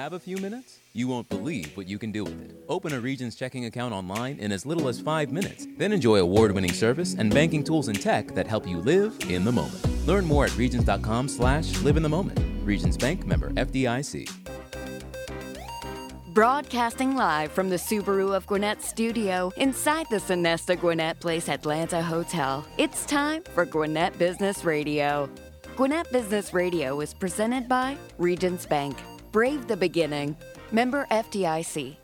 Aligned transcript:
Have 0.00 0.14
a 0.14 0.18
few 0.18 0.38
minutes? 0.38 0.78
You 0.94 1.08
won't 1.08 1.28
believe 1.28 1.76
what 1.76 1.86
you 1.86 1.98
can 1.98 2.10
do 2.10 2.24
with 2.24 2.40
it. 2.40 2.56
Open 2.70 2.94
a 2.94 3.00
Regions 3.00 3.36
checking 3.36 3.66
account 3.66 3.92
online 3.92 4.38
in 4.38 4.50
as 4.50 4.64
little 4.64 4.88
as 4.88 4.98
five 4.98 5.30
minutes. 5.30 5.66
Then 5.76 5.92
enjoy 5.92 6.16
award 6.20 6.52
winning 6.52 6.72
service 6.72 7.14
and 7.18 7.34
banking 7.34 7.62
tools 7.62 7.88
and 7.88 8.00
tech 8.00 8.28
that 8.28 8.46
help 8.46 8.66
you 8.66 8.78
live 8.78 9.14
in 9.28 9.44
the 9.44 9.52
moment. 9.52 9.78
Learn 10.06 10.24
more 10.24 10.46
at 10.46 10.56
Regions.com 10.56 11.28
slash 11.28 11.78
live 11.82 11.98
in 11.98 12.02
the 12.02 12.08
moment. 12.08 12.40
Regions 12.64 12.96
Bank 12.96 13.26
member 13.26 13.50
FDIC. 13.50 14.26
Broadcasting 16.32 17.14
live 17.14 17.52
from 17.52 17.68
the 17.68 17.76
Subaru 17.76 18.34
of 18.34 18.46
Gwinnett 18.46 18.80
studio 18.80 19.52
inside 19.58 20.06
the 20.08 20.16
Sonesta 20.16 20.80
Gwinnett 20.80 21.20
Place 21.20 21.50
Atlanta 21.50 22.00
Hotel. 22.02 22.66
It's 22.78 23.04
time 23.04 23.42
for 23.54 23.66
Gwinnett 23.66 24.16
Business 24.18 24.64
Radio. 24.64 25.28
Gwinnett 25.76 26.10
Business 26.10 26.54
Radio 26.54 27.00
is 27.00 27.12
presented 27.12 27.68
by 27.68 27.98
Regions 28.16 28.64
Bank. 28.64 28.96
Brave 29.32 29.68
the 29.68 29.76
beginning. 29.76 30.36
Member 30.72 31.06
FDIC. 31.10 31.96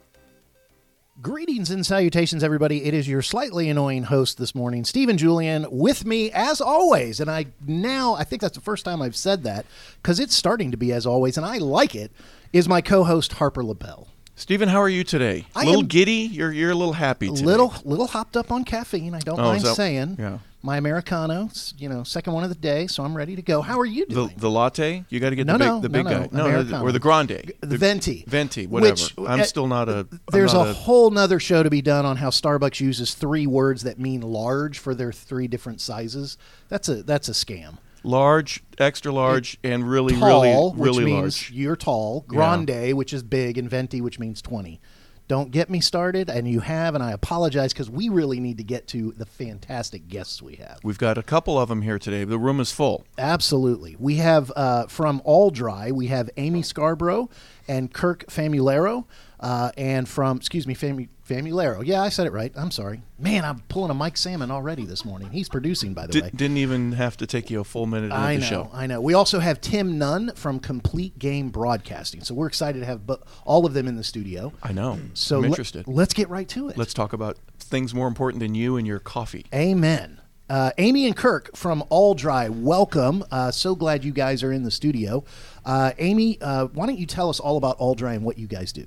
Greetings 1.23 1.71
and 1.71 1.85
salutations, 1.85 2.45
everybody. 2.45 2.85
It 2.85 2.93
is 2.93 3.09
your 3.09 3.23
slightly 3.23 3.71
annoying 3.71 4.03
host 4.05 4.37
this 4.37 4.55
morning, 4.55 4.85
Stephen 4.85 5.17
Julian, 5.17 5.67
with 5.71 6.05
me 6.05 6.31
as 6.31 6.61
always. 6.61 7.21
And 7.21 7.31
I 7.31 7.47
now, 7.67 8.15
I 8.15 8.25
think 8.25 8.43
that's 8.43 8.57
the 8.57 8.63
first 8.63 8.85
time 8.85 9.01
I've 9.01 9.17
said 9.17 9.43
that 9.45 9.65
because 10.03 10.21
it's 10.21 10.35
starting 10.37 10.71
to 10.73 10.77
be 10.77 10.93
as 10.93 11.07
always, 11.07 11.39
and 11.39 11.47
I 11.47 11.57
like 11.57 11.95
it, 11.95 12.13
is 12.53 12.69
my 12.69 12.83
co 12.83 13.03
host, 13.03 13.33
Harper 13.35 13.65
LaBelle. 13.65 14.09
Stephen, 14.35 14.69
how 14.69 14.79
are 14.79 14.91
you 14.91 15.03
today? 15.05 15.47
I 15.57 15.63
A 15.63 15.67
little 15.67 15.81
am- 15.81 15.87
giddy? 15.89 16.13
You're 16.31 16.53
you're 16.53 16.71
a 16.71 16.75
little 16.75 16.93
happy 16.93 17.29
today. 17.31 17.45
Little, 17.47 17.73
little 17.87 18.07
hopped 18.09 18.37
up 18.37 18.53
on 18.53 18.65
caffeine. 18.65 19.15
I 19.15 19.21
don't 19.21 19.41
Oh, 19.41 19.45
mind 19.45 19.57
is 19.59 19.63
that- 19.63 19.75
saying. 19.77 20.17
yeah. 20.19 20.39
My 20.67 20.79
Americano, 20.79 21.49
you 21.79 21.89
know, 21.89 22.03
second 22.03 22.33
one 22.33 22.43
of 22.43 22.49
the 22.49 22.57
day, 22.57 22.89
so 22.89 23.05
I'm 23.05 23.17
ready 23.17 23.37
to 23.37 23.41
go. 23.43 23.63
How 23.63 23.79
are 23.79 23.85
you 23.87 24.05
doing? 24.05 24.35
the 24.37 24.51
latte? 24.51 25.05
You 25.09 25.21
got 25.21 25.31
to 25.31 25.37
get 25.37 25.47
No, 25.47 25.53
the 25.53 25.59
big 25.61 25.69
no, 25.69 25.81
the 25.81 25.89
big 25.89 26.05
no, 26.05 26.11
guy. 26.11 26.29
no, 26.33 26.63
no, 26.63 26.83
or 26.83 26.91
the 26.91 26.99
grande. 26.99 27.53
the 27.61 27.79
venti. 27.79 28.25
Venti, 28.27 28.67
whatever. 28.67 28.91
Which, 28.95 29.15
I'm 29.17 29.43
uh, 29.43 29.45
still 29.45 29.69
not 29.69 29.89
a. 29.89 30.09
There's 30.33 30.53
not 30.53 30.67
a 30.67 30.73
whole 30.73 31.13
nother 31.13 31.39
show 31.39 31.63
to 31.63 31.71
be 31.71 31.83
done 31.83 32.05
on 32.05 32.17
how 32.17 32.31
Starbucks 32.31 32.81
uses 32.81 33.15
three 33.15 33.47
words 33.47 33.85
that 33.85 34.01
mean 34.01 34.23
large 34.23 34.81
for 34.81 34.93
their 34.93 35.13
three 35.13 35.47
different 35.47 35.81
sizes. 35.81 36.37
That's 36.69 36.89
a 36.89 37.05
that's 37.05 37.29
a 37.29 37.33
scam. 37.33 37.79
large, 38.03 38.65
extra 38.77 39.13
large, 39.13 39.59
and 39.63 39.89
really, 39.89 40.17
tall, 40.17 40.43
really, 40.43 40.71
which 40.73 40.89
really 40.91 41.05
means 41.05 41.43
large. 41.43 41.53
you're 41.53 41.77
tall. 41.77 42.25
Grande, 42.27 42.95
which 42.95 43.13
is 43.13 43.23
big, 43.23 43.57
and 43.57 43.71
venti, 43.71 44.01
which 44.01 44.19
means 44.19 44.43
twenty. 44.43 44.81
Don't 45.29 45.51
get 45.51 45.69
me 45.69 45.81
started, 45.81 46.31
and 46.31 46.49
you 46.49 46.61
have, 46.61 46.95
and 46.95 47.03
I 47.03 47.11
apologize 47.11 47.73
because 47.73 47.91
we 47.91 48.09
really 48.09 48.39
need 48.39 48.59
to 48.59 48.65
get 48.65 48.87
to 48.89 49.13
the 49.13 49.27
fantastic 49.27 50.07
guests 50.07 50.41
we 50.41 50.55
have. 50.57 50.79
We've 50.85 50.99
got 50.99 51.19
a 51.19 51.23
couple 51.23 51.59
of 51.59 51.69
them 51.69 51.83
here 51.83 51.99
today. 51.99 52.23
The 52.23 52.39
room 52.39 52.61
is 52.61 52.71
full. 52.71 53.05
Absolutely. 53.19 53.97
We 53.99 54.17
have 54.17 54.53
uh, 54.55 54.87
from 54.87 55.21
All 55.25 55.51
Dry, 55.51 55.91
we 55.91 56.07
have 56.07 56.31
Amy 56.37 56.63
Scarbrough 56.63 57.29
and 57.67 57.93
Kirk 57.93 58.27
Famularo. 58.27 59.05
Uh, 59.39 59.71
and 59.77 60.09
from, 60.09 60.37
excuse 60.39 60.67
me, 60.67 60.73
Fam- 60.75 61.09
Famularo. 61.29 61.85
Yeah, 61.85 62.01
I 62.03 62.09
said 62.09 62.27
it 62.27 62.33
right. 62.33 62.53
I'm 62.57 62.71
sorry. 62.71 63.03
Man, 63.19 63.45
I'm 63.45 63.61
pulling 63.69 63.91
a 63.91 63.95
Mike 63.95 64.17
Salmon 64.17 64.51
already 64.51 64.85
this 64.87 65.05
morning. 65.05 65.31
He's 65.31 65.49
producing, 65.49 65.93
by 65.93 66.07
the 66.07 66.13
Di- 66.15 66.21
way. 66.23 66.31
didn't 66.35 66.57
even 66.57 66.93
have 66.93 67.17
to 67.19 67.27
take 67.27 67.51
you 67.51 67.61
a 67.61 67.65
full 67.65 67.87
minute 67.87 68.07
into 68.07 68.17
I 68.17 68.35
the 68.37 68.41
know, 68.41 68.47
show. 68.47 68.71
I 68.73 68.87
know. 68.87 69.01
We 69.01 69.13
also 69.15 69.39
have 69.41 69.61
Tim 69.61 69.99
Nun 69.99 70.33
from 70.37 70.59
Complete 70.61 71.19
Game 71.19 71.51
Broadcasting. 71.51 72.23
So 72.23 72.35
we're 72.35 72.47
excited 72.47 72.81
to 72.81 72.87
have 72.87 73.07
bu- 73.07 73.17
all 73.45 73.67
of 73.67 73.75
them 73.75 73.87
in 73.89 73.97
the 73.97 74.05
studio. 74.05 74.53
I 74.63 74.73
know. 74.73 74.99
So 75.15 75.37
I'm 75.37 75.43
let- 75.43 75.49
interested. 75.49 75.87
let's 75.87 76.15
get 76.15 76.29
right 76.31 76.49
to 76.51 76.69
it. 76.69 76.79
Let's 76.79 76.95
talk 76.95 77.13
about 77.13 77.37
things 77.59 77.93
more 77.95 78.09
important 78.09 78.41
than 78.41 78.55
you 78.55 78.77
and 78.77 78.87
your 78.87 79.01
coffee. 79.01 79.45
Amen. 79.55 80.21
Uh, 80.49 80.71
Amy 80.79 81.07
and 81.07 81.17
Kirk 81.17 81.57
from 81.57 81.83
All 81.91 82.15
Dry, 82.15 82.49
welcome. 82.49 83.25
Uh, 83.33 83.51
so 83.51 83.75
glad 83.75 84.05
you 84.05 84.13
guys 84.13 84.45
are 84.45 84.53
in 84.53 84.63
the 84.63 84.71
studio. 84.71 85.25
Uh, 85.65 85.91
Amy, 85.99 86.41
uh, 86.41 86.67
why 86.69 86.87
don't 86.87 86.99
you 87.01 87.07
tell 87.07 87.29
us 87.29 87.41
all 87.41 87.57
about 87.57 87.77
All 87.79 87.97
Dry 87.97 88.15
and 88.15 88.25
what 88.25 88.39
you 88.39 88.47
guys 88.47 88.73
do? 88.73 88.87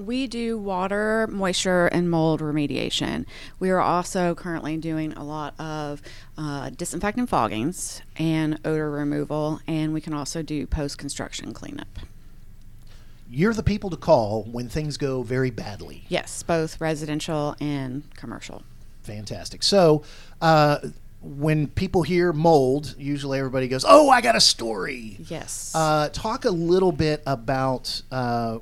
We 0.00 0.26
do 0.26 0.56
water, 0.56 1.26
moisture, 1.30 1.86
and 1.88 2.10
mold 2.10 2.40
remediation. 2.40 3.26
We 3.58 3.68
are 3.68 3.80
also 3.80 4.34
currently 4.34 4.78
doing 4.78 5.12
a 5.12 5.22
lot 5.22 5.54
of 5.60 6.00
uh, 6.38 6.70
disinfectant 6.70 7.28
foggings 7.28 8.00
and 8.16 8.58
odor 8.64 8.90
removal, 8.90 9.60
and 9.66 9.92
we 9.92 10.00
can 10.00 10.14
also 10.14 10.42
do 10.42 10.66
post 10.66 10.96
construction 10.96 11.52
cleanup. 11.52 11.98
You're 13.28 13.52
the 13.52 13.62
people 13.62 13.90
to 13.90 13.96
call 13.96 14.44
when 14.44 14.68
things 14.70 14.96
go 14.96 15.22
very 15.22 15.50
badly. 15.50 16.04
Yes, 16.08 16.42
both 16.42 16.80
residential 16.80 17.54
and 17.60 18.02
commercial. 18.16 18.62
Fantastic. 19.02 19.62
So, 19.62 20.02
uh, 20.40 20.78
when 21.22 21.68
people 21.68 22.02
hear 22.02 22.32
mold, 22.32 22.94
usually 22.98 23.38
everybody 23.38 23.68
goes, 23.68 23.84
"Oh, 23.86 24.08
I 24.08 24.22
got 24.22 24.34
a 24.34 24.40
story." 24.40 25.18
Yes. 25.28 25.72
Uh, 25.74 26.08
talk 26.10 26.46
a 26.46 26.50
little 26.50 26.92
bit 26.92 27.22
about. 27.26 28.00
Uh, 28.10 28.60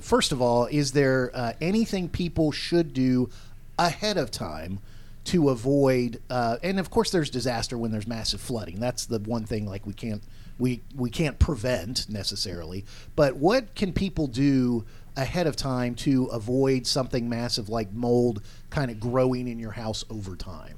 first 0.00 0.32
of 0.32 0.40
all, 0.40 0.66
is 0.66 0.92
there 0.92 1.30
uh, 1.34 1.52
anything 1.60 2.08
people 2.08 2.52
should 2.52 2.92
do 2.92 3.30
ahead 3.78 4.16
of 4.16 4.30
time 4.30 4.80
to 5.24 5.50
avoid? 5.50 6.20
Uh, 6.30 6.56
and 6.62 6.78
of 6.78 6.90
course, 6.90 7.10
there's 7.10 7.30
disaster 7.30 7.76
when 7.76 7.90
there's 7.92 8.06
massive 8.06 8.40
flooding. 8.40 8.80
That's 8.80 9.06
the 9.06 9.18
one 9.20 9.44
thing 9.44 9.66
like 9.66 9.86
we 9.86 9.92
can't 9.92 10.22
we 10.58 10.82
we 10.94 11.10
can't 11.10 11.38
prevent 11.38 12.08
necessarily. 12.08 12.84
But 13.14 13.36
what 13.36 13.74
can 13.74 13.92
people 13.92 14.26
do? 14.26 14.84
ahead 15.18 15.46
of 15.46 15.56
time 15.56 15.94
to 15.94 16.26
avoid 16.26 16.86
something 16.86 17.26
massive 17.26 17.70
like 17.70 17.90
mold 17.90 18.42
kind 18.68 18.90
of 18.90 19.00
growing 19.00 19.48
in 19.48 19.58
your 19.58 19.70
house 19.70 20.04
over 20.10 20.36
time 20.36 20.76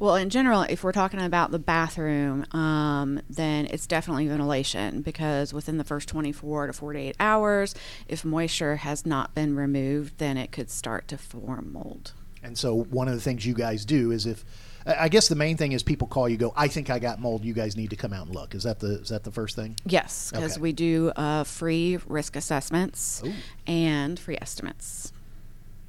Well, 0.00 0.16
in 0.16 0.30
general, 0.30 0.62
if 0.62 0.82
we're 0.82 0.92
talking 0.92 1.20
about 1.20 1.50
the 1.50 1.58
bathroom, 1.58 2.46
um, 2.52 3.20
then 3.28 3.66
it's 3.66 3.86
definitely 3.86 4.26
ventilation 4.28 5.02
because 5.02 5.52
within 5.52 5.76
the 5.76 5.84
first 5.84 6.08
24 6.08 6.68
to 6.68 6.72
48 6.72 7.16
hours, 7.20 7.74
if 8.08 8.24
moisture 8.24 8.76
has 8.76 9.04
not 9.04 9.34
been 9.34 9.54
removed, 9.54 10.16
then 10.16 10.38
it 10.38 10.52
could 10.52 10.70
start 10.70 11.06
to 11.08 11.18
form 11.18 11.70
mold. 11.74 12.12
And 12.42 12.56
so 12.56 12.74
one 12.74 13.08
of 13.08 13.14
the 13.14 13.20
things 13.20 13.44
you 13.44 13.52
guys 13.52 13.84
do 13.84 14.10
is 14.10 14.24
if 14.24 14.42
I 14.86 15.10
guess 15.10 15.28
the 15.28 15.34
main 15.34 15.58
thing 15.58 15.72
is 15.72 15.82
people 15.82 16.08
call 16.08 16.26
you 16.26 16.38
go 16.38 16.54
I 16.56 16.66
think 16.68 16.88
I 16.88 16.98
got 16.98 17.20
mold 17.20 17.44
you 17.44 17.52
guys 17.52 17.76
need 17.76 17.90
to 17.90 17.96
come 17.96 18.14
out 18.14 18.24
and 18.26 18.34
look. 18.34 18.54
Is 18.54 18.62
that 18.62 18.80
the 18.80 19.00
is 19.00 19.10
that 19.10 19.24
the 19.24 19.30
first 19.30 19.54
thing? 19.54 19.76
Yes, 19.84 20.30
because 20.32 20.52
Okay. 20.54 20.62
we 20.62 20.72
do 20.72 21.12
uh, 21.14 21.44
free 21.44 21.98
risk 22.06 22.36
assessments 22.36 23.22
Ooh. 23.26 23.34
and 23.66 24.18
free 24.18 24.38
estimates. 24.40 25.12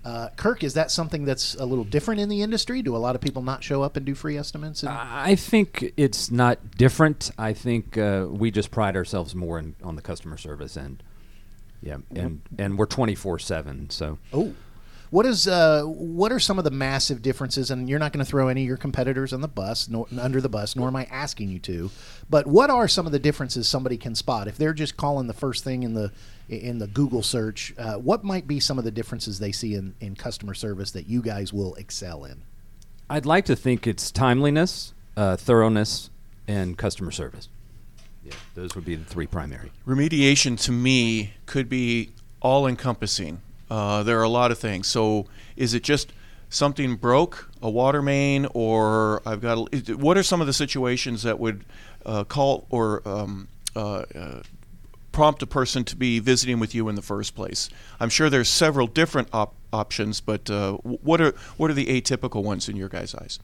Uh, 0.03 0.29
Kirk, 0.35 0.63
is 0.63 0.73
that 0.73 0.89
something 0.89 1.25
that's 1.25 1.53
a 1.55 1.65
little 1.65 1.83
different 1.83 2.21
in 2.21 2.29
the 2.29 2.41
industry? 2.41 2.81
Do 2.81 2.95
a 2.95 2.97
lot 2.97 3.15
of 3.15 3.21
people 3.21 3.43
not 3.43 3.63
show 3.63 3.83
up 3.83 3.97
and 3.97 4.05
do 4.05 4.15
free 4.15 4.35
estimates? 4.35 4.81
And, 4.81 4.91
I 4.91 5.35
think 5.35 5.93
it's 5.95 6.31
not 6.31 6.75
different. 6.75 7.29
I 7.37 7.53
think 7.53 7.97
uh, 7.97 8.25
we 8.29 8.49
just 8.49 8.71
pride 8.71 8.95
ourselves 8.95 9.35
more 9.35 9.59
in, 9.59 9.75
on 9.83 9.95
the 9.95 10.01
customer 10.01 10.37
service 10.37 10.75
end. 10.75 11.03
Yeah, 11.83 11.97
and 12.15 12.41
and 12.59 12.77
we're 12.77 12.85
twenty 12.85 13.15
four 13.15 13.39
seven. 13.39 13.89
So 13.89 14.19
oh, 14.33 14.53
what 15.11 15.25
is 15.25 15.45
uh, 15.47 15.83
what 15.83 16.31
are 16.31 16.39
some 16.39 16.57
of 16.57 16.63
the 16.63 16.71
massive 16.71 17.21
differences? 17.21 17.69
And 17.69 17.87
you're 17.87 17.99
not 17.99 18.13
going 18.13 18.25
to 18.25 18.29
throw 18.29 18.47
any 18.47 18.61
of 18.61 18.67
your 18.67 18.77
competitors 18.77 19.33
on 19.33 19.41
the 19.41 19.47
bus, 19.47 19.89
nor, 19.89 20.07
under 20.19 20.39
the 20.39 20.49
bus, 20.49 20.75
nor 20.75 20.87
am 20.87 20.95
I 20.95 21.03
asking 21.05 21.49
you 21.49 21.59
to. 21.59 21.91
But 22.29 22.47
what 22.47 22.69
are 22.69 22.87
some 22.87 23.05
of 23.05 23.11
the 23.11 23.19
differences 23.19 23.67
somebody 23.67 23.97
can 23.97 24.15
spot 24.15 24.47
if 24.47 24.57
they're 24.57 24.73
just 24.73 24.95
calling 24.95 25.27
the 25.27 25.33
first 25.33 25.65
thing 25.65 25.83
in 25.83 25.93
the 25.93 26.11
in 26.47 26.79
the 26.79 26.87
Google 26.87 27.21
search? 27.23 27.73
Uh, 27.77 27.95
what 27.95 28.23
might 28.23 28.47
be 28.47 28.59
some 28.61 28.79
of 28.79 28.85
the 28.85 28.91
differences 28.91 29.37
they 29.37 29.51
see 29.51 29.75
in, 29.75 29.93
in 29.99 30.15
customer 30.15 30.53
service 30.53 30.91
that 30.91 31.07
you 31.07 31.21
guys 31.21 31.51
will 31.51 31.75
excel 31.75 32.23
in? 32.23 32.41
I'd 33.09 33.25
like 33.25 33.43
to 33.45 33.55
think 33.57 33.85
it's 33.87 34.11
timeliness, 34.11 34.93
uh, 35.17 35.35
thoroughness, 35.35 36.09
and 36.47 36.77
customer 36.77 37.11
service. 37.11 37.49
Yeah, 38.23 38.31
those 38.55 38.75
would 38.75 38.85
be 38.85 38.95
the 38.95 39.03
three 39.03 39.27
primary. 39.27 39.73
Remediation 39.85 40.57
to 40.61 40.71
me 40.71 41.33
could 41.45 41.67
be 41.67 42.11
all 42.39 42.65
encompassing. 42.65 43.41
Uh, 43.71 44.03
there 44.03 44.19
are 44.19 44.23
a 44.23 44.29
lot 44.29 44.51
of 44.51 44.59
things. 44.59 44.85
So, 44.85 45.27
is 45.55 45.73
it 45.73 45.81
just 45.81 46.11
something 46.49 46.97
broke, 46.97 47.49
a 47.61 47.69
water 47.69 48.01
main, 48.01 48.45
or 48.53 49.21
I've 49.25 49.39
got? 49.39 49.73
A, 49.73 49.93
what 49.93 50.17
are 50.17 50.23
some 50.23 50.41
of 50.41 50.47
the 50.47 50.51
situations 50.53 51.23
that 51.23 51.39
would 51.39 51.63
uh, 52.05 52.25
call 52.25 52.67
or 52.69 53.01
um, 53.07 53.47
uh, 53.73 53.99
uh, 54.13 54.41
prompt 55.13 55.41
a 55.41 55.47
person 55.47 55.85
to 55.85 55.95
be 55.95 56.19
visiting 56.19 56.59
with 56.59 56.75
you 56.75 56.89
in 56.89 56.95
the 56.95 57.01
first 57.01 57.33
place? 57.33 57.69
I'm 57.97 58.09
sure 58.09 58.29
there's 58.29 58.49
several 58.49 58.87
different 58.87 59.29
op- 59.31 59.55
options, 59.71 60.19
but 60.19 60.49
uh, 60.49 60.73
what 60.73 61.21
are 61.21 61.33
what 61.55 61.71
are 61.71 61.73
the 61.73 61.85
atypical 61.85 62.43
ones 62.43 62.67
in 62.67 62.75
your 62.75 62.89
guys' 62.89 63.15
eyes? 63.15 63.39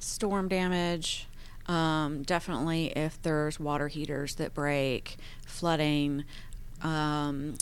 Storm 0.00 0.48
damage, 0.48 1.28
um, 1.66 2.24
definitely 2.24 2.88
if 2.88 3.22
there's 3.22 3.58
water 3.58 3.88
heaters 3.88 4.34
that 4.34 4.52
break, 4.52 5.16
flooding. 5.46 6.24
Um, 6.82 7.54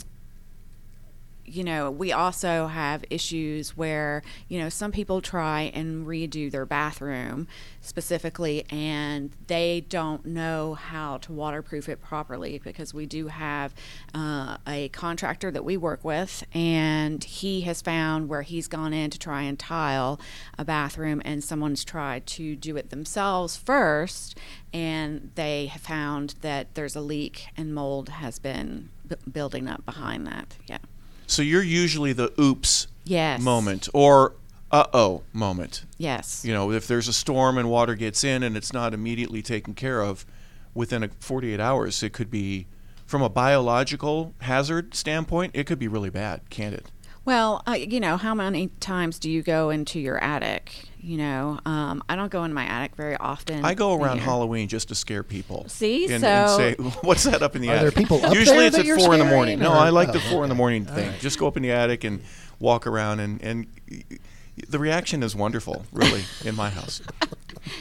you 1.51 1.65
know, 1.65 1.91
we 1.91 2.13
also 2.13 2.69
have 2.69 3.05
issues 3.11 3.77
where, 3.77 4.23
you 4.49 4.59
know, 4.61 4.69
some 4.69 4.93
people 4.93 5.21
try 5.21 5.71
and 5.75 6.07
redo 6.07 6.51
their 6.51 6.65
bathroom 6.65 7.49
specifically 7.81 8.65
and 8.71 9.31
they 9.49 9.81
don't 9.89 10.25
know 10.25 10.75
how 10.75 11.19
to 11.19 11.33
waterproof 11.33 11.89
it 11.89 12.01
properly 12.01 12.61
because 12.63 12.95
we 12.95 13.07
do 13.07 13.27
have 13.27 13.75
uh, 14.15 14.59
a 14.67 14.89
contractor 14.91 15.51
that 15.51 15.65
we 15.65 15.77
work 15.77 16.05
with 16.05 16.45
and 16.55 17.25
he 17.25 17.63
has 17.63 17.83
found 17.83 18.29
where 18.29 18.43
he's 18.43 18.69
gone 18.69 18.93
in 18.93 19.11
to 19.11 19.19
try 19.19 19.43
and 19.43 19.59
tile 19.59 20.21
a 20.59 20.65
bathroom 20.65 21.21
and 21.25 21.43
someone's 21.43 21.85
tried 21.85 22.27
to 22.27 22.55
do 22.55 22.77
it 22.77 22.91
themselves 22.91 23.57
first 23.57 24.39
and 24.73 25.31
they 25.35 25.67
have 25.67 25.83
found 25.83 26.35
that 26.43 26.75
there's 26.75 26.95
a 26.95 27.01
leak 27.01 27.49
and 27.57 27.75
mold 27.75 28.09
has 28.09 28.39
been 28.39 28.91
b- 29.09 29.17
building 29.31 29.69
up 29.69 29.85
behind 29.85 30.27
that. 30.27 30.57
Yeah. 30.67 30.79
So 31.31 31.43
you're 31.43 31.63
usually 31.63 32.13
the 32.13 32.33
oops 32.41 32.89
Yes. 33.05 33.41
moment 33.41 33.89
or 33.95 34.35
uh 34.73 34.87
oh 34.93 35.23
moment. 35.33 35.85
Yes. 35.97 36.45
You 36.45 36.53
know, 36.53 36.73
if 36.73 36.87
there's 36.89 37.07
a 37.09 37.13
storm 37.13 37.57
and 37.57 37.71
water 37.71 37.95
gets 37.95 38.25
in 38.25 38.43
and 38.43 38.57
it's 38.57 38.73
not 38.73 38.93
immediately 38.95 39.41
taken 39.43 39.75
care 39.75 40.01
of 40.03 40.27
within 40.75 41.03
a 41.05 41.09
48 41.21 41.61
hours, 41.61 42.03
it 42.03 42.13
could 42.13 42.31
be, 42.31 42.67
from 43.07 43.23
a 43.23 43.29
biological 43.29 44.35
hazard 44.41 44.95
standpoint, 44.95 45.53
it 45.55 45.67
could 45.67 45.79
be 45.79 45.89
really 45.89 46.11
bad, 46.11 46.41
can't 46.51 46.75
it? 46.75 46.91
Well, 47.25 47.63
uh, 47.67 47.73
you 47.73 48.01
know, 48.01 48.17
how 48.17 48.35
many 48.35 48.69
times 48.81 49.19
do 49.19 49.31
you 49.31 49.43
go 49.43 49.71
into 49.71 50.01
your 50.01 50.23
attic? 50.23 50.85
You 51.03 51.17
know, 51.19 51.61
um, 51.65 52.03
I 52.09 52.17
don't 52.17 52.31
go 52.31 52.45
in 52.45 52.53
my 52.53 52.65
attic 52.65 52.97
very 52.97 53.17
often. 53.17 53.65
I 53.65 53.75
go 53.75 53.95
around 53.95 54.19
either. 54.19 54.27
Halloween 54.27 54.69
just 54.69 54.89
to 54.89 54.95
scare 54.95 55.23
people. 55.23 55.67
See, 55.69 56.13
and, 56.13 56.21
so- 56.23 56.29
and 56.29 56.51
say, 56.51 56.75
"What's 57.03 57.25
that 57.25 57.43
up 57.43 57.57
in 57.57 57.63
the 57.63 57.69
Are 57.71 57.79
there 57.79 57.89
attic?" 57.89 57.99
people 57.99 58.25
up 58.25 58.35
Usually 58.35 58.59
there 58.59 58.67
it's 58.69 58.77
that 58.77 58.87
at 58.87 59.01
four 59.01 59.13
in 59.15 59.19
the 59.21 59.25
scaring, 59.25 59.29
morning. 59.29 59.59
No, 59.59 59.73
I 59.73 59.91
like 59.91 60.13
the 60.13 60.19
oh, 60.19 60.31
four 60.31 60.43
in 60.45 60.49
the 60.49 60.55
morning 60.55 60.85
thing. 60.85 61.13
Just 61.21 61.39
go 61.39 61.47
up 61.47 61.57
in 61.57 61.63
the 61.63 61.71
attic 61.73 62.05
and 62.05 62.23
walk 62.59 62.87
around, 62.87 63.21
and 63.21 63.43
and 63.43 63.67
the 64.69 64.79
reaction 64.79 65.23
is 65.23 65.35
wonderful, 65.35 65.85
really, 65.93 66.25
in 66.45 66.55
my 66.55 66.71
house. 66.71 67.03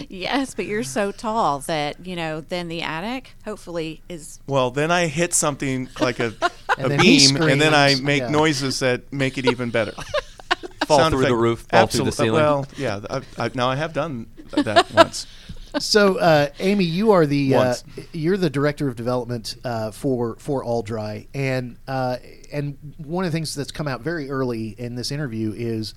Yes, 0.10 0.56
but 0.56 0.66
you're 0.66 0.84
so 0.84 1.12
tall 1.14 1.60
that 1.60 2.06
you 2.06 2.16
know. 2.16 2.42
Then 2.42 2.68
the 2.68 2.82
attic, 2.82 3.34
hopefully, 3.46 4.02
is 4.10 4.40
Well, 4.46 4.72
then 4.72 4.92
I 4.92 5.08
hit 5.08 5.34
something 5.34 5.88
like 6.02 6.20
a, 6.20 6.34
a 6.78 6.98
beam, 6.98 7.38
and 7.38 7.62
then 7.62 7.74
I 7.74 7.96
make 7.96 8.24
yeah. 8.24 8.30
noises 8.30 8.80
that 8.80 9.12
make 9.14 9.38
it 9.38 9.46
even 9.46 9.70
better. 9.70 9.94
Fall 10.86 11.00
Sound 11.00 11.14
through 11.14 11.26
the 11.26 11.36
roof, 11.36 11.66
fall 11.70 11.88
through 11.88 12.06
the 12.06 12.08
Absolute- 12.08 12.14
ceiling. 12.14 12.42
Well, 12.42 12.66
yeah. 12.76 13.00
I, 13.10 13.22
I, 13.38 13.52
now 13.54 13.70
I 13.70 13.76
have 13.76 13.94
done 13.94 14.28
that 14.52 14.92
once. 14.92 15.28
So, 15.78 16.18
uh, 16.18 16.50
Amy, 16.60 16.84
you 16.84 17.12
are 17.12 17.28
the 17.28 17.54
uh, 17.54 17.76
you're 18.12 18.38
the 18.38 18.50
director 18.50 18.88
of 18.88 18.96
development 18.96 19.56
uh, 19.64 19.92
for 19.92 20.36
for 20.38 20.64
All 20.64 20.82
Dry, 20.82 21.28
and 21.34 21.78
uh, 21.88 22.18
and 22.52 22.96
one 22.98 23.24
of 23.24 23.32
the 23.32 23.36
things 23.36 23.54
that's 23.54 23.72
come 23.72 23.88
out 23.88 24.02
very 24.02 24.32
early 24.32 24.70
in 24.70 24.96
this 24.96 25.12
interview 25.12 25.54
is, 25.56 25.94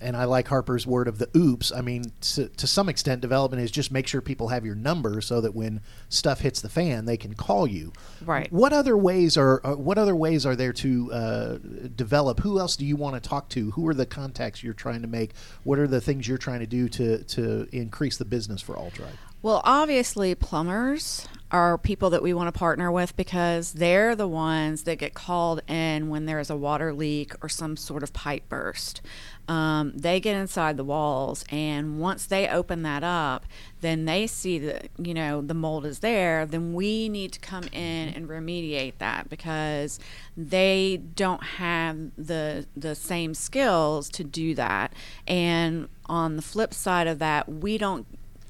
and 0.00 0.16
I 0.16 0.24
like 0.24 0.48
Harper's 0.48 0.86
word 0.86 1.08
of 1.08 1.18
the 1.18 1.28
oops. 1.36 1.72
I 1.72 1.80
mean, 1.80 2.12
to, 2.20 2.48
to 2.48 2.66
some 2.66 2.88
extent, 2.88 3.20
development 3.20 3.62
is 3.62 3.70
just 3.70 3.90
make 3.90 4.06
sure 4.06 4.20
people 4.20 4.48
have 4.48 4.64
your 4.64 4.74
number 4.74 5.20
so 5.20 5.40
that 5.40 5.54
when 5.54 5.80
stuff 6.08 6.40
hits 6.40 6.60
the 6.60 6.68
fan, 6.68 7.04
they 7.04 7.16
can 7.16 7.34
call 7.34 7.66
you. 7.66 7.92
Right. 8.24 8.52
What 8.52 8.72
other 8.72 8.96
ways 8.96 9.36
are 9.36 9.60
uh, 9.64 9.74
what 9.74 9.98
other 9.98 10.14
ways 10.16 10.46
are 10.46 10.56
there 10.56 10.72
to 10.74 11.12
uh, 11.12 11.58
develop? 11.96 12.40
Who 12.40 12.58
else 12.58 12.76
do 12.76 12.86
you 12.86 12.96
want 12.96 13.22
to 13.22 13.28
talk 13.28 13.48
to? 13.50 13.72
Who 13.72 13.86
are 13.88 13.94
the 13.94 14.06
contacts 14.06 14.62
you're 14.62 14.74
trying 14.74 15.02
to 15.02 15.08
make? 15.08 15.32
What 15.64 15.78
are 15.78 15.88
the 15.88 16.00
things 16.00 16.28
you're 16.28 16.38
trying 16.38 16.60
to 16.60 16.66
do 16.66 16.88
to 16.90 17.24
to 17.24 17.68
increase 17.72 18.16
the 18.16 18.24
business 18.24 18.62
for 18.62 18.76
Dry? 18.94 19.06
Well, 19.42 19.60
obviously, 19.64 20.34
plumbers 20.34 21.28
are 21.50 21.78
people 21.78 22.10
that 22.10 22.22
we 22.22 22.34
want 22.34 22.52
to 22.52 22.58
partner 22.58 22.92
with 22.92 23.16
because 23.16 23.72
they're 23.72 24.14
the 24.14 24.28
ones 24.28 24.82
that 24.82 24.98
get 24.98 25.14
called 25.14 25.62
in 25.66 26.08
when 26.08 26.26
there 26.26 26.38
is 26.38 26.50
a 26.50 26.56
water 26.56 26.92
leak 26.92 27.32
or 27.42 27.48
some 27.48 27.76
sort 27.76 28.02
of 28.02 28.12
pipe 28.12 28.48
burst. 28.48 29.00
Um, 29.48 29.92
they 29.96 30.20
get 30.20 30.36
inside 30.36 30.76
the 30.76 30.84
walls, 30.84 31.42
and 31.48 31.98
once 31.98 32.26
they 32.26 32.46
open 32.46 32.82
that 32.82 33.02
up, 33.02 33.46
then 33.80 34.04
they 34.04 34.26
see 34.26 34.58
that 34.58 34.90
you 34.98 35.14
know 35.14 35.40
the 35.40 35.54
mold 35.54 35.86
is 35.86 36.00
there. 36.00 36.44
Then 36.44 36.74
we 36.74 37.08
need 37.08 37.32
to 37.32 37.40
come 37.40 37.64
in 37.72 38.10
and 38.10 38.28
remediate 38.28 38.98
that 38.98 39.30
because 39.30 39.98
they 40.36 41.00
don't 41.14 41.42
have 41.42 42.10
the 42.18 42.66
the 42.76 42.94
same 42.94 43.32
skills 43.32 44.10
to 44.10 44.24
do 44.24 44.54
that. 44.54 44.92
And 45.26 45.88
on 46.06 46.36
the 46.36 46.42
flip 46.42 46.74
side 46.74 47.06
of 47.06 47.18
that, 47.20 47.48
we 47.48 47.78
don't 47.78 48.06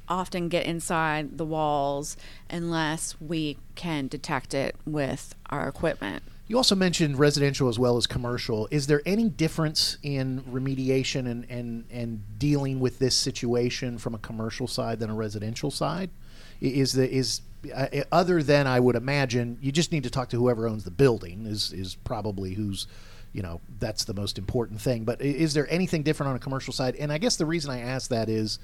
often 0.09 0.49
get 0.49 0.67
inside 0.67 1.39
the 1.39 1.45
walls 1.45 2.17
unless 2.51 3.21
we 3.21 3.59
can 3.75 4.09
detect 4.09 4.55
it 4.55 4.77
with 4.85 5.35
our 5.51 5.69
equipment. 5.69 6.23
You 6.49 6.57
also 6.57 6.75
mentioned 6.75 7.19
residential 7.19 7.69
as 7.69 7.79
well 7.79 7.99
as 7.99 8.07
commercial. 8.07 8.69
Is 8.71 8.87
there 8.87 9.03
any 9.05 9.29
difference 9.29 9.99
in 10.03 10.43
remediation 10.51 11.31
and, 11.31 11.47
and, 11.51 11.85
and 11.91 12.23
dealing 12.39 12.81
with 12.81 12.99
this 12.99 13.15
situation 13.15 13.99
from 13.99 14.15
a 14.15 14.19
commercial 14.19 14.67
side 14.67 14.99
than 14.99 15.11
a 15.11 15.15
residential 15.15 15.71
side? 15.71 16.09
Is 16.63 16.95
the 16.95 17.09
is 17.09 17.43
uh, 17.75 17.87
other 18.11 18.43
than 18.43 18.67
I 18.67 18.81
would 18.81 18.97
imagine 18.97 19.59
you 19.61 19.71
just 19.73 19.93
need 19.93 20.05
to 20.05 20.11
talk 20.11 20.31
to 20.31 20.37
whoever 20.37 20.67
owns 20.67 20.85
the 20.85 20.91
building 20.91 21.47
is 21.47 21.73
is 21.73 21.95
probably 21.95 22.55
who's 22.55 22.87
you 23.33 23.43
know 23.43 23.61
that's 23.79 24.05
the 24.05 24.15
most 24.15 24.39
important 24.39 24.81
thing. 24.81 25.05
But 25.05 25.21
is 25.21 25.55
there 25.55 25.71
anything 25.71 26.03
different 26.03 26.31
on 26.31 26.37
a 26.37 26.41
commercial 26.41 26.73
side? 26.73 26.97
And 26.97 27.13
I 27.13 27.19
guess 27.19 27.37
the 27.37 27.47
reason 27.47 27.71
I 27.71 27.81
ask 27.81 28.11
that 28.11 28.29
is 28.29 28.59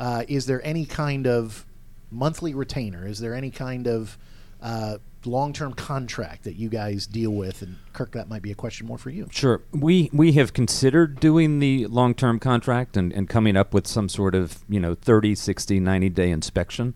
uh, 0.00 0.24
is 0.28 0.46
there 0.46 0.64
any 0.66 0.86
kind 0.86 1.26
of 1.26 1.66
monthly 2.10 2.54
retainer? 2.54 3.06
Is 3.06 3.20
there 3.20 3.34
any 3.34 3.50
kind 3.50 3.86
of 3.86 4.16
uh, 4.62 4.96
long-term 5.26 5.74
contract 5.74 6.44
that 6.44 6.56
you 6.56 6.70
guys 6.70 7.06
deal 7.06 7.32
with? 7.32 7.60
And 7.60 7.76
Kirk, 7.92 8.12
that 8.12 8.26
might 8.26 8.40
be 8.40 8.50
a 8.50 8.54
question 8.54 8.86
more 8.86 8.96
for 8.96 9.10
you. 9.10 9.28
Sure. 9.30 9.62
We 9.72 10.08
we 10.12 10.32
have 10.32 10.54
considered 10.54 11.20
doing 11.20 11.58
the 11.58 11.86
long-term 11.86 12.40
contract 12.40 12.96
and, 12.96 13.12
and 13.12 13.28
coming 13.28 13.56
up 13.56 13.74
with 13.74 13.86
some 13.86 14.08
sort 14.08 14.34
of, 14.34 14.64
you 14.70 14.80
know, 14.80 14.94
30, 14.94 15.34
60, 15.34 15.78
90 15.78 16.08
day 16.08 16.30
inspection, 16.30 16.94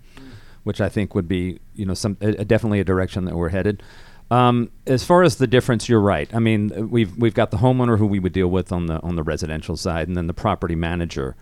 which 0.62 0.80
I 0.80 0.88
think 0.88 1.14
would 1.14 1.28
be, 1.28 1.60
you 1.74 1.84
know, 1.84 1.94
some 1.94 2.16
a- 2.22 2.44
definitely 2.46 2.80
a 2.80 2.84
direction 2.84 3.26
that 3.26 3.36
we're 3.36 3.50
headed. 3.50 3.82
Um, 4.30 4.70
as 4.86 5.04
far 5.04 5.22
as 5.22 5.36
the 5.36 5.46
difference, 5.46 5.90
you're 5.90 6.00
right. 6.00 6.34
I 6.34 6.38
mean, 6.38 6.72
uh, 6.74 6.80
we've 6.86 7.14
we've 7.18 7.34
got 7.34 7.50
the 7.50 7.58
homeowner 7.58 7.98
who 7.98 8.06
we 8.06 8.18
would 8.18 8.32
deal 8.32 8.48
with 8.48 8.72
on 8.72 8.86
the 8.86 8.98
on 9.02 9.14
the 9.16 9.22
residential 9.22 9.76
side, 9.76 10.08
and 10.08 10.16
then 10.16 10.26
the 10.26 10.32
property 10.32 10.74
manager 10.74 11.36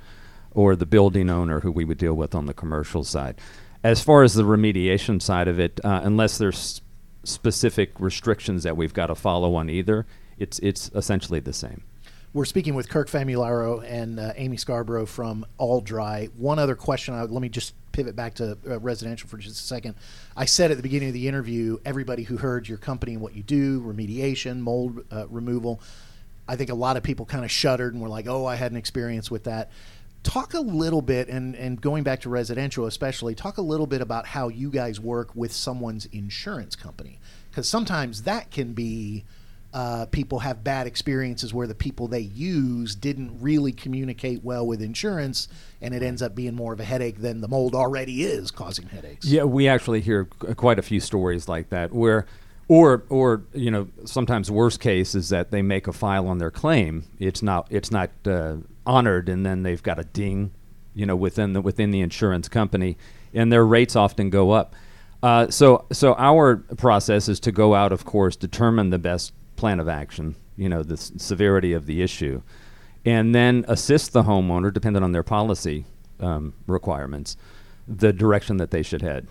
or 0.54 0.76
the 0.76 0.86
building 0.86 1.30
owner 1.30 1.60
who 1.60 1.70
we 1.70 1.84
would 1.84 1.98
deal 1.98 2.14
with 2.14 2.34
on 2.34 2.46
the 2.46 2.54
commercial 2.54 3.04
side. 3.04 3.36
As 3.84 4.02
far 4.02 4.22
as 4.22 4.34
the 4.34 4.44
remediation 4.44 5.20
side 5.20 5.48
of 5.48 5.58
it, 5.58 5.80
uh, 5.84 6.00
unless 6.04 6.38
there's 6.38 6.80
specific 7.24 7.92
restrictions 7.98 8.62
that 8.62 8.76
we've 8.76 8.94
got 8.94 9.06
to 9.06 9.14
follow 9.14 9.54
on 9.54 9.70
either, 9.70 10.06
it's 10.38 10.58
it's 10.60 10.90
essentially 10.94 11.40
the 11.40 11.52
same. 11.52 11.82
We're 12.34 12.46
speaking 12.46 12.74
with 12.74 12.88
Kirk 12.88 13.10
Famularo 13.10 13.84
and 13.86 14.18
uh, 14.18 14.32
Amy 14.36 14.56
Scarbrough 14.56 15.06
from 15.06 15.44
All 15.58 15.82
Dry. 15.82 16.30
One 16.36 16.58
other 16.58 16.74
question. 16.74 17.12
I, 17.12 17.24
let 17.24 17.42
me 17.42 17.50
just 17.50 17.74
pivot 17.92 18.16
back 18.16 18.34
to 18.36 18.56
uh, 18.66 18.80
residential 18.80 19.28
for 19.28 19.36
just 19.36 19.60
a 19.60 19.62
second. 19.62 19.96
I 20.34 20.46
said 20.46 20.70
at 20.70 20.78
the 20.78 20.82
beginning 20.82 21.08
of 21.08 21.14
the 21.14 21.28
interview, 21.28 21.78
everybody 21.84 22.22
who 22.22 22.38
heard 22.38 22.66
your 22.66 22.78
company 22.78 23.12
and 23.12 23.20
what 23.20 23.36
you 23.36 23.42
do, 23.42 23.82
remediation, 23.82 24.60
mold 24.60 25.04
uh, 25.12 25.28
removal, 25.28 25.82
I 26.48 26.56
think 26.56 26.70
a 26.70 26.74
lot 26.74 26.96
of 26.96 27.02
people 27.02 27.26
kind 27.26 27.44
of 27.44 27.50
shuddered 27.50 27.92
and 27.92 28.02
were 28.02 28.08
like, 28.08 28.26
"Oh, 28.26 28.46
I 28.46 28.54
had 28.56 28.72
an 28.72 28.78
experience 28.78 29.30
with 29.30 29.44
that." 29.44 29.70
Talk 30.22 30.54
a 30.54 30.60
little 30.60 31.02
bit, 31.02 31.28
and, 31.28 31.56
and 31.56 31.80
going 31.80 32.04
back 32.04 32.20
to 32.20 32.30
residential 32.30 32.86
especially, 32.86 33.34
talk 33.34 33.58
a 33.58 33.62
little 33.62 33.86
bit 33.86 34.00
about 34.00 34.26
how 34.26 34.48
you 34.48 34.70
guys 34.70 35.00
work 35.00 35.34
with 35.34 35.52
someone's 35.52 36.06
insurance 36.06 36.76
company, 36.76 37.18
because 37.50 37.68
sometimes 37.68 38.22
that 38.22 38.50
can 38.50 38.72
be 38.72 39.24
uh, 39.74 40.06
people 40.06 40.40
have 40.40 40.62
bad 40.62 40.86
experiences 40.86 41.54
where 41.54 41.66
the 41.66 41.74
people 41.74 42.06
they 42.06 42.20
use 42.20 42.94
didn't 42.94 43.40
really 43.40 43.72
communicate 43.72 44.44
well 44.44 44.66
with 44.66 44.82
insurance, 44.82 45.48
and 45.80 45.94
it 45.94 46.02
ends 46.02 46.22
up 46.22 46.34
being 46.34 46.54
more 46.54 46.72
of 46.72 46.80
a 46.80 46.84
headache 46.84 47.18
than 47.18 47.40
the 47.40 47.48
mold 47.48 47.74
already 47.74 48.22
is 48.22 48.50
causing 48.50 48.86
headaches. 48.86 49.26
Yeah, 49.26 49.44
we 49.44 49.68
actually 49.68 50.02
hear 50.02 50.26
quite 50.26 50.78
a 50.78 50.82
few 50.82 51.00
stories 51.00 51.48
like 51.48 51.70
that 51.70 51.92
where 51.92 52.26
or 52.68 53.02
or 53.08 53.42
you 53.54 53.70
know 53.70 53.88
sometimes 54.04 54.50
worst 54.50 54.78
case 54.78 55.14
is 55.14 55.30
that 55.30 55.50
they 55.50 55.62
make 55.62 55.86
a 55.86 55.92
file 55.92 56.28
on 56.28 56.38
their 56.38 56.50
claim 56.50 57.04
it's 57.18 57.42
not 57.42 57.66
it's 57.70 57.90
not 57.90 58.10
uh, 58.24 58.56
honored 58.86 59.28
and 59.28 59.44
then 59.44 59.62
they've 59.62 59.82
got 59.82 59.98
a 59.98 60.04
ding 60.04 60.52
you 60.94 61.06
know 61.06 61.16
within 61.16 61.52
the 61.52 61.60
within 61.60 61.90
the 61.90 62.00
insurance 62.00 62.48
company 62.48 62.96
and 63.34 63.52
their 63.52 63.64
rates 63.64 63.96
often 63.96 64.28
go 64.28 64.50
up. 64.50 64.74
Uh, 65.22 65.48
so 65.48 65.86
so 65.92 66.14
our 66.18 66.56
process 66.76 67.28
is 67.28 67.38
to 67.40 67.52
go 67.52 67.74
out 67.74 67.92
of 67.92 68.04
course 68.04 68.36
determine 68.36 68.90
the 68.90 68.98
best 68.98 69.32
plan 69.56 69.78
of 69.78 69.88
action 69.88 70.34
you 70.56 70.68
know 70.68 70.82
the 70.82 70.94
s- 70.94 71.12
severity 71.16 71.72
of 71.72 71.86
the 71.86 72.02
issue 72.02 72.42
and 73.04 73.34
then 73.34 73.64
assist 73.68 74.12
the 74.12 74.24
homeowner 74.24 74.72
depending 74.72 75.02
on 75.02 75.12
their 75.12 75.22
policy 75.22 75.84
um, 76.20 76.52
requirements 76.66 77.36
the 77.86 78.12
direction 78.12 78.56
that 78.56 78.70
they 78.72 78.82
should 78.82 79.02
head 79.02 79.26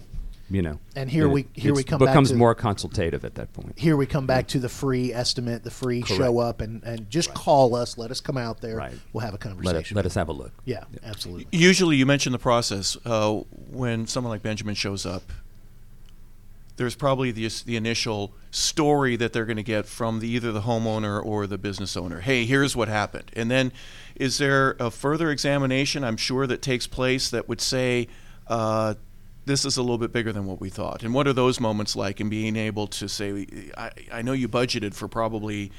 you 0.52 0.62
know 0.62 0.80
And 0.96 1.10
here 1.10 1.30
we- 1.30 1.48
here 1.54 1.74
we 1.74 1.80
it's- 1.82 1.90
come 1.90 2.00
back 2.00 2.10
becomes 2.10 2.30
to- 2.32 2.36
more 2.36 2.54
consultative 2.54 3.24
at 3.24 3.36
that 3.36 3.54
point 3.54 3.74
Here 3.80 3.96
we 3.96 4.06
come 4.06 4.26
back 4.28 4.48
to 4.50 4.60
the 4.60 4.70
free 4.70 5.14
estimate, 5.14 5.64
the 5.64 5.72
free 5.72 6.02
Correct. 6.02 6.18
show 6.22 6.40
up, 6.40 6.62
and, 6.62 6.84
and 6.84 7.10
just 7.10 7.34
call 7.34 7.74
us. 7.76 7.98
Let 7.98 8.12
us 8.12 8.20
come 8.20 8.38
out 8.38 8.60
there. 8.62 8.76
Right. 8.76 8.94
We'll 9.14 9.22
have 9.22 9.32
a 9.34 9.36
let, 9.36 9.42
conversation. 9.42 9.96
it, 9.96 10.00
let 10.00 10.06
us 10.06 10.16
have 10.16 10.30
a 10.30 10.34
look 10.34 10.52
Yeah, 10.66 10.84
absolutely. 11.04 11.48
Usually, 11.52 11.96
you 11.96 12.06
mentioned 12.06 12.34
the 12.34 12.40
process. 12.40 12.98
Uh, 13.06 13.42
when 13.72 14.08
someone 14.08 14.32
like 14.32 14.44
Benjamin 14.44 14.76
shows 14.76 15.06
up, 15.06 15.24
there's 16.78 16.96
probably 16.96 17.32
the, 17.32 17.48
the 17.66 17.76
initial 17.76 18.34
story 18.50 19.16
that 19.16 19.34
they're 19.34 19.46
going 19.46 19.58
to 19.58 19.64
get 19.64 19.86
from 19.86 20.20
the, 20.20 20.28
either 20.28 20.52
the 20.52 20.62
homeowner 20.62 21.24
or 21.24 21.46
the 21.46 21.58
business 21.58 21.96
owner. 21.96 22.22
Hey, 22.22 22.46
here's 22.46 22.76
what 22.76 22.88
happened. 22.88 23.30
And 23.36 23.52
then, 23.52 23.72
is 24.16 24.38
there 24.40 24.76
a 24.80 24.90
further 24.90 25.30
examination? 25.32 26.04
I'm 26.04 26.18
sure 26.18 26.48
that 26.48 26.62
takes 26.62 26.88
place 26.88 27.30
that 27.30 27.48
would 27.48 27.62
say, 27.62 28.08
uh, 28.48 28.96
this 29.46 29.66
is 29.66 29.78
a 29.78 29.82
little 29.82 29.98
bit 29.98 30.12
bigger 30.12 30.32
than 30.32 30.46
what 30.46 30.62
we 30.62 30.70
thought. 30.70 31.04
And 31.04 31.14
what 31.14 31.28
are 31.28 31.34
those 31.34 31.60
moments 31.60 31.96
like? 31.96 32.20
And 32.20 32.30
being 32.30 32.56
able 32.56 32.88
to 32.88 33.08
say, 33.10 33.48
I, 33.78 33.92
I 34.12 34.22
know 34.22 34.34
you 34.34 34.48
budgeted 34.48 34.94
for 34.94 35.08
probably 35.08 35.72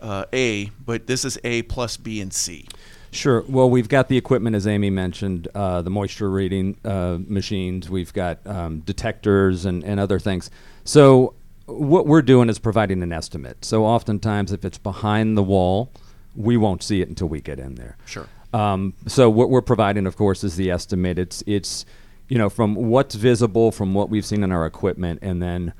uh, 0.00 0.26
A, 0.32 0.70
but 0.84 1.06
this 1.06 1.24
is 1.24 1.38
A 1.44 1.62
plus 1.62 1.96
B 1.96 2.20
and 2.20 2.32
C. 2.32 2.66
Sure. 3.12 3.42
Well, 3.48 3.70
we've 3.70 3.88
got 3.88 4.08
the 4.08 4.16
equipment, 4.18 4.54
as 4.56 4.66
Amy 4.66 4.90
mentioned, 4.90 5.48
uh, 5.54 5.80
the 5.80 5.90
moisture 5.90 6.30
reading 6.30 6.76
uh, 6.84 7.18
machines. 7.26 7.88
We've 7.88 8.12
got 8.12 8.46
um, 8.46 8.80
detectors 8.80 9.64
and, 9.64 9.82
and 9.84 9.98
other 9.98 10.18
things. 10.18 10.50
So 10.84 11.34
what 11.64 12.06
we're 12.06 12.22
doing 12.22 12.50
is 12.50 12.58
providing 12.58 13.02
an 13.02 13.12
estimate. 13.12 13.64
So 13.64 13.84
oftentimes, 13.84 14.52
if 14.52 14.64
it's 14.64 14.78
behind 14.78 15.36
the 15.38 15.42
wall, 15.42 15.90
we 16.34 16.58
won't 16.58 16.82
see 16.82 17.00
it 17.00 17.08
until 17.08 17.28
we 17.28 17.40
get 17.40 17.58
in 17.58 17.76
there. 17.76 17.96
Sure. 18.04 18.28
Um, 18.52 18.92
so 19.06 19.30
what 19.30 19.50
we're 19.50 19.62
providing, 19.62 20.06
of 20.06 20.16
course, 20.16 20.44
is 20.44 20.56
the 20.56 20.70
estimate. 20.70 21.18
It's 21.18 21.42
it's 21.46 21.86
you 22.28 22.38
know 22.38 22.48
from 22.48 22.74
what's 22.74 23.14
visible 23.14 23.72
from 23.72 23.94
what 23.94 24.10
we've 24.10 24.26
seen 24.26 24.42
in 24.42 24.52
our 24.52 24.66
equipment, 24.66 25.20
and 25.22 25.42
then 25.42 25.72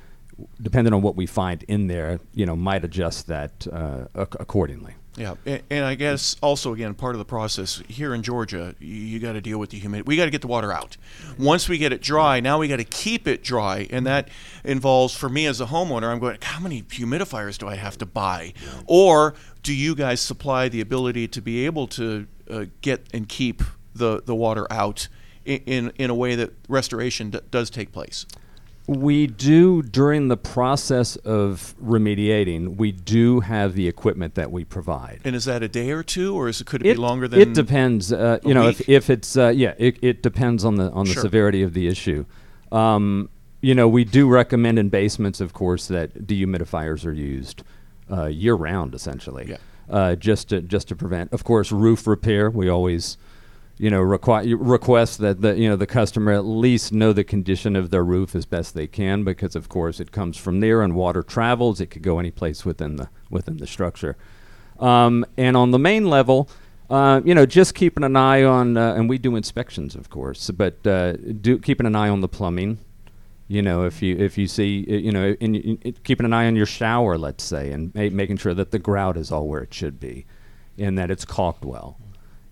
depending 0.60 0.92
on 0.92 1.02
what 1.02 1.16
we 1.16 1.26
find 1.26 1.62
in 1.64 1.86
there, 1.86 2.20
you 2.34 2.44
know, 2.46 2.56
might 2.56 2.84
adjust 2.84 3.26
that 3.26 3.66
uh, 3.72 4.04
ac- 4.14 4.36
accordingly. 4.38 4.94
Yeah, 5.16 5.36
and, 5.46 5.62
and 5.70 5.84
I 5.86 5.94
guess 5.94 6.36
also 6.42 6.74
again 6.74 6.92
part 6.94 7.14
of 7.14 7.18
the 7.18 7.24
process 7.24 7.82
here 7.88 8.14
in 8.14 8.22
Georgia, 8.22 8.74
you, 8.78 8.94
you 8.94 9.18
got 9.18 9.32
to 9.32 9.40
deal 9.40 9.58
with 9.58 9.70
the 9.70 9.78
humidity. 9.78 10.06
We 10.06 10.16
got 10.16 10.26
to 10.26 10.30
get 10.30 10.42
the 10.42 10.46
water 10.46 10.72
out. 10.72 10.98
Once 11.38 11.70
we 11.70 11.78
get 11.78 11.90
it 11.92 12.02
dry, 12.02 12.40
now 12.40 12.58
we 12.58 12.68
got 12.68 12.76
to 12.76 12.84
keep 12.84 13.26
it 13.26 13.42
dry, 13.42 13.86
and 13.88 14.06
that 14.06 14.28
involves 14.62 15.16
for 15.16 15.30
me 15.30 15.46
as 15.46 15.58
a 15.58 15.66
homeowner. 15.66 16.04
I'm 16.04 16.18
going, 16.18 16.36
how 16.42 16.60
many 16.60 16.82
humidifiers 16.82 17.56
do 17.56 17.66
I 17.66 17.76
have 17.76 17.96
to 17.98 18.06
buy, 18.06 18.52
or 18.86 19.34
do 19.62 19.72
you 19.72 19.94
guys 19.94 20.20
supply 20.20 20.68
the 20.68 20.82
ability 20.82 21.28
to 21.28 21.40
be 21.40 21.64
able 21.64 21.86
to 21.88 22.26
uh, 22.50 22.66
get 22.82 23.06
and 23.14 23.26
keep 23.26 23.62
the 23.94 24.22
the 24.22 24.34
water 24.34 24.66
out 24.70 25.08
in 25.46 25.92
in, 25.96 26.10
a 26.10 26.14
way 26.14 26.34
that 26.34 26.52
restoration 26.68 27.30
d- 27.30 27.40
does 27.50 27.70
take 27.70 27.92
place? 27.92 28.26
We 28.88 29.26
do 29.26 29.82
during 29.82 30.28
the 30.28 30.36
process 30.36 31.16
of 31.16 31.74
remediating. 31.82 32.76
We 32.76 32.92
do 32.92 33.40
have 33.40 33.74
the 33.74 33.88
equipment 33.88 34.36
that 34.36 34.52
we 34.52 34.64
provide. 34.64 35.22
And 35.24 35.34
is 35.34 35.44
that 35.46 35.62
a 35.64 35.68
day 35.68 35.90
or 35.90 36.04
two, 36.04 36.36
or 36.36 36.48
is 36.48 36.60
it 36.60 36.66
could 36.66 36.86
it, 36.86 36.90
it 36.90 36.94
be 36.94 37.00
longer 37.00 37.26
than? 37.26 37.40
It 37.40 37.52
depends. 37.52 38.12
Uh, 38.12 38.38
you 38.44 38.54
know, 38.54 38.66
week? 38.66 38.80
if, 38.80 38.88
if 38.88 39.10
it's 39.10 39.36
uh, 39.36 39.48
yeah, 39.48 39.74
it, 39.78 39.98
it 40.02 40.22
depends 40.22 40.64
on 40.64 40.76
the 40.76 40.90
on 40.92 41.06
the 41.06 41.12
Sure. 41.14 41.22
severity 41.22 41.62
of 41.62 41.74
the 41.74 41.88
issue. 41.88 42.24
Um, 42.70 43.28
you 43.60 43.74
know, 43.74 43.88
we 43.88 44.04
do 44.04 44.28
recommend 44.28 44.78
in 44.78 44.88
basements, 44.88 45.40
of 45.40 45.52
course, 45.52 45.88
that 45.88 46.26
dehumidifiers 46.26 47.04
are 47.04 47.12
used 47.12 47.64
uh, 48.10 48.26
year 48.26 48.54
round, 48.54 48.94
essentially. 48.94 49.46
Yeah. 49.48 49.56
Uh, 49.88 50.14
just 50.16 50.48
to 50.48 50.60
just 50.60 50.88
to 50.88 50.96
prevent, 50.96 51.32
of 51.32 51.44
course, 51.44 51.72
roof 51.72 52.06
repair. 52.06 52.50
We 52.50 52.68
always, 52.68 53.16
you 53.78 53.90
know, 53.90 54.00
requi- 54.00 54.56
request 54.58 55.18
that 55.18 55.42
the 55.42 55.54
you 55.58 55.68
know 55.68 55.76
the 55.76 55.86
customer 55.86 56.32
at 56.32 56.44
least 56.44 56.92
know 56.92 57.12
the 57.12 57.24
condition 57.24 57.76
of 57.76 57.90
their 57.90 58.04
roof 58.04 58.34
as 58.34 58.46
best 58.46 58.74
they 58.74 58.86
can, 58.86 59.22
because 59.24 59.54
of 59.54 59.68
course 59.68 60.00
it 60.00 60.12
comes 60.12 60.36
from 60.36 60.60
there 60.60 60.82
and 60.82 60.94
water 60.94 61.22
travels. 61.22 61.80
It 61.80 61.86
could 61.86 62.02
go 62.02 62.18
any 62.18 62.30
place 62.30 62.64
within 62.64 62.96
the 62.96 63.08
within 63.30 63.58
the 63.58 63.66
structure. 63.66 64.16
Um, 64.78 65.24
and 65.36 65.56
on 65.56 65.70
the 65.70 65.78
main 65.78 66.08
level, 66.08 66.48
uh, 66.90 67.20
you 67.24 67.34
know, 67.34 67.46
just 67.46 67.74
keeping 67.74 68.04
an 68.04 68.16
eye 68.16 68.42
on, 68.44 68.76
uh, 68.76 68.94
and 68.94 69.08
we 69.08 69.18
do 69.18 69.34
inspections, 69.36 69.94
of 69.94 70.10
course, 70.10 70.50
but 70.50 70.86
uh, 70.86 71.12
do 71.12 71.58
keeping 71.58 71.86
an 71.86 71.96
eye 71.96 72.08
on 72.08 72.20
the 72.20 72.28
plumbing. 72.28 72.78
You 73.48 73.62
know, 73.62 73.84
if 73.84 74.02
you 74.02 74.16
if 74.16 74.36
you 74.38 74.46
see, 74.48 74.86
uh, 74.88 74.94
you 74.94 75.12
know, 75.12 75.36
in, 75.40 75.54
in, 75.54 75.78
in- 75.82 75.96
keeping 76.04 76.24
an 76.26 76.32
eye 76.32 76.46
on 76.46 76.56
your 76.56 76.66
shower, 76.66 77.16
let's 77.18 77.44
say, 77.44 77.72
and 77.72 77.94
ma- 77.94 78.08
making 78.10 78.38
sure 78.38 78.54
that 78.54 78.70
the 78.70 78.78
grout 78.78 79.16
is 79.16 79.30
all 79.30 79.46
where 79.46 79.62
it 79.62 79.72
should 79.72 80.00
be, 80.00 80.26
and 80.78 80.98
that 80.98 81.10
it's 81.10 81.24
caulked 81.24 81.64
well. 81.64 81.98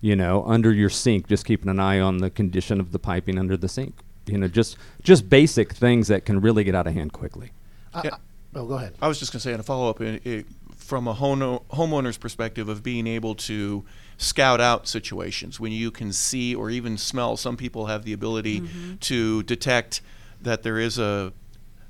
You 0.04 0.16
know, 0.16 0.44
under 0.44 0.70
your 0.70 0.90
sink, 0.90 1.28
just 1.28 1.46
keeping 1.46 1.70
an 1.70 1.80
eye 1.80 1.98
on 1.98 2.18
the 2.18 2.28
condition 2.28 2.78
of 2.78 2.92
the 2.92 2.98
piping 2.98 3.38
under 3.38 3.56
the 3.56 3.68
sink. 3.70 3.94
You 4.26 4.36
know, 4.36 4.48
just 4.48 4.76
just 5.02 5.30
basic 5.30 5.72
things 5.72 6.08
that 6.08 6.26
can 6.26 6.42
really 6.42 6.62
get 6.62 6.74
out 6.74 6.86
of 6.86 6.92
hand 6.92 7.14
quickly. 7.14 7.52
I- 7.94 8.02
Yeah. 8.04 8.10
I- 8.16 8.58
oh, 8.58 8.66
go 8.66 8.74
ahead. 8.74 8.92
I 9.00 9.08
was 9.08 9.18
just 9.18 9.32
going 9.32 9.38
to 9.38 9.42
say, 9.42 9.54
in 9.54 9.60
a 9.60 9.62
follow 9.62 9.88
up, 9.88 10.02
it, 10.02 10.26
it, 10.26 10.46
from 10.76 11.08
a 11.08 11.14
home, 11.14 11.40
homeowner's 11.72 12.18
perspective 12.18 12.68
of 12.68 12.82
being 12.82 13.06
able 13.06 13.34
to 13.34 13.86
scout 14.18 14.60
out 14.60 14.86
situations 14.86 15.58
when 15.58 15.72
you 15.72 15.90
can 15.90 16.12
see 16.12 16.54
or 16.54 16.68
even 16.68 16.98
smell. 16.98 17.38
Some 17.38 17.56
people 17.56 17.86
have 17.86 18.04
the 18.04 18.12
ability 18.12 18.60
mm-hmm. 18.60 18.96
to 18.96 19.42
detect 19.44 20.02
that 20.42 20.62
there 20.62 20.78
is 20.78 20.98
a, 20.98 21.32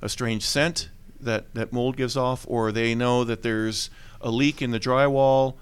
a 0.00 0.08
strange 0.08 0.44
scent 0.44 0.88
that, 1.20 1.52
that 1.54 1.72
mold 1.72 1.96
gives 1.96 2.16
off, 2.16 2.46
or 2.48 2.70
they 2.70 2.94
know 2.94 3.24
that 3.24 3.42
there's 3.42 3.90
a 4.20 4.30
leak 4.30 4.62
in 4.62 4.70
the 4.70 4.78
drywall. 4.78 5.54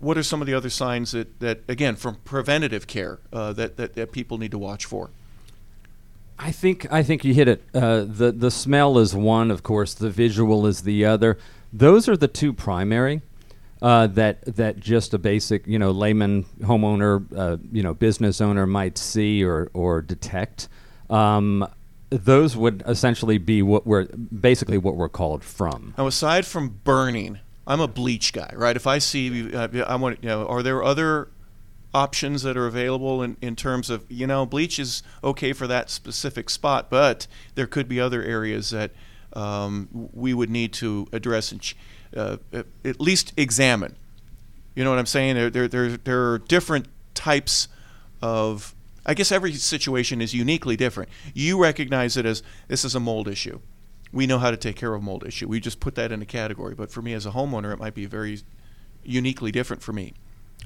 What 0.00 0.18
are 0.18 0.22
some 0.22 0.40
of 0.40 0.46
the 0.46 0.54
other 0.54 0.70
signs 0.70 1.12
that, 1.12 1.40
that 1.40 1.60
again, 1.68 1.94
from 1.94 2.16
preventative 2.24 2.86
care, 2.86 3.20
uh, 3.32 3.52
that, 3.52 3.76
that, 3.76 3.94
that 3.94 4.12
people 4.12 4.38
need 4.38 4.50
to 4.50 4.58
watch 4.58 4.84
for? 4.84 5.10
I 6.38 6.52
think 6.52 6.90
I 6.90 7.02
think 7.02 7.22
you 7.22 7.34
hit 7.34 7.48
it. 7.48 7.62
Uh, 7.74 8.04
the 8.06 8.32
the 8.32 8.50
smell 8.50 8.98
is 8.98 9.14
one, 9.14 9.50
of 9.50 9.62
course. 9.62 9.92
The 9.92 10.08
visual 10.08 10.66
is 10.66 10.82
the 10.82 11.04
other. 11.04 11.36
Those 11.70 12.08
are 12.08 12.16
the 12.16 12.28
two 12.28 12.54
primary. 12.54 13.20
Uh, 13.82 14.06
that 14.08 14.42
that 14.56 14.80
just 14.80 15.12
a 15.14 15.18
basic 15.18 15.66
you 15.66 15.78
know 15.78 15.90
layman 15.90 16.44
homeowner 16.60 17.24
uh, 17.36 17.56
you 17.72 17.82
know 17.82 17.92
business 17.92 18.40
owner 18.40 18.66
might 18.66 18.96
see 18.96 19.44
or 19.44 19.70
or 19.74 20.00
detect. 20.00 20.68
Um, 21.10 21.66
those 22.08 22.56
would 22.56 22.82
essentially 22.86 23.38
be 23.38 23.62
what 23.62 23.86
we're 23.86 24.04
basically 24.06 24.78
what 24.78 24.96
we're 24.96 25.08
called 25.08 25.44
from. 25.44 25.94
Now, 25.96 26.06
aside 26.06 26.46
from 26.46 26.80
burning, 26.84 27.38
I'm 27.66 27.80
a 27.80 27.88
bleach 27.88 28.32
guy, 28.32 28.52
right? 28.54 28.76
If 28.76 28.86
I 28.86 28.98
see, 28.98 29.54
uh, 29.54 29.68
I 29.86 29.96
want, 29.96 30.22
you 30.22 30.28
know, 30.28 30.46
are 30.46 30.62
there 30.62 30.82
other 30.82 31.28
options 31.92 32.42
that 32.42 32.56
are 32.56 32.66
available 32.66 33.22
in, 33.22 33.36
in 33.40 33.56
terms 33.56 33.90
of, 33.90 34.04
you 34.08 34.26
know, 34.26 34.46
bleach 34.46 34.78
is 34.78 35.02
okay 35.22 35.52
for 35.52 35.66
that 35.66 35.90
specific 35.90 36.48
spot, 36.50 36.88
but 36.90 37.26
there 37.54 37.66
could 37.66 37.88
be 37.88 38.00
other 38.00 38.22
areas 38.22 38.70
that 38.70 38.92
um, 39.32 39.88
we 40.12 40.34
would 40.34 40.50
need 40.50 40.72
to 40.74 41.06
address 41.12 41.52
and 41.52 41.74
uh, 42.16 42.36
at- 42.52 43.00
least 43.00 43.32
examine. 43.36 43.96
You 44.74 44.84
know 44.84 44.90
what 44.90 44.98
I'm 44.98 45.06
saying? 45.06 45.34
There, 45.34 45.50
there, 45.50 45.68
there, 45.68 45.96
there 45.96 46.32
are 46.32 46.38
different 46.38 46.86
types 47.14 47.68
of. 48.22 48.74
I 49.06 49.14
guess 49.14 49.32
every 49.32 49.52
situation 49.54 50.20
is 50.20 50.34
uniquely 50.34 50.76
different. 50.76 51.08
You 51.34 51.60
recognize 51.60 52.16
it 52.16 52.26
as 52.26 52.42
this 52.68 52.84
is 52.84 52.94
a 52.94 53.00
mold 53.00 53.28
issue. 53.28 53.60
We 54.12 54.26
know 54.26 54.38
how 54.38 54.50
to 54.50 54.56
take 54.56 54.76
care 54.76 54.94
of 54.94 55.02
mold 55.02 55.24
issue. 55.26 55.46
We 55.48 55.60
just 55.60 55.80
put 55.80 55.94
that 55.94 56.10
in 56.12 56.20
a 56.20 56.26
category. 56.26 56.74
But 56.74 56.90
for 56.90 57.02
me 57.02 57.12
as 57.12 57.26
a 57.26 57.30
homeowner, 57.30 57.72
it 57.72 57.78
might 57.78 57.94
be 57.94 58.06
very 58.06 58.40
uniquely 59.04 59.52
different 59.52 59.82
for 59.82 59.92
me. 59.92 60.14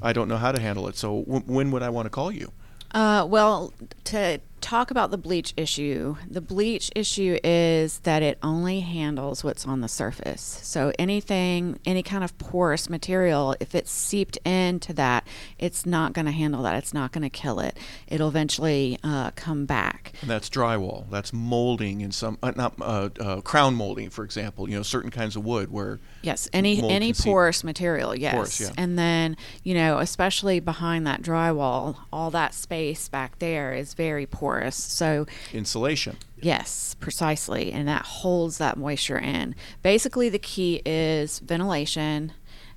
I 0.03 0.13
don't 0.13 0.29
know 0.29 0.39
how 0.39 0.53
to 0.53 0.61
handle 0.61 0.89
it. 0.89 0.97
So 0.97 1.23
w- 1.23 1.45
when 1.47 1.71
would 1.71 1.83
I 1.83 1.91
want 1.91 2.07
to 2.07 2.11
call 2.11 2.33
you? 2.33 2.53
Uh, 2.93 3.27
well, 3.29 3.73
to 4.05 4.41
talk 4.65 4.91
about 4.91 5.11
the 5.11 5.19
bleach 5.19 5.53
issue, 5.59 6.17
the 6.27 6.41
bleach 6.41 6.91
issue 6.97 7.39
is 7.45 7.99
that 8.01 8.23
it 8.23 8.39
only 8.43 8.81
handles 8.81 9.45
what's 9.45 9.67
on 9.67 9.83
the 9.83 9.89
surface. 9.89 10.59
So 10.63 10.91
anything, 10.99 11.79
any 11.85 12.03
kind 12.03 12.25
of 12.25 12.37
porous 12.39 12.89
material, 12.89 13.55
if 13.61 13.75
it's 13.75 13.91
seeped 13.91 14.39
into 14.39 14.95
that, 14.95 15.27
it's 15.59 15.85
not 15.85 16.15
going 16.15 16.25
to 16.25 16.33
handle 16.33 16.63
that. 16.63 16.77
It's 16.77 16.95
not 16.95 17.13
going 17.13 17.25
to 17.25 17.29
kill 17.29 17.61
it. 17.61 17.77
It'll 18.09 18.29
eventually 18.29 18.99
uh, 19.05 19.33
come 19.33 19.67
back. 19.67 20.15
And 20.23 20.31
that's 20.31 20.49
drywall. 20.49 21.11
That's 21.11 21.35
molding 21.35 22.01
in 22.01 22.11
some, 22.11 22.39
uh, 22.43 22.53
not 22.57 22.73
uh, 22.81 23.11
uh, 23.21 23.41
crown 23.43 23.75
molding, 23.75 24.09
for 24.09 24.25
example. 24.25 24.67
You 24.67 24.77
know, 24.77 24.83
certain 24.83 25.11
kinds 25.11 25.37
of 25.37 25.45
wood 25.45 25.71
where 25.71 26.01
Yes, 26.23 26.49
any 26.55 26.83
any 26.89 27.09
can 27.09 27.15
seep. 27.15 27.27
porous 27.27 27.65
material, 27.65 28.17
yes. 28.17 28.35
Porous, 28.35 28.61
yeah. 28.61 28.71
And 28.79 28.99
then, 28.99 29.37
you 29.63 29.75
know, 29.75 29.99
especially 29.99 30.59
behind 30.59 31.07
that 31.07 31.21
drywall, 31.21 31.97
all 32.11 32.31
that 32.31 32.55
space 32.55 33.11
back 33.11 33.39
there 33.41 33.75
is 33.75 33.93
very 33.93 34.25
porous. 34.25 34.54
So, 34.75 35.27
insulation. 35.53 36.17
yes, 36.41 36.97
precisely, 37.01 37.73
and 37.73 37.87
that 37.89 38.03
holds 38.03 38.59
that 38.59 38.77
moisture 38.77 39.19
in. 39.19 39.55
Basically, 39.83 40.29
the 40.29 40.39
key 40.39 40.83
is 40.85 41.39
ventilation 41.41 42.33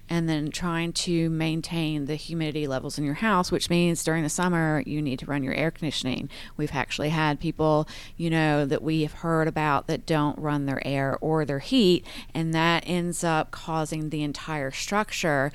and 0.09 0.29
then 0.29 0.51
trying 0.51 0.93
to 0.93 1.29
maintain 1.29 2.05
the 2.05 2.15
humidity 2.15 2.67
levels 2.67 2.97
in 2.97 3.03
your 3.03 3.15
house, 3.15 3.51
which 3.51 3.69
means 3.69 4.03
during 4.03 4.23
the 4.23 4.29
summer 4.29 4.81
you 4.85 5.01
need 5.01 5.19
to 5.19 5.25
run 5.25 5.43
your 5.43 5.53
air 5.53 5.71
conditioning. 5.71 6.29
We've 6.55 6.73
actually 6.73 7.09
had 7.09 7.39
people, 7.39 7.87
you 8.15 8.29
know, 8.29 8.65
that 8.65 8.81
we 8.81 9.01
have 9.01 9.13
heard 9.13 9.47
about 9.47 9.87
that 9.87 10.05
don't 10.05 10.39
run 10.39 10.65
their 10.65 10.85
air 10.87 11.17
or 11.19 11.45
their 11.45 11.59
heat, 11.59 12.05
and 12.33 12.53
that 12.53 12.83
ends 12.87 13.23
up 13.23 13.51
causing 13.51 14.09
the 14.09 14.23
entire 14.23 14.71
structure 14.71 15.51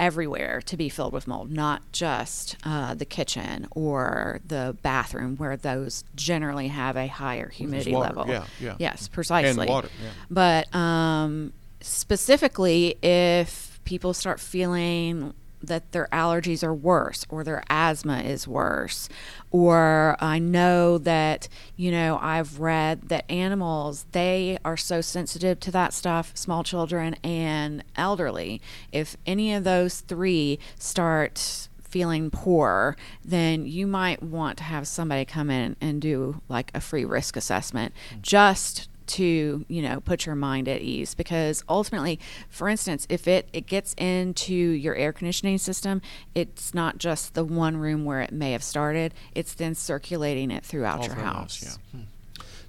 everywhere 0.00 0.62
to 0.62 0.76
be 0.76 0.88
filled 0.88 1.12
with 1.12 1.28
mold, 1.28 1.52
not 1.52 1.82
just 1.92 2.56
uh, 2.64 2.94
the 2.94 3.04
kitchen 3.04 3.68
or 3.72 4.40
the 4.44 4.76
bathroom, 4.82 5.36
where 5.36 5.56
those 5.56 6.02
generally 6.16 6.68
have 6.68 6.96
a 6.96 7.06
higher 7.06 7.50
humidity 7.50 7.92
water, 7.92 8.16
level. 8.16 8.32
yeah, 8.32 8.44
yeah. 8.58 8.76
Yes, 8.78 9.06
precisely. 9.06 9.60
And 9.60 9.70
water, 9.70 9.90
yeah. 10.02 10.10
But 10.30 10.74
um, 10.74 11.52
specifically, 11.82 12.96
if 13.02 13.78
people 13.84 14.14
start 14.14 14.40
feeling 14.40 15.34
that 15.62 15.92
their 15.92 16.08
allergies 16.12 16.62
are 16.62 16.74
worse 16.74 17.26
or 17.28 17.44
their 17.44 17.62
asthma 17.68 18.20
is 18.20 18.48
worse. 18.48 19.08
Or 19.50 20.16
i 20.20 20.38
know 20.38 20.98
that 20.98 21.48
you 21.76 21.90
know 21.90 22.18
i've 22.22 22.60
read 22.60 23.08
that 23.08 23.28
animals 23.30 24.06
they 24.12 24.58
are 24.64 24.76
so 24.76 25.00
sensitive 25.00 25.58
to 25.60 25.70
that 25.72 25.92
stuff 25.92 26.32
small 26.34 26.62
children 26.62 27.14
and 27.24 27.84
elderly. 27.96 28.60
If 28.92 29.16
any 29.26 29.52
of 29.54 29.64
those 29.64 30.00
three 30.00 30.58
start 30.78 31.68
feeling 31.90 32.30
poor, 32.30 32.96
then 33.24 33.66
you 33.66 33.86
might 33.86 34.22
want 34.22 34.56
to 34.58 34.64
have 34.64 34.86
somebody 34.86 35.24
come 35.24 35.50
in 35.50 35.76
and 35.80 36.00
do 36.00 36.40
like 36.48 36.70
a 36.74 36.80
free 36.80 37.04
risk 37.04 37.36
assessment 37.36 37.92
just 38.22 38.88
to 39.10 39.64
you 39.68 39.82
know 39.82 40.00
put 40.00 40.26
your 40.26 40.34
mind 40.34 40.68
at 40.68 40.80
ease 40.80 41.14
because 41.14 41.64
ultimately 41.68 42.18
for 42.48 42.68
instance 42.68 43.06
if 43.08 43.26
it, 43.26 43.48
it 43.52 43.66
gets 43.66 43.94
into 43.94 44.54
your 44.54 44.94
air 44.94 45.12
conditioning 45.12 45.58
system 45.58 46.00
it's 46.34 46.72
not 46.72 46.98
just 46.98 47.34
the 47.34 47.44
one 47.44 47.76
room 47.76 48.04
where 48.04 48.20
it 48.20 48.32
may 48.32 48.52
have 48.52 48.62
started 48.62 49.12
it's 49.34 49.54
then 49.54 49.74
circulating 49.74 50.50
it 50.50 50.64
throughout 50.64 51.00
All 51.00 51.06
your 51.06 51.14
the 51.16 51.22
house 51.22 51.78
yeah. 51.92 52.00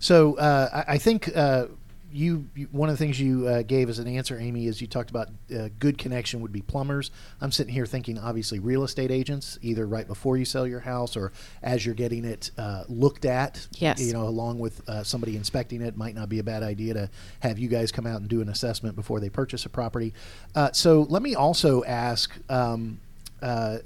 So 0.02 0.36
uh, 0.38 0.84
I, 0.88 0.94
I 0.94 0.98
think 0.98 1.30
uh, 1.38 1.68
you, 2.12 2.48
you 2.56 2.68
one 2.72 2.90
of 2.90 2.94
the 2.98 3.04
things 3.04 3.20
you 3.20 3.48
uh, 3.48 3.62
gave 3.64 3.90
as 3.90 4.00
an 4.00 4.08
answer, 4.08 4.38
Amy, 4.40 4.68
is 4.68 4.82
you 4.82 4.88
talked 4.88 5.10
about 5.10 5.30
uh, 5.56 5.70
good 5.80 5.98
connection 5.98 6.42
would 6.42 6.52
be 6.52 6.62
plumbers. 6.62 7.12
I'm 7.40 7.52
sitting 7.52 7.74
here 7.74 7.86
thinking, 7.86 8.18
obviously, 8.18 8.60
real 8.60 8.84
estate 8.84 9.12
agents, 9.12 9.58
either 9.62 9.86
right 9.86 10.08
before 10.08 10.38
you 10.38 10.46
sell 10.46 10.68
your 10.68 10.80
house 10.82 11.16
or 11.16 11.32
as 11.62 11.86
you're 11.86 11.96
getting 11.96 12.26
it 12.26 12.52
uh, 12.58 12.84
looked 12.88 13.26
at. 13.26 13.68
Yes. 13.74 14.02
You 14.02 14.14
know, 14.14 14.24
along 14.24 14.60
with 14.60 14.88
uh, 14.90 15.04
somebody 15.04 15.36
inspecting 15.36 15.82
it, 15.82 15.98
might 15.98 16.16
not 16.16 16.30
be 16.30 16.40
a 16.40 16.44
bad 16.44 16.64
idea 16.64 16.94
to 16.94 17.10
have 17.40 17.60
you 17.60 17.68
guys 17.68 17.92
come 17.92 18.08
out 18.08 18.22
and 18.22 18.30
do 18.30 18.42
an 18.42 18.50
assessment 18.50 18.96
before 18.96 19.20
they 19.20 19.30
purchase 19.30 19.66
a 19.66 19.70
property. 19.70 20.14
Uh, 20.56 20.72
so 20.72 21.04
let 21.10 21.22
me 21.22 21.36
also 21.36 21.84
ask. 21.84 22.34
Um, 22.50 23.00
uh, 23.42 23.80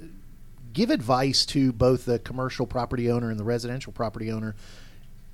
give 0.76 0.90
advice 0.90 1.46
to 1.46 1.72
both 1.72 2.04
the 2.04 2.18
commercial 2.18 2.66
property 2.66 3.10
owner 3.10 3.30
and 3.30 3.40
the 3.40 3.44
residential 3.44 3.94
property 3.94 4.30
owner. 4.30 4.54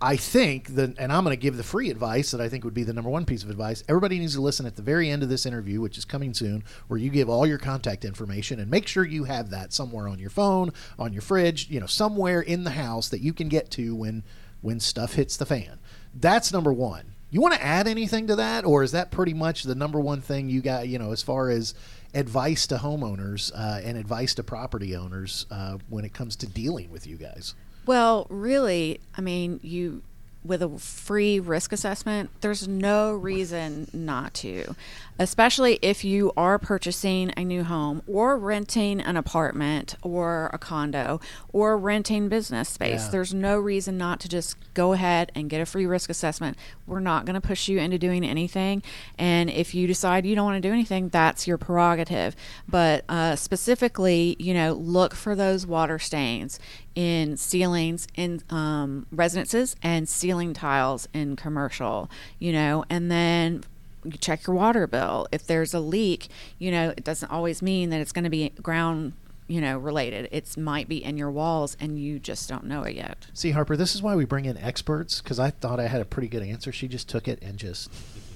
I 0.02 0.16
think 0.16 0.74
that, 0.74 0.98
and 0.98 1.12
I'm 1.12 1.22
going 1.22 1.36
to 1.36 1.40
give 1.40 1.56
the 1.56 1.62
free 1.62 1.88
advice 1.88 2.32
that 2.32 2.40
I 2.40 2.48
think 2.48 2.64
would 2.64 2.74
be 2.74 2.82
the 2.82 2.92
number 2.92 3.08
one 3.08 3.24
piece 3.24 3.44
of 3.44 3.50
advice. 3.50 3.84
Everybody 3.88 4.18
needs 4.18 4.34
to 4.34 4.40
listen 4.40 4.66
at 4.66 4.74
the 4.74 4.82
very 4.82 5.08
end 5.08 5.22
of 5.22 5.28
this 5.28 5.46
interview, 5.46 5.80
which 5.80 5.96
is 5.96 6.04
coming 6.04 6.34
soon, 6.34 6.64
where 6.88 6.98
you 6.98 7.08
give 7.08 7.28
all 7.28 7.46
your 7.46 7.58
contact 7.58 8.04
information 8.04 8.58
and 8.58 8.68
make 8.68 8.88
sure 8.88 9.04
you 9.04 9.24
have 9.24 9.50
that 9.50 9.72
somewhere 9.72 10.08
on 10.08 10.18
your 10.18 10.28
phone, 10.28 10.72
on 10.98 11.12
your 11.12 11.22
fridge, 11.22 11.70
you 11.70 11.78
know, 11.78 11.86
somewhere 11.86 12.40
in 12.40 12.64
the 12.64 12.70
house 12.70 13.08
that 13.10 13.20
you 13.20 13.32
can 13.32 13.48
get 13.48 13.70
to 13.72 13.94
when 13.94 14.24
when 14.60 14.80
stuff 14.80 15.14
hits 15.14 15.36
the 15.36 15.46
fan. 15.46 15.78
That's 16.12 16.52
number 16.52 16.72
one. 16.72 17.14
You 17.30 17.40
want 17.40 17.54
to 17.54 17.62
add 17.62 17.86
anything 17.86 18.26
to 18.26 18.36
that, 18.36 18.64
or 18.64 18.82
is 18.82 18.92
that 18.92 19.12
pretty 19.12 19.34
much 19.34 19.62
the 19.62 19.74
number 19.74 20.00
one 20.00 20.20
thing 20.20 20.48
you 20.48 20.62
got? 20.62 20.88
You 20.88 20.98
know, 20.98 21.12
as 21.12 21.22
far 21.22 21.48
as 21.48 21.74
advice 22.12 22.66
to 22.66 22.76
homeowners 22.76 23.52
uh, 23.54 23.80
and 23.84 23.96
advice 23.96 24.34
to 24.34 24.42
property 24.42 24.96
owners 24.96 25.46
uh, 25.50 25.78
when 25.88 26.04
it 26.04 26.12
comes 26.12 26.34
to 26.36 26.46
dealing 26.46 26.90
with 26.90 27.06
you 27.06 27.16
guys? 27.16 27.54
Well, 27.86 28.26
really, 28.30 29.00
I 29.16 29.20
mean, 29.20 29.60
you 29.62 30.02
with 30.44 30.62
a 30.62 30.68
free 30.78 31.38
risk 31.38 31.72
assessment, 31.72 32.30
there's 32.40 32.66
no 32.66 33.12
reason 33.14 33.88
not 33.92 34.34
to, 34.34 34.74
especially 35.18 35.78
if 35.82 36.04
you 36.04 36.32
are 36.36 36.58
purchasing 36.58 37.32
a 37.36 37.44
new 37.44 37.64
home 37.64 38.02
or 38.06 38.36
renting 38.36 39.00
an 39.00 39.16
apartment 39.16 39.94
or 40.02 40.50
a 40.52 40.58
condo 40.58 41.20
or 41.52 41.76
renting 41.76 42.28
business 42.28 42.68
space. 42.68 43.04
Yeah. 43.04 43.10
There's 43.10 43.34
no 43.34 43.58
reason 43.58 43.98
not 43.98 44.20
to 44.20 44.28
just 44.28 44.56
go 44.74 44.92
ahead 44.92 45.30
and 45.34 45.50
get 45.50 45.60
a 45.60 45.66
free 45.66 45.86
risk 45.86 46.10
assessment. 46.10 46.56
We're 46.86 47.00
not 47.00 47.24
going 47.24 47.34
to 47.34 47.40
push 47.40 47.68
you 47.68 47.78
into 47.78 47.98
doing 47.98 48.24
anything. 48.24 48.82
And 49.18 49.50
if 49.50 49.74
you 49.74 49.86
decide 49.86 50.26
you 50.26 50.34
don't 50.34 50.44
want 50.44 50.62
to 50.62 50.68
do 50.68 50.72
anything, 50.72 51.08
that's 51.08 51.46
your 51.46 51.58
prerogative. 51.58 52.34
But 52.68 53.04
uh, 53.08 53.36
specifically, 53.36 54.36
you 54.38 54.54
know, 54.54 54.72
look 54.72 55.14
for 55.14 55.34
those 55.34 55.66
water 55.66 55.98
stains 55.98 56.58
in 56.94 57.36
ceilings 57.36 58.06
in 58.14 58.42
um, 58.50 59.06
residences 59.10 59.76
and 59.82 60.08
ceiling 60.08 60.52
tiles 60.52 61.08
in 61.14 61.36
commercial, 61.36 62.10
you 62.38 62.52
know, 62.52 62.84
and 62.90 63.10
then 63.10 63.64
you 64.04 64.12
check 64.12 64.46
your 64.46 64.56
water 64.56 64.86
bill. 64.86 65.26
If 65.32 65.46
there's 65.46 65.74
a 65.74 65.80
leak, 65.80 66.28
you 66.58 66.70
know, 66.70 66.90
it 66.90 67.04
doesn't 67.04 67.30
always 67.30 67.62
mean 67.62 67.90
that 67.90 68.00
it's 68.00 68.12
going 68.12 68.24
to 68.24 68.30
be 68.30 68.50
ground, 68.62 69.12
you 69.48 69.60
know, 69.60 69.78
related. 69.78 70.28
It 70.32 70.56
might 70.56 70.88
be 70.88 71.02
in 71.02 71.16
your 71.16 71.30
walls 71.30 71.76
and 71.80 71.98
you 71.98 72.18
just 72.18 72.48
don't 72.48 72.64
know 72.64 72.82
it 72.82 72.96
yet. 72.96 73.26
See, 73.32 73.52
Harper, 73.52 73.76
this 73.76 73.94
is 73.94 74.02
why 74.02 74.14
we 74.14 74.24
bring 74.24 74.44
in 74.44 74.56
experts 74.56 75.20
because 75.20 75.38
I 75.38 75.50
thought 75.50 75.80
I 75.80 75.86
had 75.86 76.00
a 76.00 76.06
pretty 76.06 76.28
good 76.28 76.42
answer. 76.42 76.72
She 76.72 76.88
just 76.88 77.08
took 77.08 77.28
it 77.28 77.40
and 77.42 77.56
just 77.56 77.90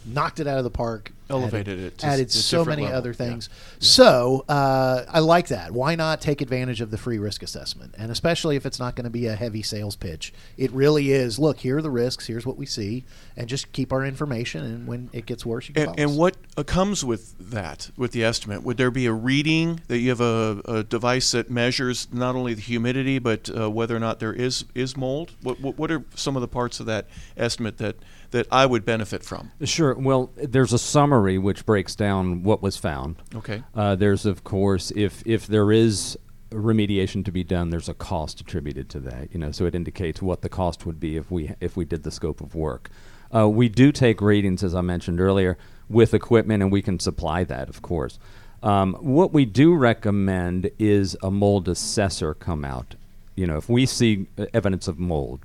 knocked 0.06 0.40
it 0.40 0.46
out 0.46 0.58
of 0.58 0.64
the 0.64 0.70
park. 0.70 1.12
Elevated 1.28 1.80
added, 1.80 1.80
it 1.80 1.98
to 1.98 2.06
added 2.06 2.30
so 2.30 2.64
many 2.64 2.82
level. 2.82 2.98
other 2.98 3.10
Yeah. 3.10 3.16
things. 3.16 3.48
So 3.80 4.44
uh, 4.48 5.04
I 5.08 5.18
like 5.18 5.48
that. 5.48 5.72
Why 5.72 5.96
not 5.96 6.20
take 6.20 6.40
advantage 6.40 6.80
of 6.80 6.92
the 6.92 6.98
free 6.98 7.18
risk 7.18 7.42
assessment? 7.42 7.96
And 7.98 8.12
especially 8.12 8.54
if 8.54 8.64
it's 8.64 8.78
not 8.78 8.94
going 8.94 9.04
to 9.04 9.10
be 9.10 9.26
a 9.26 9.34
heavy 9.34 9.62
sales 9.62 9.96
pitch, 9.96 10.32
it 10.56 10.70
really 10.70 11.10
is. 11.10 11.40
Look, 11.40 11.58
here 11.58 11.78
are 11.78 11.82
the 11.82 11.90
risks. 11.90 12.28
Here's 12.28 12.46
what 12.46 12.56
we 12.56 12.64
see, 12.64 13.02
and 13.36 13.48
just 13.48 13.72
keep 13.72 13.92
our 13.92 14.04
information. 14.04 14.64
And 14.64 14.86
when 14.86 15.10
it 15.12 15.26
gets 15.26 15.44
worse, 15.44 15.66
you 15.66 15.74
can. 15.74 15.88
And, 15.88 15.98
and 15.98 16.16
what 16.16 16.36
uh, 16.56 16.62
comes 16.62 17.04
with 17.04 17.34
that, 17.50 17.90
with 17.96 18.12
the 18.12 18.22
estimate? 18.22 18.62
Would 18.62 18.76
there 18.76 18.92
be 18.92 19.06
a 19.06 19.12
reading 19.12 19.80
that 19.88 19.98
you 19.98 20.10
have 20.10 20.20
a, 20.20 20.60
a 20.64 20.84
device 20.84 21.32
that 21.32 21.50
measures 21.50 22.06
not 22.12 22.36
only 22.36 22.54
the 22.54 22.60
humidity 22.60 23.18
but 23.18 23.50
uh, 23.50 23.68
whether 23.68 23.96
or 23.96 24.00
not 24.00 24.20
there 24.20 24.32
is 24.32 24.64
is 24.76 24.96
mold? 24.96 25.32
What, 25.42 25.58
what 25.58 25.76
what 25.76 25.90
are 25.90 26.04
some 26.14 26.36
of 26.36 26.40
the 26.40 26.48
parts 26.48 26.78
of 26.78 26.86
that 26.86 27.06
estimate 27.36 27.78
that 27.78 27.96
that 28.36 28.46
I 28.52 28.66
would 28.66 28.84
benefit 28.84 29.24
from? 29.24 29.50
Sure. 29.64 29.94
Well, 29.94 30.30
there's 30.36 30.74
a 30.74 30.78
summary 30.78 31.38
which 31.38 31.64
breaks 31.64 31.96
down 31.96 32.42
what 32.42 32.60
was 32.62 32.76
found. 32.76 33.16
Okay. 33.34 33.62
Uh, 33.74 33.94
there's, 33.94 34.26
of 34.26 34.44
course, 34.44 34.92
if 34.94 35.22
if 35.26 35.46
there 35.46 35.72
is 35.72 36.18
remediation 36.50 37.24
to 37.24 37.32
be 37.32 37.42
done, 37.42 37.70
there's 37.70 37.88
a 37.88 37.94
cost 37.94 38.40
attributed 38.40 38.90
to 38.90 39.00
that. 39.00 39.32
You 39.32 39.40
know, 39.40 39.52
so 39.52 39.64
it 39.64 39.74
indicates 39.74 40.20
what 40.20 40.42
the 40.42 40.50
cost 40.50 40.84
would 40.84 41.00
be 41.00 41.16
if 41.16 41.30
we 41.30 41.52
if 41.60 41.76
we 41.76 41.86
did 41.86 42.02
the 42.02 42.10
scope 42.10 42.42
of 42.42 42.54
work. 42.54 42.90
Uh, 43.34 43.48
we 43.48 43.68
do 43.68 43.90
take 43.90 44.20
readings, 44.20 44.62
as 44.62 44.74
I 44.74 44.82
mentioned 44.82 45.18
earlier, 45.18 45.56
with 45.88 46.14
equipment, 46.14 46.62
and 46.62 46.70
we 46.70 46.82
can 46.82 47.00
supply 47.00 47.42
that, 47.44 47.68
of 47.68 47.80
course. 47.80 48.18
Um, 48.62 48.94
what 49.00 49.32
we 49.32 49.44
do 49.46 49.74
recommend 49.74 50.70
is 50.78 51.16
a 51.22 51.30
mold 51.30 51.68
assessor 51.68 52.34
come 52.34 52.64
out. 52.64 52.96
You 53.34 53.46
know, 53.46 53.56
if 53.56 53.68
we 53.68 53.86
see 53.86 54.26
uh, 54.38 54.46
evidence 54.52 54.88
of 54.88 54.98
mold 54.98 55.40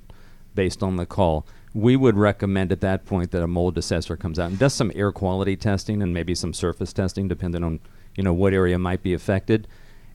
based 0.56 0.84
on 0.84 0.97
the 0.97 1.06
call, 1.06 1.45
we 1.73 1.95
would 1.95 2.17
recommend 2.17 2.71
at 2.71 2.81
that 2.81 3.05
point 3.05 3.31
that 3.31 3.41
a 3.41 3.47
mold 3.47 3.77
assessor 3.77 4.17
comes 4.17 4.38
out 4.38 4.49
and 4.49 4.60
does 4.60 4.73
some 4.73 4.91
air 4.93 5.12
quality 5.12 5.55
testing 5.55 6.01
and 6.01 6.13
maybe 6.13 6.36
some 6.36 6.53
surface 6.53 6.91
testing, 6.91 7.27
depending 7.27 7.63
on 7.63 7.79
you 8.15 8.23
know 8.23 8.34
what 8.34 8.53
area 8.53 8.77
might 8.77 9.03
be 9.03 9.13
affected. 9.13 9.67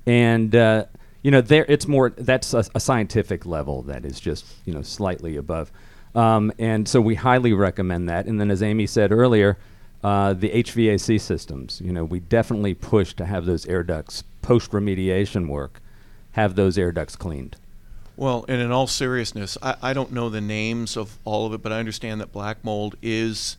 And 0.06 0.54
uh, 0.54 0.86
you 1.22 1.30
know, 1.30 1.40
there 1.40 1.64
it's 1.68 1.88
more 1.88 2.10
that's 2.10 2.52
a, 2.54 2.64
a 2.74 2.80
scientific 2.80 3.46
level 3.46 3.82
that 3.82 4.04
is 4.04 4.20
just 4.20 4.44
you 4.64 4.74
know 4.74 4.82
slightly 4.82 5.36
above. 5.36 5.72
Um, 6.14 6.52
and 6.58 6.88
so 6.88 7.00
we 7.00 7.14
highly 7.14 7.52
recommend 7.52 8.08
that. 8.08 8.26
And 8.26 8.40
then, 8.40 8.50
as 8.50 8.62
Amy 8.62 8.86
said 8.86 9.12
earlier, 9.12 9.58
uh, 10.02 10.32
the 10.34 10.50
HVAC 10.50 11.20
systems. 11.20 11.80
You 11.84 11.92
know, 11.92 12.04
we 12.04 12.20
definitely 12.20 12.74
push 12.74 13.14
to 13.14 13.26
have 13.26 13.44
those 13.44 13.66
air 13.66 13.82
ducts 13.82 14.22
post 14.40 14.70
remediation 14.70 15.48
work, 15.48 15.80
have 16.32 16.54
those 16.54 16.78
air 16.78 16.92
ducts 16.92 17.16
cleaned. 17.16 17.56
Well, 18.16 18.44
and 18.48 18.61
in 18.62 18.72
all 18.72 18.87
seriousness, 18.87 19.59
I, 19.62 19.76
I 19.83 19.92
don't 19.92 20.12
know 20.12 20.29
the 20.31 20.40
names 20.40 20.96
of 20.96 21.18
all 21.24 21.46
of 21.46 21.52
it, 21.52 21.62
but 21.62 21.72
I 21.72 21.79
understand 21.79 22.20
that 22.20 22.33
black 22.33 22.64
mold 22.64 22.96
is 23.02 23.59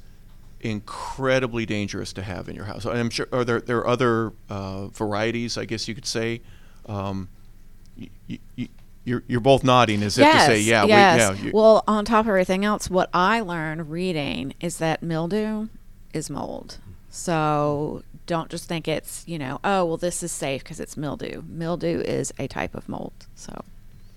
incredibly 0.61 1.65
dangerous 1.65 2.11
to 2.13 2.23
have 2.23 2.49
in 2.49 2.55
your 2.55 2.65
house. 2.65 2.85
I'm 2.85 3.09
sure 3.11 3.27
are 3.31 3.45
there 3.45 3.61
there 3.61 3.77
are 3.77 3.87
other 3.87 4.33
uh, 4.49 4.87
varieties, 4.87 5.57
I 5.57 5.65
guess 5.65 5.87
you 5.87 5.93
could 5.95 6.05
say. 6.07 6.41
Um, 6.87 7.29
y- 7.99 8.09
y- 8.29 8.39
y- 8.57 8.69
you're 9.05 9.23
you're 9.27 9.39
both 9.39 9.63
nodding 9.63 10.01
as 10.03 10.17
if 10.17 10.25
to 10.25 10.39
say, 10.47 10.59
yeah, 10.61 10.83
yes. 10.85 11.31
we, 11.31 11.37
yeah. 11.37 11.45
you- 11.45 11.51
well, 11.53 11.83
on 11.87 12.03
top 12.05 12.25
of 12.25 12.29
everything 12.29 12.65
else, 12.65 12.89
what 12.89 13.09
I 13.13 13.39
learned 13.41 13.89
reading 13.91 14.53
is 14.59 14.79
that 14.79 15.01
mildew 15.03 15.67
is 16.13 16.29
mold. 16.29 16.79
So 17.09 18.03
don't 18.25 18.49
just 18.49 18.67
think 18.67 18.87
it's 18.89 19.23
you 19.27 19.39
know 19.39 19.59
oh 19.63 19.85
well 19.85 19.95
this 19.97 20.21
is 20.23 20.31
safe 20.31 20.63
because 20.63 20.79
it's 20.79 20.97
mildew. 20.97 21.43
Mildew 21.47 22.01
is 22.01 22.33
a 22.39 22.47
type 22.47 22.75
of 22.75 22.89
mold. 22.89 23.13
So 23.35 23.63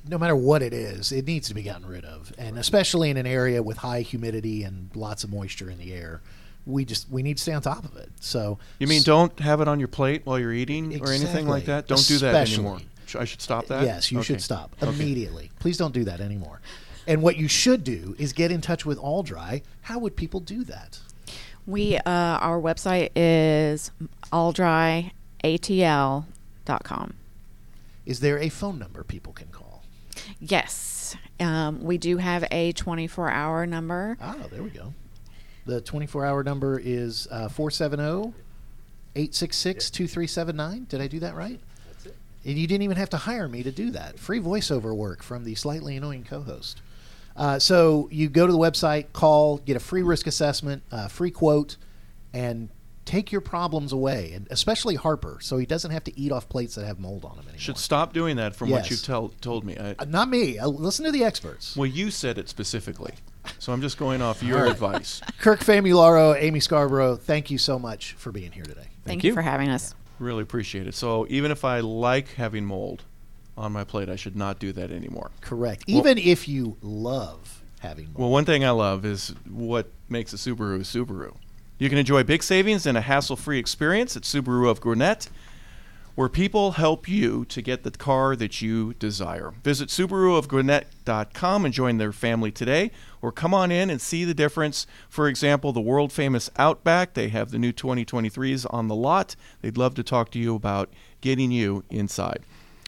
no 0.09 0.19
matter 0.19 0.37
what 0.37 0.63
it 0.63 0.73
is, 0.73 1.13
it 1.13 1.27
needs 1.27 1.49
to 1.49 1.55
be 1.55 1.63
gotten 1.63 1.87
rid 1.87 2.05
of, 2.05 2.33
and 2.39 2.59
especially 2.59 3.11
in 3.11 3.17
an 3.17 3.27
area 3.27 3.63
with 3.63 3.79
high 3.79 4.01
humidity 4.01 4.63
and 4.63 4.91
lots 4.95 5.25
of 5.25 5.33
moisture 5.33 5.71
in 5.71 5.79
the 5.79 5.93
air, 5.93 6.21
we 6.67 6.85
just 6.85 7.09
we 7.11 7.23
need 7.23 7.37
to 7.37 7.43
stay 7.43 7.53
on 7.53 7.63
top 7.63 7.85
of 7.85 7.97
it. 7.97 8.11
So 8.21 8.59
you 8.79 8.87
mean 8.87 9.03
don't 9.03 9.39
have 9.41 9.61
it 9.61 9.69
on 9.69 9.79
your 9.79 9.89
plate 9.89 10.23
while 10.25 10.39
you're 10.39 10.53
eating 10.53 11.01
or 11.03 11.13
anything 11.13 11.49
like 11.49 11.67
that? 11.67 11.87
Don't 11.87 12.07
do 12.07 12.19
that 12.19 12.49
anymore. 12.51 12.81
I 13.19 13.25
should 13.25 13.43
stop 13.43 13.67
that. 13.67 13.85
Yes, 13.85 14.13
you 14.13 14.19
Okay. 14.19 14.27
should 14.27 14.43
stop 14.43 14.77
Okay. 14.81 14.89
immediately. 14.93 15.51
Please 15.59 15.77
don't 15.77 15.93
do 15.93 16.05
that 16.05 16.21
anymore. 16.21 16.61
And 17.09 17.23
what 17.23 17.37
you 17.37 17.49
should 17.49 17.83
do 17.83 18.15
is 18.19 18.33
get 18.33 18.53
in 18.53 18.61
touch 18.61 18.87
with 18.87 18.99
All 18.99 19.25
Dry. 19.25 19.63
How 19.83 19.99
would 19.99 20.17
people 20.17 20.41
do 20.41 20.65
that? 20.65 20.99
we 21.67 21.97
uh, 21.99 22.03
our 22.07 22.61
website 22.61 23.11
is 23.15 23.91
alldryatl.com. 24.33 27.15
Is 28.07 28.21
there 28.21 28.39
a 28.39 28.49
phone 28.49 28.79
number 28.79 29.05
people 29.05 29.33
can 29.33 29.49
call? 29.49 29.50
Yes, 30.41 31.17
um, 31.39 31.83
we 31.83 31.99
do 31.99 32.17
have 32.17 32.45
a 32.51 32.73
24 32.73 33.31
hour 33.31 33.67
number. 33.67 34.17
Ah, 34.21 34.37
there 34.51 34.63
we 34.63 34.71
go. 34.71 34.95
The 35.67 35.81
24 35.81 36.25
hour 36.25 36.43
number 36.43 36.81
is 36.83 37.29
uh, 37.31 37.49
470 37.49 38.33
866 39.17 39.91
2379. 39.91 40.87
Did 40.89 41.01
I 41.01 41.07
do 41.07 41.21
that 41.21 41.35
right? 41.35 41.61
That's 41.89 42.07
it. 42.07 42.17
And 42.45 42.59
you 42.59 42.67
didn't 42.67 42.83
even 42.83 42.97
have 42.97 43.11
to 43.11 43.19
hire 43.19 43.49
me 43.49 43.63
to 43.63 43.71
do 43.71 43.91
that. 43.91 44.19
Free 44.19 44.41
voiceover 44.41 44.95
work 44.97 45.23
from 45.23 45.45
the 45.45 45.55
slightly 45.55 45.97
annoying 45.97 46.25
co 46.25 46.41
host. 46.43 46.81
Uh, 47.37 47.59
so 47.59 48.09
you 48.11 48.29
go 48.29 48.47
to 48.47 48.53
the 48.53 48.59
website, 48.59 49.13
call, 49.13 49.59
get 49.59 49.77
a 49.77 49.81
free 49.81 50.03
risk 50.03 50.27
assessment, 50.27 50.83
uh, 50.91 51.09
free 51.09 51.31
quote, 51.31 51.77
and 52.33 52.69
take 53.11 53.33
your 53.33 53.41
problems 53.41 53.91
away, 53.93 54.31
and 54.35 54.47
especially 54.51 54.95
Harper, 54.95 55.39
so 55.41 55.59
he 55.59 55.67
doesn't 55.67 55.91
have 55.91 56.05
to 56.05 56.17
eat 56.19 56.31
off 56.31 56.49
plates 56.49 56.77
that 56.77 56.87
have 56.87 57.01
mold 57.01 57.25
on 57.25 57.33
them 57.33 57.41
anymore. 57.47 57.59
Should 57.59 57.77
stop 57.77 58.13
doing 58.13 58.37
that 58.37 58.55
from 58.55 58.71
what 58.71 58.89
you 58.89 58.95
Yes. 58.95 59.03
tell, 59.03 59.31
told 59.41 59.65
me. 59.65 59.77
I, 59.77 59.97
Uh, 59.99 60.05
Not 60.05 60.29
me. 60.29 60.59
Uh, 60.59 60.69
listen 60.69 61.05
to 61.07 61.11
the 61.11 61.25
experts. 61.25 61.75
well, 61.77 61.87
you 61.87 62.13
said 62.13 62.39
it 62.39 62.49
specifically, 62.49 63.15
so 63.59 63.73
I'm 63.73 63.81
just 63.81 63.99
going 63.99 64.23
off 64.23 64.45
your 64.45 64.65
advice. 64.67 65.21
Kirk 65.41 65.59
Famularo, 65.61 66.37
Amy 66.41 66.61
Scarbrough, 66.61 67.19
thank 67.19 67.51
you 67.51 67.59
so 67.59 67.81
much 67.81 68.13
for 68.13 68.31
being 68.31 68.53
here 68.53 68.65
today. 68.65 68.87
Thank, 69.05 69.25
you. 69.25 69.31
you 69.31 69.35
for 69.35 69.43
having 69.43 69.71
us. 69.71 69.95
Really 70.21 70.43
appreciate 70.45 70.87
it. 70.87 70.95
So 70.95 71.27
even 71.29 71.51
if 71.51 71.65
I 71.65 71.81
like 71.81 72.35
having 72.35 72.65
mold 72.65 73.03
on 73.57 73.73
my 73.73 73.83
plate, 73.83 74.09
I 74.09 74.15
should 74.15 74.37
not 74.37 74.61
do 74.61 74.71
that 74.75 74.93
anymore. 74.93 75.33
Correct. 75.41 75.83
Even 75.89 76.17
if 76.17 76.47
you 76.47 76.77
love 76.81 77.63
having 77.81 78.05
mold. 78.07 78.19
Well, 78.19 78.31
one 78.31 78.45
thing 78.45 78.65
I 78.65 78.71
love 78.71 79.05
is 79.05 79.35
what 79.49 79.89
makes 80.09 80.33
a 80.33 80.37
Subaru 80.37 80.77
a 80.77 80.85
Subaru. 80.85 81.35
You 81.81 81.89
can 81.89 81.97
enjoy 81.97 82.25
big 82.25 82.43
savings 82.43 82.85
and 82.85 82.99
a 82.99 83.01
hassle-free 83.01 83.59
experience 83.59 84.15
at 84.15 84.25
Subaru 84.25 84.69
of 84.69 84.83
Gwinnett, 84.83 85.31
where 86.15 86.29
people 86.29 86.73
help 86.73 87.09
you 87.09 87.47
to 87.47 87.63
get 87.63 87.85
the 87.85 87.91
car 87.91 88.37
that 88.37 88.61
you 88.61 88.93
desire. 88.99 89.55
Visit 89.65 89.89
SubaruofGwinnett.com 89.89 91.65
and 91.65 91.73
join 91.73 91.97
their 91.97 92.13
family 92.13 92.51
today, 92.51 92.91
or 93.23 93.33
come 93.33 93.55
on 93.55 93.73
in 93.73 93.89
and 93.89 93.99
see 93.99 94.27
the 94.27 94.35
difference. 94.35 94.87
For 95.09 95.27
example, 95.27 95.73
the 95.73 95.81
world-famous 95.81 96.51
Outback, 96.59 97.15
they 97.15 97.29
have 97.29 97.51
the 97.51 97.59
new 97.59 97.73
2023s 97.73 98.67
on 98.69 98.89
the 98.89 98.95
lot. 98.95 99.35
They'd 99.63 99.79
love 99.79 99.95
to 99.95 100.03
talk 100.03 100.31
to 100.33 100.39
you 100.39 100.55
about 100.55 100.93
getting 101.23 101.51
you 101.51 101.85
inside. 101.89 102.41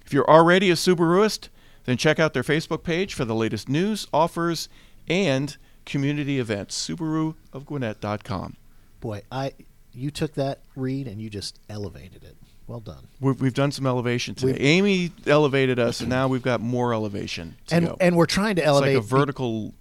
If 0.04 0.12
you're 0.12 0.28
already 0.28 0.70
a 0.70 0.74
Subaruist, 0.74 1.48
then 1.86 1.96
check 1.96 2.18
out 2.18 2.34
their 2.34 2.42
Facebook 2.42 2.82
page 2.82 3.14
for 3.14 3.24
the 3.24 3.34
latest 3.34 3.70
news, 3.70 4.06
offers, 4.12 4.68
and 5.08 5.56
community 5.86 6.38
events. 6.38 6.86
SubaruofGwinnett.com. 6.86 8.56
Boy, 9.02 9.22
I 9.30 9.52
you 9.92 10.10
took 10.10 10.34
that 10.34 10.60
read 10.76 11.06
and 11.08 11.20
you 11.20 11.28
just 11.28 11.58
elevated 11.68 12.22
it. 12.24 12.36
Well 12.68 12.80
done. 12.80 13.08
We've, 13.20 13.38
we've 13.40 13.52
done 13.52 13.72
some 13.72 13.86
elevation 13.86 14.34
today. 14.36 14.52
We've- 14.52 14.64
Amy 14.64 15.10
elevated 15.26 15.78
us, 15.78 16.00
and 16.00 16.08
now 16.08 16.28
we've 16.28 16.40
got 16.42 16.60
more 16.60 16.94
elevation 16.94 17.56
And 17.70 17.88
go. 17.88 17.96
and 18.00 18.16
we're 18.16 18.24
trying 18.26 18.56
to 18.56 18.62
it's 18.62 18.68
elevate 18.68 18.94
like 18.94 19.04
a 19.04 19.06
vertical 19.06 19.74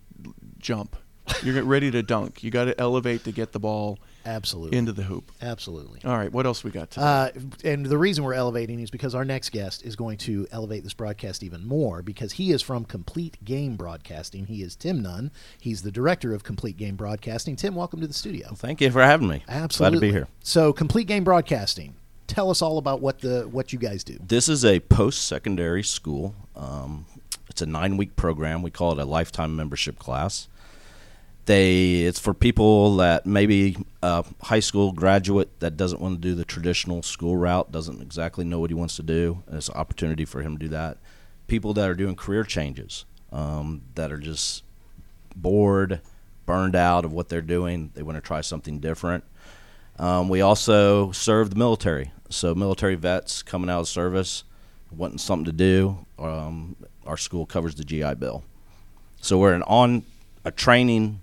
jump. 0.58 0.96
You're 1.44 1.64
ready 1.64 1.92
to 1.92 2.02
dunk. 2.04 2.44
You 2.44 2.50
got 2.52 2.66
to 2.66 2.78
elevate 2.82 3.24
to 3.26 3.32
get 3.32 3.52
the 3.54 3.60
ball 3.60 4.00
absolutely 4.26 4.78
into 4.78 4.92
the 4.92 5.04
hoop. 5.04 5.32
absolutely. 5.42 6.00
All 6.06 6.18
right, 6.18 6.32
what 6.32 6.46
else 6.46 6.64
we 6.64 6.72
got 6.72 6.92
today? 6.92 7.06
Uh, 7.06 7.30
and 7.64 7.86
the 7.86 7.98
reason 7.98 8.24
we're 8.24 8.34
elevating 8.34 8.80
is 8.80 8.90
because 8.92 9.16
our 9.16 9.26
next 9.26 9.50
guest 9.52 9.84
is 9.84 9.96
going 9.96 10.18
to 10.20 10.48
elevate 10.52 10.84
this 10.84 10.94
broadcast 10.94 11.44
even 11.44 11.66
more 11.68 12.02
because 12.02 12.34
he 12.34 12.52
is 12.52 12.62
from 12.62 12.86
Complete 12.86 13.38
Game 13.44 13.76
Broadcasting. 13.76 14.46
He 14.46 14.62
is 14.62 14.76
Tim 14.76 15.02
Nun. 15.02 15.32
He's 15.60 15.82
the 15.82 15.92
director 15.92 16.34
of 16.34 16.44
Complete 16.44 16.78
Game 16.78 16.96
Broadcasting. 16.96 17.56
Tim, 17.56 17.76
welcome 17.76 18.02
to 18.02 18.08
the 18.08 18.14
studio. 18.14 18.54
Thank 18.56 18.82
you 18.82 18.92
for 18.92 19.02
having 19.02 19.28
me. 19.28 19.44
Absolutely. 19.48 20.00
Glad 20.00 20.08
to 20.08 20.12
be 20.14 20.18
here. 20.18 20.28
So, 20.44 20.74
Complete 20.74 21.08
Game 21.08 21.24
Broadcasting. 21.24 21.96
Tell 22.28 22.50
us 22.50 22.62
all 22.62 22.78
about 22.78 23.02
what 23.02 23.20
the 23.20 23.42
what 23.52 23.74
you 23.74 23.80
guys 23.80 24.04
do. 24.06 24.18
This 24.26 24.48
is 24.48 24.64
a 24.64 24.80
post-secondary 24.80 25.84
school. 25.84 26.34
Um, 26.56 27.06
it's 27.50 27.62
a 27.62 27.66
nine-week 27.66 28.16
program. 28.16 28.62
We 28.62 28.72
call 28.72 28.94
it 28.94 29.00
a 29.00 29.06
lifetime 29.06 29.56
membership 29.56 30.00
class. 30.00 30.48
They 31.52 32.04
it's 32.04 32.18
for 32.18 32.34
people 32.34 32.96
that 32.96 33.26
maybe 33.26 33.76
a 34.02 34.24
high 34.42 34.62
school 34.62 34.94
graduate 34.94 35.60
that 35.60 35.76
doesn't 35.76 36.00
want 36.00 36.16
to 36.16 36.22
do 36.22 36.34
the 36.34 36.46
traditional 36.46 37.04
school 37.04 37.36
route, 37.36 37.74
doesn't 37.74 38.02
exactly 38.02 38.46
know 38.46 38.58
what 38.58 38.70
he 38.70 38.74
wants 38.74 38.96
to 38.96 39.04
do. 39.04 39.44
And 39.48 39.58
it's 39.58 39.68
an 39.68 39.76
opportunity 39.76 40.24
for 40.24 40.42
him 40.42 40.58
to 40.58 40.64
do 40.64 40.70
that. 40.70 40.98
People 41.48 41.74
that 41.74 41.90
are 41.90 41.94
doing 41.94 42.16
career 42.16 42.46
changes, 42.46 43.04
um, 43.34 43.82
that 43.96 44.14
are 44.14 44.18
just 44.18 44.64
bored, 45.36 46.00
burned 46.46 46.74
out 46.74 47.04
of 47.04 47.12
what 47.12 47.28
they're 47.28 47.42
doing. 47.42 47.92
They 47.96 48.02
want 48.02 48.16
to 48.16 48.22
try 48.22 48.40
something 48.40 48.80
different. 48.80 49.26
Um, 50.00 50.30
we 50.30 50.40
also 50.40 51.12
serve 51.12 51.50
the 51.50 51.58
military, 51.58 52.14
so 52.30 52.56
military 52.56 52.96
vets 52.96 53.44
coming 53.44 53.70
out 53.70 53.82
of 53.82 53.90
service, 53.90 54.46
wanting 54.90 55.18
something 55.18 55.44
to 55.44 55.52
do. 55.52 56.06
Um, 56.18 56.78
our 57.06 57.18
school 57.18 57.46
covers 57.46 57.76
the 57.76 57.84
GI 57.84 58.14
Bill, 58.14 58.42
so 59.20 59.38
we're 59.38 59.54
an 59.54 59.64
on 59.64 60.04
a 60.46 60.52
training, 60.52 61.20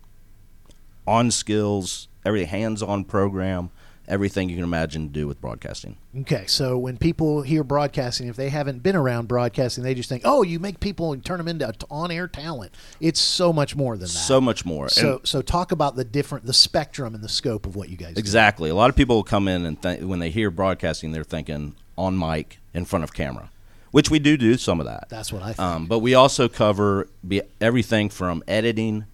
on 1.08 1.30
skills, 1.30 2.08
every 2.24 2.44
hands-on 2.44 3.04
program, 3.04 3.70
everything 4.06 4.48
you 4.48 4.54
can 4.56 4.64
imagine 4.64 5.06
to 5.08 5.12
do 5.12 5.26
with 5.26 5.40
broadcasting. 5.40 5.96
Okay, 6.20 6.44
so 6.46 6.78
when 6.78 6.96
people 6.96 7.42
hear 7.42 7.62
broadcasting, 7.62 8.28
if 8.28 8.36
they 8.36 8.48
haven't 8.48 8.82
been 8.82 8.96
around 8.96 9.28
broadcasting, 9.28 9.84
they 9.84 9.94
just 9.94 10.08
think, 10.08 10.22
"Oh, 10.24 10.42
you 10.42 10.58
make 10.58 10.80
people 10.80 11.12
and 11.12 11.22
turn 11.24 11.38
them 11.38 11.48
into 11.48 11.72
on-air 11.90 12.26
talent." 12.28 12.72
It's 13.00 13.20
so 13.20 13.52
much 13.52 13.76
more 13.76 13.94
than 13.96 14.06
that. 14.06 14.12
So 14.12 14.40
much 14.40 14.64
more. 14.64 14.88
So, 14.88 15.16
And- 15.18 15.26
so 15.26 15.42
talk 15.42 15.72
about 15.72 15.96
the 15.96 16.04
different, 16.04 16.46
the 16.46 16.52
spectrum 16.54 17.14
and 17.14 17.22
the 17.22 17.28
scope 17.28 17.66
of 17.66 17.76
what 17.76 17.88
you 17.90 17.96
guys 17.96 18.14
do. 18.14 18.18
Exactly. 18.18 18.70
A 18.70 18.74
lot 18.74 18.88
of 18.90 18.96
people 18.96 19.16
will 19.16 19.24
come 19.24 19.46
in 19.48 19.66
and 19.66 19.80
th- 19.82 20.00
when 20.00 20.18
they 20.20 20.30
hear 20.30 20.50
broadcasting, 20.50 21.12
they're 21.12 21.24
thinking 21.24 21.74
on 21.96 22.18
mic 22.18 22.58
in 22.72 22.84
front 22.86 23.02
of 23.04 23.12
camera, 23.12 23.50
which 23.90 24.10
we 24.10 24.18
do 24.18 24.36
do 24.38 24.56
some 24.56 24.80
of 24.80 24.86
that. 24.86 25.08
That's 25.10 25.32
what 25.32 25.42
I 25.42 25.48
think. 25.48 25.58
Um, 25.60 25.86
but 25.86 25.98
we 25.98 26.14
also 26.14 26.48
cover 26.48 27.08
be- 27.26 27.42
everything 27.60 28.08
from 28.08 28.42
editing, 28.48 29.04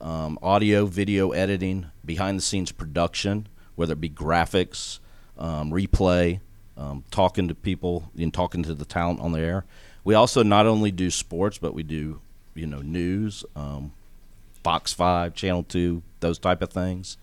um, 0.00 0.38
audio, 0.42 0.86
video 0.86 1.30
editing, 1.30 1.86
behind 2.04 2.38
the 2.38 2.42
scenes 2.42 2.72
production, 2.72 3.48
whether 3.74 3.92
it 3.92 4.00
be 4.00 4.10
graphics, 4.10 4.98
um, 5.38 5.70
replay, 5.70 6.40
um, 6.76 7.04
talking 7.10 7.48
to 7.48 7.54
people, 7.54 8.10
and 8.16 8.32
talking 8.32 8.62
to 8.62 8.74
the 8.74 8.84
talent 8.84 9.20
on 9.20 9.32
the 9.32 9.40
air. 9.40 9.64
We 10.04 10.14
also 10.14 10.42
not 10.42 10.66
only 10.66 10.90
do 10.90 11.10
sports, 11.10 11.58
but 11.58 11.74
we 11.74 11.82
do 11.82 12.20
you 12.54 12.66
know 12.66 12.80
news, 12.80 13.44
um, 13.56 13.92
Fox 14.64 14.92
Five, 14.92 15.34
Channel 15.34 15.62
Two, 15.64 16.02
those 16.20 16.38
type 16.38 16.62
of 16.62 16.70
things. 16.70 17.16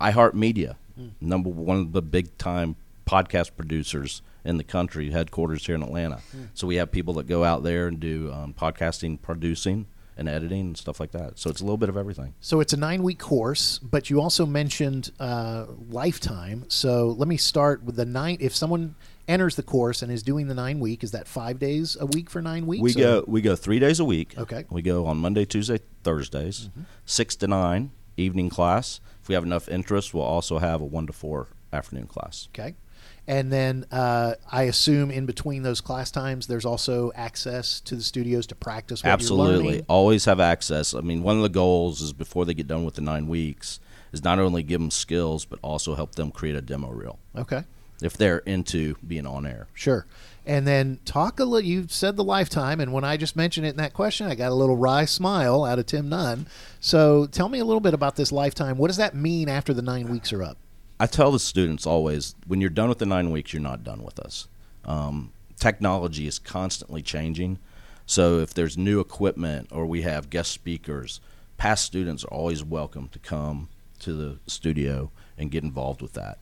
iHeartMedia, 0.00 0.76
number 1.20 1.48
one 1.48 1.78
of 1.78 1.92
the 1.92 2.02
big 2.02 2.36
time 2.38 2.76
podcast 3.06 3.50
producers 3.56 4.22
in 4.44 4.56
the 4.56 4.64
country, 4.64 5.10
headquarters 5.10 5.64
here 5.66 5.74
in 5.74 5.82
Atlanta. 5.82 6.20
So 6.54 6.66
we 6.66 6.76
have 6.76 6.90
people 6.90 7.14
that 7.14 7.28
go 7.28 7.44
out 7.44 7.62
there 7.62 7.86
and 7.86 8.00
do 8.00 8.32
um, 8.32 8.54
podcasting, 8.54 9.20
producing, 9.22 9.86
and 10.22 10.28
editing 10.28 10.60
and 10.60 10.76
stuff 10.76 11.00
like 11.00 11.10
that. 11.12 11.38
So 11.38 11.50
it's 11.50 11.60
a 11.60 11.64
little 11.64 11.76
bit 11.76 11.88
of 11.88 11.96
everything. 11.96 12.34
So 12.40 12.60
it's 12.60 12.72
a 12.72 12.76
nine-week 12.76 13.18
course, 13.18 13.78
but 13.78 14.08
you 14.08 14.20
also 14.20 14.46
mentioned 14.46 15.10
uh, 15.20 15.66
lifetime. 15.90 16.64
So 16.68 17.08
let 17.08 17.28
me 17.28 17.36
start 17.36 17.82
with 17.82 17.96
the 17.96 18.06
nine. 18.06 18.38
If 18.40 18.54
someone 18.54 18.94
enters 19.28 19.56
the 19.56 19.62
course 19.62 20.02
and 20.02 20.10
is 20.10 20.22
doing 20.22 20.46
the 20.46 20.54
nine 20.54 20.80
week, 20.80 21.04
is 21.04 21.10
that 21.10 21.28
five 21.28 21.58
days 21.58 21.96
a 22.00 22.06
week 22.06 22.30
for 22.30 22.40
nine 22.40 22.66
weeks? 22.66 22.82
We 22.82 22.92
or- 22.92 23.06
go 23.06 23.24
we 23.26 23.40
go 23.42 23.56
three 23.56 23.78
days 23.78 24.00
a 24.00 24.04
week. 24.04 24.34
Okay. 24.38 24.64
We 24.70 24.82
go 24.82 25.06
on 25.06 25.18
Monday, 25.18 25.44
Tuesday, 25.44 25.80
Thursdays, 26.04 26.70
six 27.04 27.36
to 27.36 27.46
nine 27.46 27.90
evening 28.16 28.48
class. 28.48 29.00
If 29.22 29.28
we 29.28 29.34
have 29.34 29.44
enough 29.44 29.68
interest, 29.68 30.14
we'll 30.14 30.24
also 30.24 30.58
have 30.58 30.80
a 30.80 30.84
one 30.84 31.06
to 31.06 31.12
four 31.12 31.48
afternoon 31.72 32.06
class. 32.06 32.48
Okay. 32.54 32.74
And 33.26 33.52
then 33.52 33.86
uh, 33.92 34.34
I 34.50 34.64
assume 34.64 35.10
in 35.10 35.26
between 35.26 35.62
those 35.62 35.80
class 35.80 36.10
times, 36.10 36.48
there's 36.48 36.64
also 36.64 37.12
access 37.14 37.80
to 37.82 37.94
the 37.94 38.02
studios 38.02 38.46
to 38.48 38.54
practice 38.56 39.04
Absolutely. 39.04 39.84
Always 39.88 40.24
have 40.24 40.40
access. 40.40 40.92
I 40.92 41.00
mean, 41.02 41.22
one 41.22 41.36
of 41.36 41.42
the 41.42 41.48
goals 41.48 42.00
is 42.00 42.12
before 42.12 42.44
they 42.44 42.54
get 42.54 42.66
done 42.66 42.84
with 42.84 42.94
the 42.94 43.00
nine 43.02 43.28
weeks 43.28 43.78
is 44.12 44.24
not 44.24 44.38
only 44.38 44.62
give 44.62 44.80
them 44.80 44.90
skills, 44.90 45.44
but 45.44 45.58
also 45.62 45.94
help 45.94 46.16
them 46.16 46.30
create 46.32 46.56
a 46.56 46.60
demo 46.60 46.90
reel 46.90 47.18
Okay. 47.36 47.62
if 48.02 48.16
they're 48.16 48.38
into 48.38 48.96
being 49.06 49.26
on 49.26 49.46
air. 49.46 49.68
Sure. 49.72 50.04
And 50.44 50.66
then 50.66 50.98
talk 51.04 51.38
a 51.38 51.44
little. 51.44 51.66
You 51.66 51.86
said 51.88 52.16
the 52.16 52.24
lifetime, 52.24 52.80
and 52.80 52.92
when 52.92 53.04
I 53.04 53.16
just 53.16 53.36
mentioned 53.36 53.64
it 53.64 53.70
in 53.70 53.76
that 53.76 53.94
question, 53.94 54.26
I 54.26 54.34
got 54.34 54.50
a 54.50 54.54
little 54.54 54.76
wry 54.76 55.04
smile 55.04 55.64
out 55.64 55.78
of 55.78 55.86
Tim 55.86 56.08
Nun. 56.08 56.46
So 56.80 57.26
tell 57.26 57.48
me 57.48 57.60
a 57.60 57.64
little 57.64 57.80
bit 57.80 57.94
about 57.94 58.16
this 58.16 58.32
lifetime. 58.32 58.76
What 58.76 58.88
does 58.88 58.96
that 58.96 59.14
mean 59.14 59.48
after 59.48 59.72
the 59.72 59.82
nine 59.82 60.08
weeks 60.08 60.32
are 60.32 60.42
up? 60.42 60.58
I 61.02 61.06
tell 61.06 61.32
the 61.32 61.40
students 61.40 61.84
always 61.84 62.36
when 62.46 62.60
you're 62.60 62.70
done 62.70 62.88
with 62.88 62.98
the 62.98 63.06
nine 63.06 63.32
weeks, 63.32 63.52
you're 63.52 63.60
not 63.60 63.82
done 63.82 64.04
with 64.04 64.20
us. 64.20 64.46
Um, 64.84 65.32
technology 65.58 66.28
is 66.28 66.38
constantly 66.38 67.02
changing. 67.02 67.58
So 68.06 68.38
if 68.38 68.54
there's 68.54 68.78
new 68.78 69.00
equipment 69.00 69.66
or 69.72 69.84
we 69.84 70.02
have 70.02 70.30
guest 70.30 70.52
speakers, 70.52 71.20
past 71.56 71.84
students 71.84 72.22
are 72.22 72.32
always 72.32 72.62
welcome 72.62 73.08
to 73.08 73.18
come 73.18 73.68
to 73.98 74.12
the 74.12 74.38
studio 74.46 75.10
and 75.36 75.50
get 75.50 75.64
involved 75.64 76.02
with 76.02 76.12
that. 76.12 76.38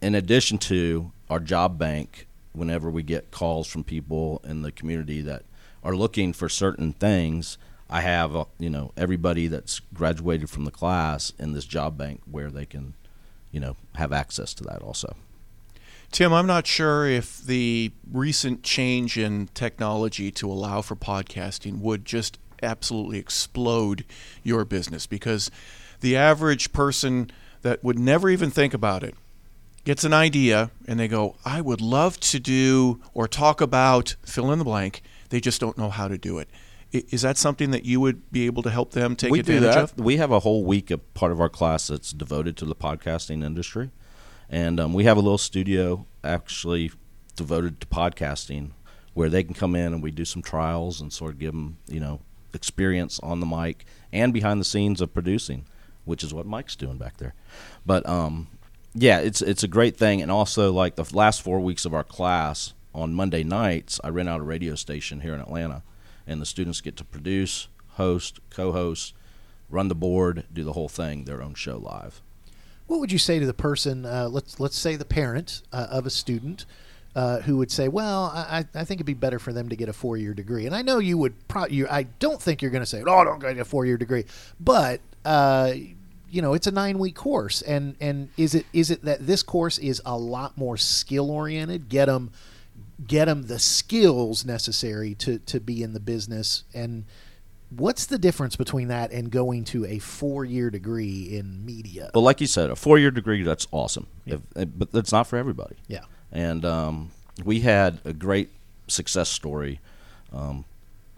In 0.00 0.14
addition 0.14 0.56
to 0.56 1.12
our 1.28 1.38
job 1.38 1.78
bank, 1.78 2.26
whenever 2.54 2.88
we 2.88 3.02
get 3.02 3.30
calls 3.30 3.66
from 3.66 3.84
people 3.84 4.40
in 4.44 4.62
the 4.62 4.72
community 4.72 5.20
that 5.20 5.42
are 5.84 5.94
looking 5.94 6.32
for 6.32 6.48
certain 6.48 6.94
things, 6.94 7.58
I 7.90 8.00
have 8.00 8.34
uh, 8.34 8.46
you 8.58 8.70
know 8.70 8.92
everybody 8.96 9.46
that's 9.46 9.78
graduated 9.92 10.48
from 10.48 10.64
the 10.64 10.70
class 10.70 11.34
in 11.38 11.52
this 11.52 11.66
job 11.66 11.98
bank 11.98 12.22
where 12.24 12.50
they 12.50 12.64
can 12.64 12.94
you 13.50 13.60
know 13.60 13.76
have 13.94 14.12
access 14.12 14.54
to 14.54 14.64
that 14.64 14.82
also. 14.82 15.16
Tim, 16.10 16.32
I'm 16.32 16.46
not 16.46 16.66
sure 16.66 17.06
if 17.06 17.40
the 17.40 17.92
recent 18.10 18.64
change 18.64 19.16
in 19.16 19.48
technology 19.54 20.32
to 20.32 20.50
allow 20.50 20.82
for 20.82 20.96
podcasting 20.96 21.78
would 21.78 22.04
just 22.04 22.36
absolutely 22.62 23.18
explode 23.18 24.04
your 24.42 24.64
business 24.64 25.06
because 25.06 25.50
the 26.00 26.16
average 26.16 26.72
person 26.72 27.30
that 27.62 27.84
would 27.84 27.98
never 27.98 28.28
even 28.28 28.50
think 28.50 28.74
about 28.74 29.04
it 29.04 29.14
gets 29.84 30.04
an 30.04 30.12
idea 30.12 30.70
and 30.86 30.98
they 30.98 31.08
go, 31.08 31.36
I 31.44 31.60
would 31.60 31.80
love 31.80 32.18
to 32.20 32.40
do 32.40 33.00
or 33.14 33.28
talk 33.28 33.60
about 33.60 34.16
fill 34.24 34.52
in 34.52 34.58
the 34.58 34.64
blank. 34.64 35.02
They 35.30 35.40
just 35.40 35.60
don't 35.60 35.78
know 35.78 35.90
how 35.90 36.08
to 36.08 36.18
do 36.18 36.38
it. 36.38 36.48
Is 36.92 37.22
that 37.22 37.36
something 37.36 37.70
that 37.70 37.84
you 37.84 38.00
would 38.00 38.32
be 38.32 38.46
able 38.46 38.62
to 38.64 38.70
help 38.70 38.92
them 38.92 39.14
take 39.14 39.30
we 39.30 39.40
advantage 39.40 39.62
do 39.62 39.66
that. 39.66 39.78
of? 39.78 40.00
We 40.00 40.16
have 40.16 40.32
a 40.32 40.40
whole 40.40 40.64
week 40.64 40.90
of 40.90 41.14
part 41.14 41.30
of 41.30 41.40
our 41.40 41.48
class 41.48 41.86
that's 41.86 42.12
devoted 42.12 42.56
to 42.58 42.64
the 42.64 42.74
podcasting 42.74 43.44
industry, 43.44 43.90
and 44.48 44.80
um, 44.80 44.92
we 44.92 45.04
have 45.04 45.16
a 45.16 45.20
little 45.20 45.38
studio 45.38 46.06
actually 46.24 46.90
devoted 47.36 47.80
to 47.80 47.86
podcasting 47.86 48.72
where 49.14 49.28
they 49.28 49.42
can 49.42 49.54
come 49.54 49.74
in 49.74 49.92
and 49.92 50.02
we 50.02 50.10
do 50.10 50.24
some 50.24 50.42
trials 50.42 51.00
and 51.00 51.12
sort 51.12 51.32
of 51.32 51.38
give 51.38 51.52
them 51.52 51.78
you 51.88 52.00
know 52.00 52.20
experience 52.54 53.20
on 53.20 53.40
the 53.40 53.46
mic 53.46 53.84
and 54.12 54.32
behind 54.32 54.60
the 54.60 54.64
scenes 54.64 55.00
of 55.00 55.14
producing, 55.14 55.64
which 56.04 56.24
is 56.24 56.34
what 56.34 56.46
Mike's 56.46 56.76
doing 56.76 56.98
back 56.98 57.16
there. 57.18 57.34
But 57.86 58.08
um, 58.08 58.48
yeah, 58.94 59.20
it's 59.20 59.42
it's 59.42 59.62
a 59.62 59.68
great 59.68 59.96
thing, 59.96 60.20
and 60.20 60.30
also 60.30 60.72
like 60.72 60.96
the 60.96 61.08
last 61.14 61.42
four 61.42 61.60
weeks 61.60 61.84
of 61.84 61.94
our 61.94 62.04
class 62.04 62.74
on 62.94 63.14
Monday 63.14 63.44
nights, 63.44 64.00
I 64.02 64.08
rent 64.08 64.28
out 64.28 64.40
a 64.40 64.44
radio 64.44 64.74
station 64.74 65.20
here 65.20 65.34
in 65.34 65.40
Atlanta, 65.40 65.82
and 66.30 66.40
the 66.40 66.46
students 66.46 66.80
get 66.80 66.96
to 66.96 67.04
produce, 67.04 67.66
host, 67.94 68.38
co-host, 68.50 69.14
run 69.68 69.88
the 69.88 69.96
board, 69.96 70.44
do 70.52 70.62
the 70.62 70.74
whole 70.74 70.88
thing, 70.88 71.24
their 71.24 71.42
own 71.42 71.54
show 71.54 71.76
live. 71.76 72.22
What 72.86 73.00
would 73.00 73.10
you 73.10 73.18
say 73.18 73.40
to 73.40 73.46
the 73.46 73.52
person? 73.54 74.06
Uh, 74.06 74.28
let's 74.30 74.60
let's 74.60 74.76
say 74.76 74.96
the 74.96 75.04
parent 75.04 75.62
uh, 75.72 75.88
of 75.90 76.06
a 76.06 76.10
student 76.10 76.66
uh, 77.14 77.40
who 77.40 77.56
would 77.56 77.70
say, 77.70 77.88
"Well, 77.88 78.32
I, 78.34 78.64
I 78.74 78.84
think 78.84 78.98
it'd 78.98 79.06
be 79.06 79.14
better 79.14 79.38
for 79.38 79.52
them 79.52 79.68
to 79.68 79.76
get 79.76 79.88
a 79.88 79.92
four-year 79.92 80.34
degree." 80.34 80.66
And 80.66 80.74
I 80.74 80.82
know 80.82 80.98
you 80.98 81.18
would. 81.18 81.34
Pro- 81.48 81.66
you, 81.66 81.88
I 81.88 82.04
don't 82.04 82.40
think 82.40 82.62
you're 82.62 82.70
going 82.70 82.82
to 82.82 82.86
say, 82.86 83.02
"Oh, 83.06 83.24
don't 83.24 83.40
get 83.40 83.58
a 83.58 83.64
four-year 83.64 83.96
degree," 83.96 84.24
but 84.58 85.00
uh, 85.24 85.72
you 86.30 86.42
know, 86.42 86.54
it's 86.54 86.66
a 86.66 86.72
nine-week 86.72 87.14
course, 87.16 87.62
and 87.62 87.96
and 88.00 88.28
is 88.36 88.54
it 88.54 88.66
is 88.72 88.90
it 88.90 89.04
that 89.04 89.26
this 89.26 89.42
course 89.42 89.78
is 89.78 90.00
a 90.04 90.16
lot 90.16 90.56
more 90.56 90.76
skill-oriented? 90.76 91.88
Get 91.88 92.06
them 92.06 92.30
get 93.06 93.26
them 93.26 93.42
the 93.44 93.58
skills 93.58 94.44
necessary 94.44 95.14
to 95.16 95.38
to 95.40 95.60
be 95.60 95.82
in 95.82 95.92
the 95.92 96.00
business. 96.00 96.64
And 96.74 97.04
what's 97.70 98.06
the 98.06 98.18
difference 98.18 98.56
between 98.56 98.88
that 98.88 99.12
and 99.12 99.30
going 99.30 99.64
to 99.64 99.86
a 99.86 99.98
four-year 99.98 100.70
degree 100.70 101.36
in 101.36 101.64
media? 101.64 102.10
But 102.12 102.20
like 102.20 102.40
you 102.40 102.46
said, 102.46 102.70
a 102.70 102.76
four-year 102.76 103.10
degree 103.10 103.42
that's 103.42 103.66
awesome, 103.70 104.06
if, 104.26 104.40
eh, 104.56 104.64
but 104.64 104.90
that's 104.92 105.12
not 105.12 105.26
for 105.26 105.36
everybody. 105.36 105.76
yeah. 105.88 106.04
And 106.32 106.64
um, 106.64 107.10
we 107.44 107.60
had 107.60 107.98
a 108.04 108.12
great 108.12 108.50
success 108.86 109.28
story. 109.28 109.80
Um, 110.32 110.64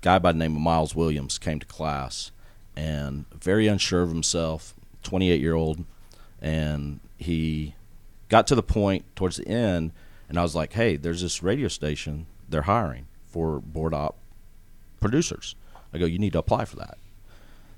guy 0.01 0.19
by 0.19 0.33
the 0.33 0.39
name 0.39 0.57
of 0.57 0.63
Miles 0.63 0.95
Williams 0.95 1.39
came 1.39 1.59
to 1.59 1.67
class 1.67 2.31
and 2.77 3.27
very 3.39 3.67
unsure 3.67 4.03
of 4.03 4.09
himself, 4.09 4.75
28 5.03 5.41
year 5.41 5.55
old, 5.55 5.85
and 6.41 7.01
he 7.19 7.75
got 8.29 8.47
to 8.47 8.55
the 8.55 8.63
point 8.63 9.05
towards 9.15 9.37
the 9.37 9.47
end, 9.47 9.93
and 10.33 10.39
I 10.39 10.43
was 10.43 10.55
like, 10.55 10.73
"Hey, 10.73 10.97
there's 10.97 11.21
this 11.21 11.43
radio 11.43 11.69
station 11.69 12.27
they're 12.49 12.63
hiring 12.63 13.07
for 13.27 13.61
board 13.61 13.93
op 13.93 14.17
producers." 14.99 15.55
I 15.93 15.99
go, 15.99 16.07
"You 16.07 16.19
need 16.19 16.33
to 16.33 16.39
apply 16.39 16.65
for 16.65 16.77
that." 16.77 16.97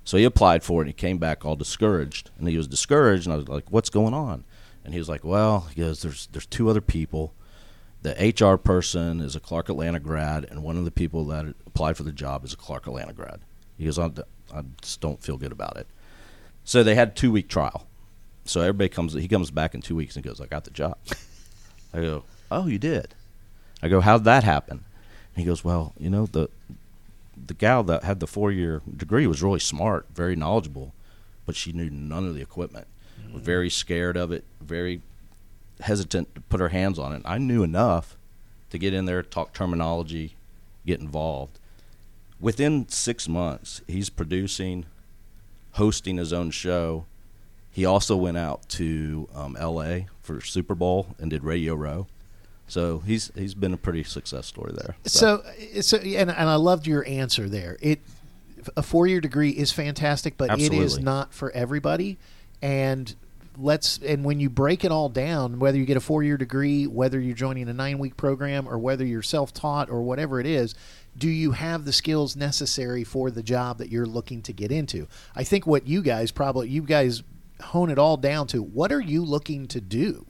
So 0.04 0.16
he 0.16 0.22
applied 0.22 0.62
for 0.62 0.80
it. 0.80 0.84
and 0.84 0.90
He 0.90 0.92
came 0.92 1.18
back 1.18 1.44
all 1.44 1.56
discouraged, 1.56 2.30
and 2.38 2.46
he 2.48 2.56
was 2.56 2.68
discouraged. 2.68 3.26
And 3.26 3.32
I 3.32 3.38
was 3.38 3.48
like, 3.48 3.72
"What's 3.72 3.90
going 3.90 4.14
on?" 4.14 4.44
And 4.84 4.94
he 4.94 5.00
was 5.00 5.08
like, 5.08 5.24
"Well, 5.24 5.66
he 5.74 5.80
goes, 5.80 6.02
there's 6.02 6.28
there's 6.28 6.46
two 6.46 6.70
other 6.70 6.80
people. 6.80 7.34
The 8.02 8.14
HR 8.40 8.56
person 8.56 9.20
is 9.20 9.34
a 9.34 9.40
Clark 9.40 9.68
Atlanta 9.68 9.98
grad, 9.98 10.44
and 10.44 10.62
one 10.62 10.76
of 10.76 10.84
the 10.84 10.92
people 10.92 11.24
that 11.24 11.46
applied 11.66 11.96
for 11.96 12.04
the 12.04 12.12
job 12.12 12.44
is 12.44 12.52
a 12.52 12.56
Clark 12.56 12.86
Atlanta 12.86 13.12
grad." 13.12 13.40
He 13.76 13.86
goes, 13.86 13.98
"I, 13.98 14.12
I 14.54 14.62
just 14.80 15.00
don't 15.00 15.20
feel 15.20 15.38
good 15.38 15.50
about 15.50 15.76
it." 15.76 15.88
So 16.62 16.84
they 16.84 16.94
had 16.94 17.16
two 17.16 17.32
week 17.32 17.48
trial. 17.48 17.88
So 18.44 18.60
everybody 18.60 18.90
comes. 18.90 19.14
He 19.14 19.26
comes 19.26 19.50
back 19.50 19.74
in 19.74 19.82
two 19.82 19.96
weeks 19.96 20.14
and 20.14 20.24
goes, 20.24 20.40
"I 20.40 20.46
got 20.46 20.62
the 20.62 20.70
job." 20.70 20.98
I 21.94 22.00
go, 22.00 22.24
"Oh, 22.54 22.66
you 22.66 22.78
did?" 22.78 23.14
I 23.82 23.88
go, 23.88 24.00
"How'd 24.00 24.24
that 24.24 24.44
happen?" 24.44 24.84
And 25.34 25.42
he 25.42 25.44
goes, 25.44 25.64
"Well, 25.64 25.92
you 25.98 26.10
know 26.10 26.26
the 26.26 26.48
the 27.46 27.54
gal 27.54 27.82
that 27.84 28.04
had 28.04 28.20
the 28.20 28.26
four 28.26 28.52
year 28.52 28.82
degree 28.96 29.26
was 29.26 29.42
really 29.42 29.60
smart, 29.60 30.06
very 30.14 30.36
knowledgeable, 30.36 30.94
but 31.46 31.56
she 31.56 31.72
knew 31.72 31.90
none 31.90 32.26
of 32.26 32.34
the 32.34 32.42
equipment. 32.42 32.86
Was 33.32 33.42
very 33.42 33.70
scared 33.70 34.16
of 34.16 34.30
it, 34.30 34.44
very 34.60 35.00
hesitant 35.80 36.34
to 36.34 36.40
put 36.42 36.60
her 36.60 36.68
hands 36.68 36.98
on 36.98 37.12
it. 37.12 37.22
I 37.24 37.38
knew 37.38 37.62
enough 37.62 38.16
to 38.70 38.78
get 38.78 38.94
in 38.94 39.06
there, 39.06 39.22
talk 39.22 39.52
terminology, 39.52 40.36
get 40.86 41.00
involved. 41.00 41.58
Within 42.40 42.88
six 42.88 43.28
months, 43.28 43.80
he's 43.86 44.10
producing, 44.10 44.86
hosting 45.72 46.16
his 46.16 46.32
own 46.32 46.50
show. 46.50 47.06
He 47.70 47.84
also 47.84 48.16
went 48.16 48.36
out 48.36 48.68
to 48.70 49.28
um, 49.34 49.56
L.A. 49.58 50.06
for 50.22 50.40
Super 50.40 50.74
Bowl 50.74 51.14
and 51.18 51.30
did 51.30 51.42
Radio 51.42 51.74
Row. 51.74 52.06
So 52.66 53.00
he's 53.00 53.30
he's 53.34 53.54
been 53.54 53.74
a 53.74 53.76
pretty 53.76 54.04
success 54.04 54.46
story 54.46 54.72
there. 54.74 54.96
so 55.04 55.42
so 55.80 55.98
and, 55.98 56.30
and 56.30 56.48
i 56.48 56.54
loved 56.54 56.86
your 56.86 57.06
answer 57.06 57.48
there. 57.48 57.76
It 57.80 58.00
a 58.76 58.82
four-year 58.82 59.20
degree 59.20 59.50
is 59.50 59.72
fantastic 59.72 60.38
but 60.38 60.58
it 60.58 60.72
is 60.72 60.98
not 60.98 61.34
for 61.34 61.50
everybody. 61.52 62.18
And 62.62 63.14
let's 63.56 63.98
and 63.98 64.24
when 64.24 64.40
you 64.40 64.50
break 64.50 64.84
it 64.84 64.90
all 64.90 65.08
down 65.08 65.60
whether 65.60 65.78
you 65.78 65.84
get 65.84 65.96
a 65.96 66.00
four-year 66.00 66.36
degree 66.36 66.88
whether 66.88 67.20
you're 67.20 67.36
joining 67.36 67.68
a 67.68 67.72
nine-week 67.72 68.16
program 68.16 68.66
or 68.68 68.76
whether 68.78 69.04
you're 69.04 69.22
self-taught 69.22 69.88
or 69.88 70.02
whatever 70.02 70.40
it 70.40 70.46
is 70.46 70.74
do 71.16 71.28
you 71.28 71.52
have 71.52 71.84
the 71.84 71.92
skills 71.92 72.36
necessary 72.36 73.04
for 73.04 73.30
the 73.30 73.42
job 73.42 73.78
that 73.78 73.88
you're 73.90 74.06
looking 74.06 74.42
to 74.42 74.52
get 74.52 74.72
into? 74.72 75.06
I 75.34 75.44
think 75.44 75.66
what 75.66 75.86
you 75.86 76.02
guys 76.02 76.30
probably 76.30 76.68
you 76.68 76.82
guys 76.82 77.22
hone 77.62 77.90
it 77.90 77.98
all 77.98 78.16
down 78.16 78.46
to 78.48 78.62
what 78.62 78.92
are 78.92 79.00
you 79.00 79.24
looking 79.24 79.68
to 79.68 79.80
do 79.80 80.26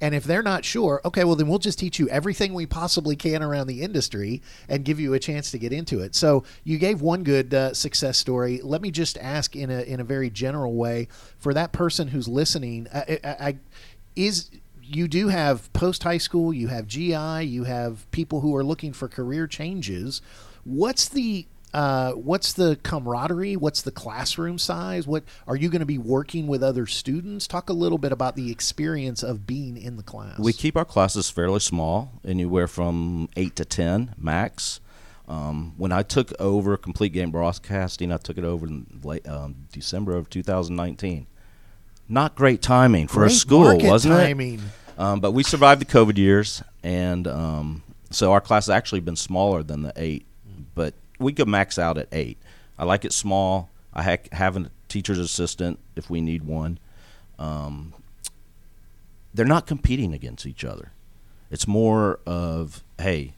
and 0.00 0.14
if 0.14 0.24
they're 0.24 0.42
not 0.42 0.64
sure, 0.64 1.00
okay, 1.04 1.24
well, 1.24 1.36
then 1.36 1.48
we'll 1.48 1.58
just 1.58 1.78
teach 1.78 1.98
you 1.98 2.08
everything 2.10 2.52
we 2.52 2.66
possibly 2.66 3.16
can 3.16 3.42
around 3.42 3.66
the 3.66 3.82
industry 3.82 4.42
and 4.68 4.84
give 4.84 5.00
you 5.00 5.14
a 5.14 5.18
chance 5.18 5.50
to 5.52 5.58
get 5.58 5.72
into 5.72 6.00
it. 6.00 6.14
So 6.14 6.44
you 6.64 6.78
gave 6.78 7.00
one 7.00 7.22
good 7.22 7.54
uh, 7.54 7.72
success 7.72 8.18
story. 8.18 8.60
Let 8.62 8.82
me 8.82 8.90
just 8.90 9.16
ask 9.18 9.56
in 9.56 9.70
a 9.70 9.80
in 9.82 10.00
a 10.00 10.04
very 10.04 10.28
general 10.28 10.74
way 10.74 11.08
for 11.38 11.54
that 11.54 11.72
person 11.72 12.08
who's 12.08 12.28
listening. 12.28 12.88
I, 12.92 13.18
I, 13.24 13.28
I, 13.30 13.56
is 14.14 14.50
you 14.82 15.08
do 15.08 15.28
have 15.28 15.72
post 15.72 16.02
high 16.02 16.18
school, 16.18 16.52
you 16.52 16.68
have 16.68 16.86
GI, 16.86 17.44
you 17.46 17.64
have 17.64 18.08
people 18.10 18.40
who 18.40 18.54
are 18.54 18.64
looking 18.64 18.92
for 18.92 19.08
career 19.08 19.46
changes. 19.46 20.20
What's 20.64 21.08
the 21.08 21.46
uh, 21.76 22.12
what's 22.12 22.54
the 22.54 22.78
camaraderie? 22.82 23.54
What's 23.54 23.82
the 23.82 23.90
classroom 23.90 24.56
size? 24.56 25.06
What 25.06 25.24
are 25.46 25.56
you 25.56 25.68
going 25.68 25.80
to 25.80 25.86
be 25.86 25.98
working 25.98 26.46
with 26.46 26.62
other 26.62 26.86
students? 26.86 27.46
Talk 27.46 27.68
a 27.68 27.74
little 27.74 27.98
bit 27.98 28.12
about 28.12 28.34
the 28.34 28.50
experience 28.50 29.22
of 29.22 29.46
being 29.46 29.76
in 29.76 29.98
the 29.98 30.02
class. 30.02 30.38
We 30.38 30.54
keep 30.54 30.74
our 30.74 30.86
classes 30.86 31.28
fairly 31.28 31.60
small, 31.60 32.12
anywhere 32.24 32.66
from 32.66 33.28
eight 33.36 33.56
to 33.56 33.66
ten 33.66 34.14
max. 34.16 34.80
Um, 35.28 35.74
when 35.76 35.92
I 35.92 36.02
took 36.02 36.32
over 36.40 36.78
complete 36.78 37.12
game 37.12 37.30
broadcasting, 37.30 38.10
I 38.10 38.16
took 38.16 38.38
it 38.38 38.44
over 38.44 38.66
in 38.66 39.00
late 39.04 39.28
um, 39.28 39.66
December 39.70 40.16
of 40.16 40.30
2019. 40.30 41.26
Not 42.08 42.36
great 42.36 42.62
timing 42.62 43.06
for 43.06 43.26
a 43.26 43.30
school, 43.30 43.78
wasn't 43.80 44.14
timing. 44.14 44.60
it? 44.60 44.98
Um, 44.98 45.20
but 45.20 45.32
we 45.32 45.42
survived 45.42 45.82
the 45.82 45.84
COVID 45.84 46.16
years, 46.16 46.62
and 46.82 47.28
um, 47.28 47.82
so 48.10 48.32
our 48.32 48.40
class 48.40 48.64
has 48.64 48.70
actually 48.74 49.00
been 49.00 49.16
smaller 49.16 49.62
than 49.62 49.82
the 49.82 49.92
eight, 49.96 50.24
but 50.74 50.94
we 51.18 51.32
could 51.32 51.48
max 51.48 51.78
out 51.78 51.98
at 51.98 52.08
eight. 52.12 52.38
I 52.78 52.84
like 52.84 53.04
it 53.04 53.12
small. 53.12 53.70
I 53.92 54.02
ha- 54.02 54.28
have 54.32 54.56
a 54.56 54.70
teacher's 54.88 55.18
assistant 55.18 55.78
if 55.94 56.10
we 56.10 56.20
need 56.20 56.44
one. 56.44 56.78
Um, 57.38 57.94
they're 59.34 59.46
not 59.46 59.66
competing 59.66 60.12
against 60.12 60.46
each 60.46 60.64
other. 60.64 60.92
It's 61.50 61.66
more 61.66 62.20
of, 62.26 62.82
hey, 62.98 63.34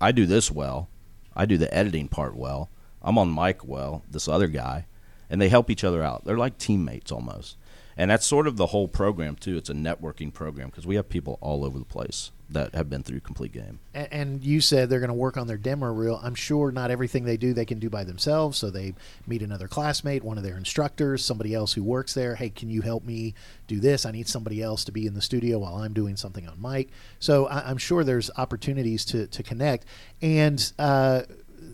I 0.00 0.12
do 0.12 0.26
this 0.26 0.50
well. 0.50 0.88
I 1.34 1.46
do 1.46 1.56
the 1.56 1.72
editing 1.74 2.08
part 2.08 2.36
well. 2.36 2.68
I'm 3.02 3.18
on 3.18 3.34
mic 3.34 3.64
well, 3.64 4.02
this 4.10 4.28
other 4.28 4.48
guy. 4.48 4.86
And 5.30 5.40
they 5.40 5.48
help 5.48 5.70
each 5.70 5.84
other 5.84 6.02
out. 6.02 6.24
They're 6.24 6.38
like 6.38 6.58
teammates 6.58 7.10
almost. 7.10 7.56
And 7.96 8.10
that's 8.10 8.26
sort 8.26 8.46
of 8.46 8.56
the 8.56 8.66
whole 8.66 8.88
program, 8.88 9.36
too. 9.36 9.56
It's 9.56 9.70
a 9.70 9.74
networking 9.74 10.32
program 10.32 10.68
because 10.68 10.86
we 10.86 10.96
have 10.96 11.08
people 11.08 11.38
all 11.40 11.64
over 11.64 11.78
the 11.78 11.84
place 11.84 12.30
that 12.50 12.74
have 12.74 12.90
been 12.90 13.02
through 13.02 13.20
complete 13.20 13.52
game. 13.52 13.78
A- 13.94 14.12
And 14.12 14.44
you 14.44 14.60
said 14.60 14.88
they're 14.90 15.00
going 15.00 15.08
to 15.08 15.14
work 15.14 15.36
on 15.36 15.46
their 15.46 15.56
demo 15.56 15.86
reel. 15.92 16.20
I'm 16.22 16.34
sure 16.34 16.70
not 16.70 16.90
everything 16.90 17.24
they 17.24 17.36
do 17.38 17.54
they 17.54 17.64
can 17.64 17.78
do 17.78 17.88
by 17.88 18.04
themselves. 18.04 18.58
So 18.58 18.70
they 18.70 18.94
meet 19.26 19.42
another 19.42 19.66
classmate, 19.66 20.22
one 20.22 20.36
of 20.36 20.44
their 20.44 20.56
instructors, 20.58 21.24
somebody 21.24 21.54
else 21.54 21.72
who 21.72 21.82
works 21.82 22.12
there. 22.14 22.34
Hey, 22.34 22.50
can 22.50 22.68
you 22.70 22.82
help 22.82 23.04
me 23.04 23.34
do 23.66 23.80
this? 23.80 24.04
I 24.04 24.10
need 24.10 24.28
somebody 24.28 24.62
else 24.62 24.84
to 24.84 24.92
be 24.92 25.06
in 25.06 25.14
the 25.14 25.22
studio 25.22 25.58
while 25.58 25.76
I'm 25.76 25.94
doing 25.94 26.16
something 26.16 26.46
on 26.46 26.60
mic. 26.60 26.90
So 27.18 27.46
I- 27.46 27.68
I'm 27.70 27.78
sure 27.78 28.04
there's 28.04 28.30
opportunities 28.36 29.04
to, 29.06 29.26
to 29.26 29.42
connect. 29.42 29.86
And 30.20 30.70
uh, 30.78 31.22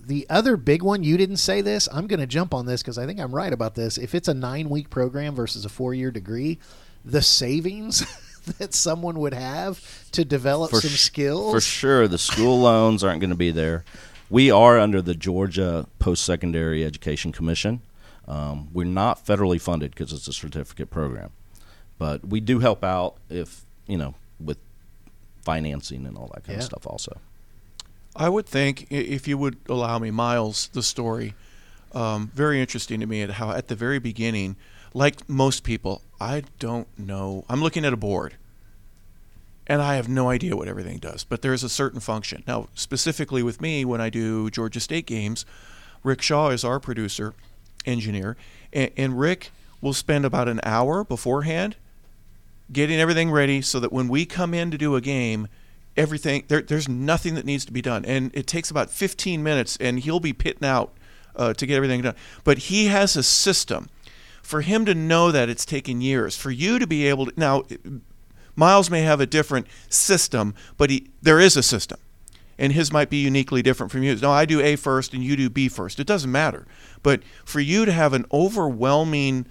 the 0.07 0.27
other 0.31 0.57
big 0.57 0.83
one, 0.83 1.03
you 1.03 1.17
didn't 1.17 1.39
say 1.39 1.61
this. 1.63 1.89
I'm 1.93 2.07
going 2.07 2.21
to 2.21 2.27
jump 2.27 2.55
on 2.55 2.67
this 2.67 2.81
because 2.83 2.97
I 2.97 3.07
think 3.07 3.19
I'm 3.19 3.35
right 3.35 3.53
about 3.53 3.75
this. 3.75 3.99
If 3.99 4.15
it's 4.15 4.29
a 4.29 4.35
nine 4.35 4.71
week 4.71 4.89
program 4.89 5.35
versus 5.35 5.65
a 5.65 5.69
four 5.69 5.95
year 5.95 6.11
degree, 6.13 6.59
the 7.05 7.23
savings 7.23 8.05
that 8.59 8.75
someone 8.75 9.19
would 9.21 9.35
have 9.35 10.11
to 10.13 10.25
develop 10.25 10.71
some 10.73 10.81
sh- 10.91 11.01
skills. 11.01 11.53
For 11.53 11.61
sure, 11.61 12.09
the 12.09 12.19
school 12.19 12.61
loans 12.63 13.03
aren't 13.05 13.21
going 13.21 13.31
to 13.31 13.37
be 13.37 13.51
there. 13.51 13.85
We 14.29 14.51
are 14.51 14.79
under 14.79 15.03
the 15.03 15.15
Georgia 15.15 15.87
Post 15.99 16.25
Secondary 16.25 16.85
Education 16.85 17.33
Commission. 17.33 17.83
Um, 18.29 18.69
we're 18.73 18.85
not 18.87 19.25
federally 19.27 19.61
funded 19.61 19.91
because 19.91 20.13
it's 20.13 20.29
a 20.29 20.33
certificate 20.33 20.89
program, 20.91 21.31
but 21.99 22.25
we 22.27 22.39
do 22.41 22.61
help 22.61 22.85
out 22.85 23.17
if 23.29 23.63
you 23.89 23.99
know 23.99 24.15
with 24.39 24.59
financing 25.43 26.07
and 26.07 26.17
all 26.17 26.29
that 26.35 26.45
kind 26.45 26.51
Yeah. 26.57 26.59
of 26.59 26.65
stuff. 26.65 26.87
Also, 26.87 27.19
I 28.15 28.29
would 28.29 28.47
think, 28.47 28.87
if 28.91 29.27
you 29.27 29.37
would 29.39 29.57
allow 29.69 29.99
me, 29.99 30.11
Miles, 30.11 30.69
the 30.73 30.83
story, 30.83 31.35
um, 31.93 32.31
very 32.35 32.61
interesting 32.61 33.01
to 33.01 33.07
me 33.07 33.23
at 33.23 33.31
how 33.31 33.51
at 33.51 33.69
the 33.69 33.75
very 33.75 33.99
beginning, 33.99 34.57
like 34.95 35.29
most 35.29 35.65
people, 35.65 36.03
I 36.21 36.45
don't 36.59 36.87
know. 36.99 37.45
I'm 37.49 37.63
looking 37.63 37.85
at 37.85 37.93
a 37.93 37.97
board, 37.97 38.35
and 39.67 39.81
I 39.81 39.95
have 39.97 40.09
no 40.09 40.29
idea 40.31 40.57
what 40.57 40.69
everything 40.69 40.99
does, 40.99 41.25
but 41.25 41.43
there's 41.43 41.63
a 41.63 41.69
certain 41.69 42.01
function. 42.01 42.43
Now, 42.47 42.69
specifically 42.75 43.43
with 43.43 43.61
me, 43.61 43.85
when 43.85 44.01
I 44.01 44.11
do 44.11 44.51
Georgia 44.51 44.81
State 44.81 45.07
games, 45.07 45.47
Rick 46.03 46.23
Shaw 46.23 46.49
is 46.49 46.65
our 46.65 46.81
producer, 46.81 47.35
engineer, 47.87 48.37
and, 48.73 48.91
and 48.97 49.19
Rick 49.19 49.51
will 49.81 49.95
spend 49.95 50.25
about 50.25 50.49
an 50.49 50.61
hour 50.65 51.05
beforehand 51.05 51.77
getting 52.73 52.99
everything 53.01 53.31
ready 53.31 53.63
so 53.63 53.81
that 53.81 53.93
when 53.93 54.09
we 54.09 54.25
come 54.25 54.55
in 54.55 54.71
to 54.71 54.79
do 54.79 54.95
a 54.95 55.01
game, 55.01 55.49
everything 55.97 56.45
there, 56.49 56.63
there's 56.63 56.89
nothing 56.89 57.35
that 57.35 57.45
needs 57.45 57.65
to 57.65 57.73
be 57.73 57.83
done, 57.83 58.05
and 58.05 58.31
it 58.35 58.47
takes 58.47 58.71
about 58.71 58.91
15 58.91 59.43
minutes, 59.43 59.77
and 59.81 60.01
he'll 60.01 60.21
be 60.21 60.33
pitting 60.33 60.67
out 60.67 60.93
uh, 61.37 61.53
to 61.55 61.67
get 61.67 61.77
everything 61.77 62.03
done. 62.03 62.15
But 62.45 62.59
he 62.59 62.87
has 62.87 63.17
a 63.17 63.23
system. 63.23 63.89
For 64.51 64.63
him 64.63 64.85
to 64.87 64.97
know 64.97 65.31
that 65.31 65.49
it's 65.49 65.65
taken 65.65 66.01
years, 66.01 66.37
for 66.37 66.51
you 66.51 66.81
to 66.81 66.87
be 66.89 67.07
able 67.07 67.27
to 67.27 67.33
now, 67.37 67.63
Miles 68.57 68.91
may 68.91 69.03
have 69.03 69.21
a 69.21 69.25
different 69.25 69.69
system, 69.89 70.57
but 70.77 70.91
he, 70.91 71.09
there 71.23 71.39
is 71.39 71.57
a 71.57 71.63
system, 71.63 72.01
and 72.59 72.73
his 72.73 72.93
might 72.93 73.11
be 73.11 73.19
uniquely 73.19 73.63
different 73.63 73.93
from 73.93 74.03
yours. 74.03 74.21
No, 74.21 74.33
I 74.33 74.47
do 74.47 74.61
A 74.61 74.75
first 74.75 75.15
and 75.15 75.23
you 75.23 75.37
do 75.37 75.49
B 75.49 75.69
first. 75.69 76.01
It 76.01 76.07
doesn't 76.09 76.33
matter. 76.33 76.67
But 77.05 77.23
for 77.45 77.61
you 77.61 77.85
to 77.85 77.93
have 77.93 78.13
an 78.13 78.27
overwhelming 78.33 79.47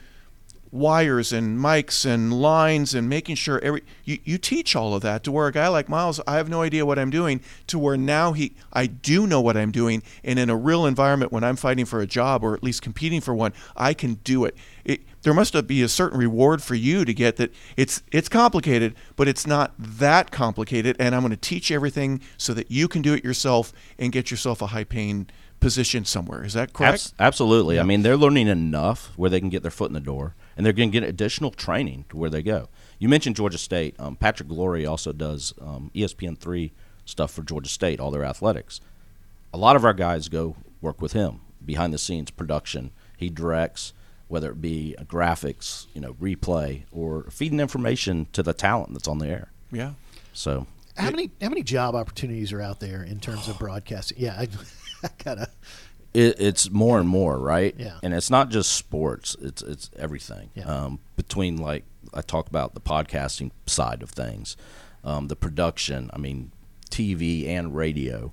wires 0.72 1.34
and 1.34 1.58
mics 1.58 2.06
and 2.06 2.42
lines 2.42 2.94
and 2.94 3.10
making 3.10 3.36
sure 3.36 3.60
every 3.62 3.82
you, 4.04 4.20
you 4.24 4.38
teach 4.38 4.76
all 4.76 4.94
of 4.94 5.02
that 5.02 5.24
to 5.24 5.32
where 5.32 5.48
a 5.48 5.52
guy 5.52 5.68
like 5.68 5.90
Miles 5.90 6.22
I 6.28 6.36
have 6.36 6.48
no 6.48 6.62
idea 6.62 6.86
what 6.86 7.00
I'm 7.00 7.10
doing 7.10 7.42
to 7.68 7.80
where 7.80 7.98
now 7.98 8.34
he 8.34 8.54
I 8.72 8.86
do 8.86 9.26
know 9.26 9.42
what 9.42 9.58
I'm 9.58 9.72
doing 9.72 10.04
and 10.24 10.38
in 10.38 10.50
a 10.50 10.56
real 10.56 10.86
environment 10.86 11.32
when 11.32 11.44
I'm 11.44 11.56
fighting 11.56 11.86
for 11.86 12.02
a 12.02 12.08
job 12.08 12.44
or 12.44 12.54
at 12.54 12.64
least 12.64 12.82
competing 12.82 13.22
for 13.22 13.34
one 13.34 13.54
I 13.76 13.94
can 13.94 14.16
do 14.24 14.46
it, 14.46 14.56
it 14.56 14.69
there 15.24 15.34
must 15.34 15.68
be 15.68 15.82
a 15.82 15.88
certain 15.90 16.18
reward 16.18 16.62
for 16.62 16.76
you 16.76 17.06
to 17.06 17.14
get 17.14 17.36
that 17.38 17.54
it's 17.76 18.02
it's 18.12 18.30
complicated 18.30 18.96
but 19.16 19.28
it's 19.28 19.46
not 19.46 19.74
that 19.78 20.32
complicated 20.32 20.96
and 21.00 21.14
I'm 21.14 21.22
going 21.22 21.32
to 21.32 21.38
teach 21.38 21.72
everything 21.72 22.22
so 22.38 22.54
that 22.54 22.72
you 22.72 22.88
can 22.88 23.02
do 23.02 23.14
it 23.14 23.24
yourself 23.24 23.74
and 23.98 24.12
get 24.12 24.32
yourself 24.32 24.62
a 24.62 24.68
high 24.68 24.84
paying 24.84 25.28
position 25.60 26.06
somewhere 26.06 26.46
is 26.46 26.54
that 26.54 26.72
correct 26.74 26.94
Abs- 26.94 27.14
absolutely. 27.20 27.80
I 27.80 27.84
mean, 27.84 28.02
they're 28.02 28.18
learning 28.18 28.48
enough 28.48 29.12
where 29.18 29.30
they 29.30 29.40
can 29.40 29.50
get 29.50 29.62
their 29.62 29.72
foot 29.72 29.90
in 29.90 29.94
the 29.94 30.00
door, 30.00 30.36
and 30.56 30.66
they're 30.66 30.74
going 30.74 30.90
to 30.92 31.00
get 31.00 31.08
additional 31.08 31.52
training 31.52 32.06
to 32.10 32.18
where 32.18 32.30
they 32.30 32.42
go. 32.42 32.70
You 32.98 33.10
mentioned 33.10 33.36
Georgia 33.36 33.58
State. 33.58 33.96
Um, 34.00 34.16
Patrick 34.16 34.48
Glory 34.48 34.86
also 34.86 35.12
does 35.12 35.54
um, 35.62 35.92
ESPN 35.94 36.38
three 36.38 36.72
stuff 37.06 37.32
for 37.32 37.42
Georgia 37.44 37.70
State, 37.70 38.00
all 38.00 38.12
their 38.12 38.24
athletics. 38.24 38.80
A 39.54 39.58
lot 39.58 39.76
of 39.76 39.84
our 39.84 39.94
guys 39.94 40.30
go 40.30 40.56
work 40.82 41.02
with 41.02 41.14
him 41.14 41.42
behind 41.66 41.94
the 41.94 41.98
scenes 41.98 42.32
production. 42.32 42.92
He 43.18 43.30
directs, 43.30 43.94
whether 44.30 44.52
it 44.52 44.62
be 44.62 44.96
graphics, 45.06 45.88
you 45.94 46.00
know, 46.00 46.14
replay, 46.14 46.84
or 46.92 47.24
feeding 47.32 47.60
information 47.60 48.28
to 48.32 48.42
the 48.42 48.54
talent 48.54 48.94
that's 48.94 49.08
on 49.08 49.18
the 49.18 49.28
air. 49.28 49.52
yeah 49.72 49.94
So 50.34 50.66
How 50.96 51.10
many 51.10 51.32
how 51.42 51.50
many 51.50 51.64
job 51.64 51.96
opportunities 51.96 52.54
are 52.54 52.62
out 52.62 52.80
there 52.80 53.04
in 53.04 53.20
terms 53.20 53.48
of 53.50 53.60
broadcasting? 53.60 54.18
Yeah, 54.20 54.36
I, 54.40 54.48
I 55.04 55.10
gotta. 55.24 55.50
it, 56.14 56.40
it's 56.40 56.70
more 56.70 57.00
and 57.00 57.10
more, 57.10 57.38
right? 57.40 57.76
Yeah. 57.78 57.98
And 58.04 58.14
it's 58.14 58.30
not 58.30 58.50
just 58.50 58.72
sports; 58.72 59.36
it's 59.42 59.62
it's 59.62 59.90
everything. 59.98 60.52
Yeah. 60.56 60.66
Um, 60.66 61.00
between 61.16 61.58
like 61.58 61.84
I 62.14 62.22
talk 62.22 62.48
about 62.48 62.76
the 62.76 62.82
podcasting 62.82 63.52
side 63.66 64.04
of 64.04 64.12
things, 64.12 64.56
um, 65.04 65.28
the 65.28 65.36
production. 65.36 66.10
I 66.14 66.18
mean, 66.20 66.52
TV 66.92 67.48
and 67.48 67.76
radio. 67.76 68.32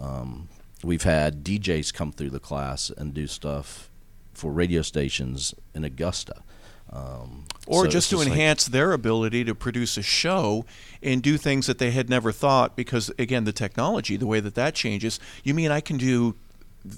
Um, 0.00 0.48
we've 0.84 1.02
had 1.02 1.44
DJs 1.44 1.92
come 1.94 2.12
through 2.12 2.30
the 2.30 2.40
class 2.40 2.90
and 2.90 3.14
do 3.14 3.26
stuff 3.26 3.90
for 4.38 4.52
radio 4.52 4.82
stations 4.82 5.54
in 5.74 5.84
Augusta. 5.84 6.42
Um, 6.90 7.44
or 7.66 7.84
so 7.84 7.90
just 7.90 8.08
to 8.10 8.16
like- 8.16 8.28
enhance 8.28 8.64
their 8.64 8.92
ability 8.92 9.44
to 9.44 9.54
produce 9.54 9.98
a 9.98 10.02
show 10.02 10.64
and 11.02 11.22
do 11.22 11.36
things 11.36 11.66
that 11.66 11.76
they 11.78 11.90
had 11.90 12.08
never 12.08 12.32
thought 12.32 12.76
because 12.76 13.10
again 13.18 13.44
the 13.44 13.52
technology 13.52 14.16
the 14.16 14.26
way 14.26 14.40
that 14.40 14.54
that 14.54 14.74
changes 14.74 15.20
you 15.44 15.52
mean 15.52 15.70
i 15.70 15.82
can 15.82 15.98
do 15.98 16.34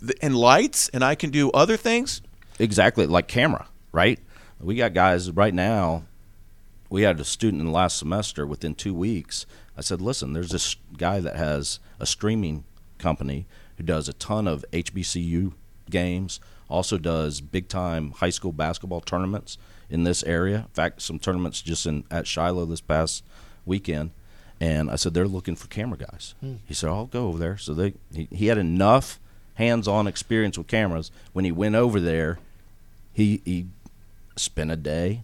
th- 0.00 0.16
and 0.22 0.36
lights 0.36 0.88
and 0.90 1.02
i 1.02 1.16
can 1.16 1.30
do 1.30 1.50
other 1.50 1.76
things 1.76 2.22
Exactly, 2.60 3.06
like 3.06 3.26
camera, 3.26 3.66
right? 3.90 4.20
We 4.60 4.74
got 4.76 4.92
guys 4.92 5.30
right 5.30 5.54
now. 5.54 6.04
We 6.90 7.02
had 7.02 7.18
a 7.18 7.24
student 7.24 7.60
in 7.60 7.66
the 7.66 7.72
last 7.72 7.96
semester. 7.96 8.46
Within 8.46 8.74
two 8.74 8.92
weeks, 8.92 9.46
I 9.78 9.80
said, 9.80 10.02
"Listen, 10.02 10.34
there's 10.34 10.50
this 10.50 10.76
guy 10.98 11.20
that 11.20 11.36
has 11.36 11.80
a 11.98 12.04
streaming 12.04 12.64
company 12.98 13.46
who 13.78 13.82
does 13.82 14.08
a 14.10 14.12
ton 14.12 14.46
of 14.46 14.62
HBCU 14.74 15.54
games. 15.88 16.38
Also 16.70 16.96
does 16.98 17.40
big 17.40 17.68
time 17.68 18.12
high 18.12 18.30
school 18.30 18.52
basketball 18.52 19.00
tournaments 19.00 19.58
in 19.90 20.04
this 20.04 20.22
area. 20.22 20.56
In 20.58 20.72
fact, 20.72 21.02
some 21.02 21.18
tournaments 21.18 21.60
just 21.60 21.84
in 21.84 22.04
at 22.10 22.26
Shiloh 22.26 22.64
this 22.66 22.80
past 22.80 23.24
weekend." 23.66 24.12
And 24.60 24.90
I 24.90 24.96
said, 24.96 25.12
"They're 25.14 25.26
looking 25.28 25.56
for 25.56 25.66
camera 25.68 25.98
guys." 25.98 26.34
He 26.66 26.72
said, 26.74 26.88
"I'll 26.90 27.06
go 27.06 27.26
over 27.28 27.38
there." 27.38 27.56
So 27.58 27.74
they 27.74 27.94
he, 28.14 28.28
he 28.30 28.46
had 28.46 28.58
enough 28.58 29.18
hands-on 29.54 30.06
experience 30.06 30.56
with 30.56 30.68
cameras 30.68 31.10
when 31.34 31.44
he 31.44 31.52
went 31.52 31.74
over 31.74 32.00
there 32.00 32.38
he 33.12 33.42
he 33.44 33.66
spent 34.36 34.70
a 34.70 34.76
day, 34.76 35.22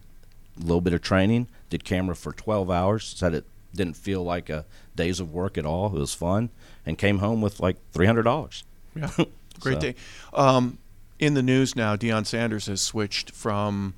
a 0.59 0.61
little 0.61 0.81
bit 0.81 0.93
of 0.93 1.01
training, 1.01 1.47
did 1.71 1.85
camera 1.85 2.15
for 2.17 2.33
12 2.33 2.71
hours, 2.71 3.15
said 3.17 3.33
it 3.33 3.45
didn't 3.75 3.97
feel 3.97 4.23
like 4.25 4.51
a 4.51 4.65
days 4.95 5.21
of 5.21 5.33
work 5.33 5.57
at 5.57 5.65
all. 5.65 5.87
It 5.87 5.99
was 6.01 6.13
fun, 6.15 6.51
and 6.85 6.99
came 6.99 7.19
home 7.19 7.41
with 7.41 7.61
like 7.61 7.77
$300. 7.95 8.63
yeah 8.95 9.11
great 9.61 9.75
So- 9.75 9.81
day 9.81 9.95
um, 10.35 10.79
in 11.19 11.35
the 11.35 11.43
news 11.43 11.75
now 11.77 11.97
Deion 11.97 12.27
Sanders 12.27 12.67
has 12.67 12.81
switched 12.81 13.31
from 13.31 13.95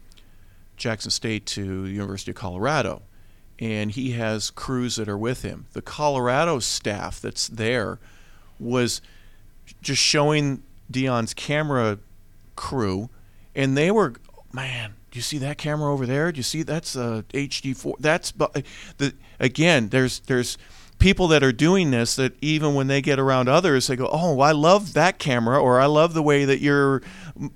Jackson 0.76 1.10
State 1.10 1.46
to 1.46 1.84
the 1.84 1.90
University 1.90 2.30
of 2.30 2.36
Colorado 2.36 3.02
and 3.58 3.90
he 3.90 4.12
has 4.12 4.50
crews 4.50 4.96
that 4.96 5.08
are 5.08 5.18
with 5.18 5.42
him 5.42 5.66
the 5.72 5.82
Colorado 5.82 6.58
staff 6.58 7.20
that's 7.20 7.48
there 7.48 7.98
was 8.60 9.00
just 9.82 10.02
showing 10.02 10.62
Deion's 10.90 11.34
camera 11.34 11.98
crew, 12.56 13.08
and 13.54 13.76
they 13.76 13.90
were, 13.90 14.14
man. 14.52 14.94
Do 15.10 15.18
you 15.18 15.22
see 15.22 15.38
that 15.38 15.56
camera 15.56 15.90
over 15.90 16.04
there? 16.04 16.30
Do 16.32 16.36
you 16.36 16.42
see 16.42 16.62
that's 16.62 16.94
a 16.94 17.24
HD 17.30 17.74
four? 17.74 17.96
That's 17.98 18.30
bu- 18.30 18.60
the 18.98 19.14
again. 19.40 19.88
There's 19.88 20.20
there's 20.20 20.58
people 20.98 21.28
that 21.28 21.44
are 21.44 21.52
doing 21.52 21.90
this 21.90 22.16
that 22.16 22.34
even 22.40 22.74
when 22.74 22.88
they 22.88 23.00
get 23.00 23.18
around 23.18 23.48
others, 23.48 23.86
they 23.86 23.96
go, 23.96 24.08
"Oh, 24.12 24.40
I 24.40 24.52
love 24.52 24.94
that 24.94 25.18
camera," 25.18 25.60
or 25.60 25.80
"I 25.80 25.86
love 25.86 26.14
the 26.14 26.22
way 26.22 26.44
that 26.44 26.60
you're 26.60 27.02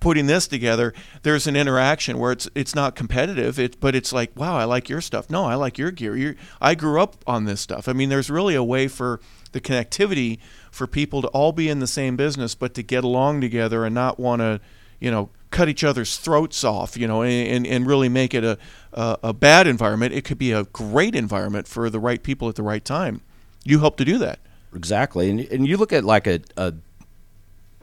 putting 0.00 0.26
this 0.26 0.46
together." 0.46 0.94
There's 1.22 1.46
an 1.46 1.56
interaction 1.56 2.18
where 2.18 2.32
it's 2.32 2.48
it's 2.54 2.74
not 2.74 2.94
competitive, 2.94 3.58
it, 3.58 3.80
but 3.80 3.94
it's 3.94 4.12
like, 4.12 4.30
"Wow, 4.36 4.56
I 4.56 4.64
like 4.64 4.88
your 4.88 5.00
stuff." 5.00 5.28
No, 5.28 5.44
I 5.44 5.54
like 5.56 5.78
your 5.78 5.90
gear. 5.90 6.16
you 6.16 6.36
I 6.60 6.74
grew 6.74 7.00
up 7.00 7.16
on 7.26 7.44
this 7.44 7.60
stuff. 7.60 7.88
I 7.88 7.92
mean, 7.92 8.08
there's 8.08 8.30
really 8.30 8.54
a 8.54 8.64
way 8.64 8.88
for 8.88 9.20
the 9.52 9.60
connectivity 9.60 10.38
for 10.70 10.86
people 10.86 11.20
to 11.22 11.28
all 11.28 11.52
be 11.52 11.68
in 11.68 11.80
the 11.80 11.86
same 11.86 12.16
business, 12.16 12.54
but 12.54 12.74
to 12.74 12.82
get 12.82 13.04
along 13.04 13.40
together 13.40 13.84
and 13.84 13.94
not 13.94 14.18
want 14.18 14.40
to, 14.40 14.60
you 15.00 15.10
know, 15.10 15.30
cut 15.50 15.68
each 15.68 15.84
other's 15.84 16.16
throats 16.16 16.64
off, 16.64 16.96
you 16.96 17.06
know, 17.06 17.22
and, 17.22 17.66
and 17.66 17.86
really 17.86 18.08
make 18.08 18.32
it 18.32 18.42
a, 18.42 18.56
a, 18.94 19.18
a 19.24 19.32
bad 19.34 19.66
environment. 19.66 20.14
It 20.14 20.24
could 20.24 20.38
be 20.38 20.52
a 20.52 20.64
great 20.64 21.14
environment 21.14 21.68
for 21.68 21.90
the 21.90 22.00
right 22.00 22.22
people 22.22 22.48
at 22.48 22.54
the 22.54 22.62
right 22.62 22.82
time. 22.82 23.20
You 23.64 23.78
help 23.78 23.96
to 23.98 24.04
do 24.04 24.18
that. 24.18 24.38
Exactly, 24.74 25.30
and 25.30 25.40
and 25.40 25.66
you 25.66 25.76
look 25.76 25.92
at 25.92 26.04
like 26.04 26.26
a, 26.26 26.40
a 26.56 26.74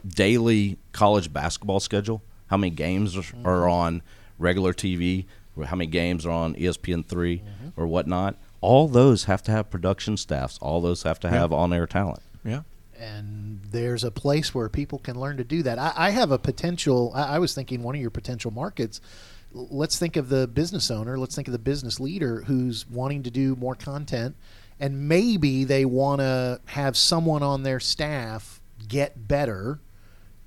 daily 0.06 0.78
college 0.92 1.32
basketball 1.32 1.80
schedule. 1.80 2.22
How 2.48 2.56
many 2.56 2.70
games 2.70 3.16
are, 3.16 3.20
mm-hmm. 3.20 3.46
are 3.46 3.68
on 3.68 4.02
regular 4.38 4.72
TV? 4.72 5.26
Or 5.56 5.64
how 5.66 5.76
many 5.76 5.90
games 5.90 6.24
are 6.26 6.30
on 6.30 6.56
E 6.56 6.62
ESPN 6.62 7.04
3 7.06 7.38
mm-hmm. 7.38 7.80
or 7.80 7.86
whatnot? 7.86 8.36
All 8.60 8.88
those 8.88 9.24
have 9.24 9.42
to 9.44 9.50
have 9.50 9.68
production 9.68 10.16
staffs. 10.16 10.58
All 10.62 10.80
those 10.80 11.02
have 11.02 11.18
to 11.20 11.28
have 11.28 11.52
on-air 11.52 11.86
talent. 11.86 12.22
Yeah. 12.44 12.62
and 12.98 13.60
there's 13.70 14.04
a 14.04 14.10
place 14.10 14.54
where 14.54 14.68
people 14.68 14.98
can 14.98 15.18
learn 15.18 15.36
to 15.38 15.44
do 15.44 15.62
that. 15.62 15.78
I, 15.78 15.92
I 15.96 16.10
have 16.10 16.30
a 16.30 16.38
potential. 16.38 17.12
I, 17.14 17.36
I 17.36 17.38
was 17.38 17.54
thinking 17.54 17.82
one 17.82 17.94
of 17.94 18.00
your 18.00 18.10
potential 18.10 18.50
markets. 18.50 19.00
Let's 19.52 19.98
think 19.98 20.16
of 20.16 20.28
the 20.28 20.46
business 20.46 20.90
owner. 20.90 21.18
Let's 21.18 21.34
think 21.34 21.48
of 21.48 21.52
the 21.52 21.58
business 21.58 21.98
leader 21.98 22.42
who's 22.42 22.88
wanting 22.88 23.22
to 23.24 23.30
do 23.30 23.56
more 23.56 23.74
content, 23.74 24.36
and 24.80 25.08
maybe 25.08 25.64
they 25.64 25.84
want 25.84 26.20
to 26.20 26.60
have 26.66 26.96
someone 26.96 27.42
on 27.42 27.62
their 27.62 27.78
staff 27.78 28.60
get 28.88 29.28
better 29.28 29.78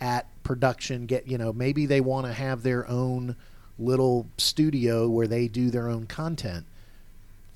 at 0.02 0.28
production. 0.44 1.06
Get 1.06 1.28
you 1.28 1.38
know 1.38 1.54
maybe 1.54 1.86
they 1.86 2.02
want 2.02 2.26
to 2.26 2.34
have 2.34 2.64
their 2.64 2.88
own 2.90 3.36
little 3.80 4.28
studio 4.38 5.08
where 5.08 5.28
they 5.28 5.48
do 5.48 5.70
their 5.70 5.88
own 5.88 6.08
content. 6.08 6.66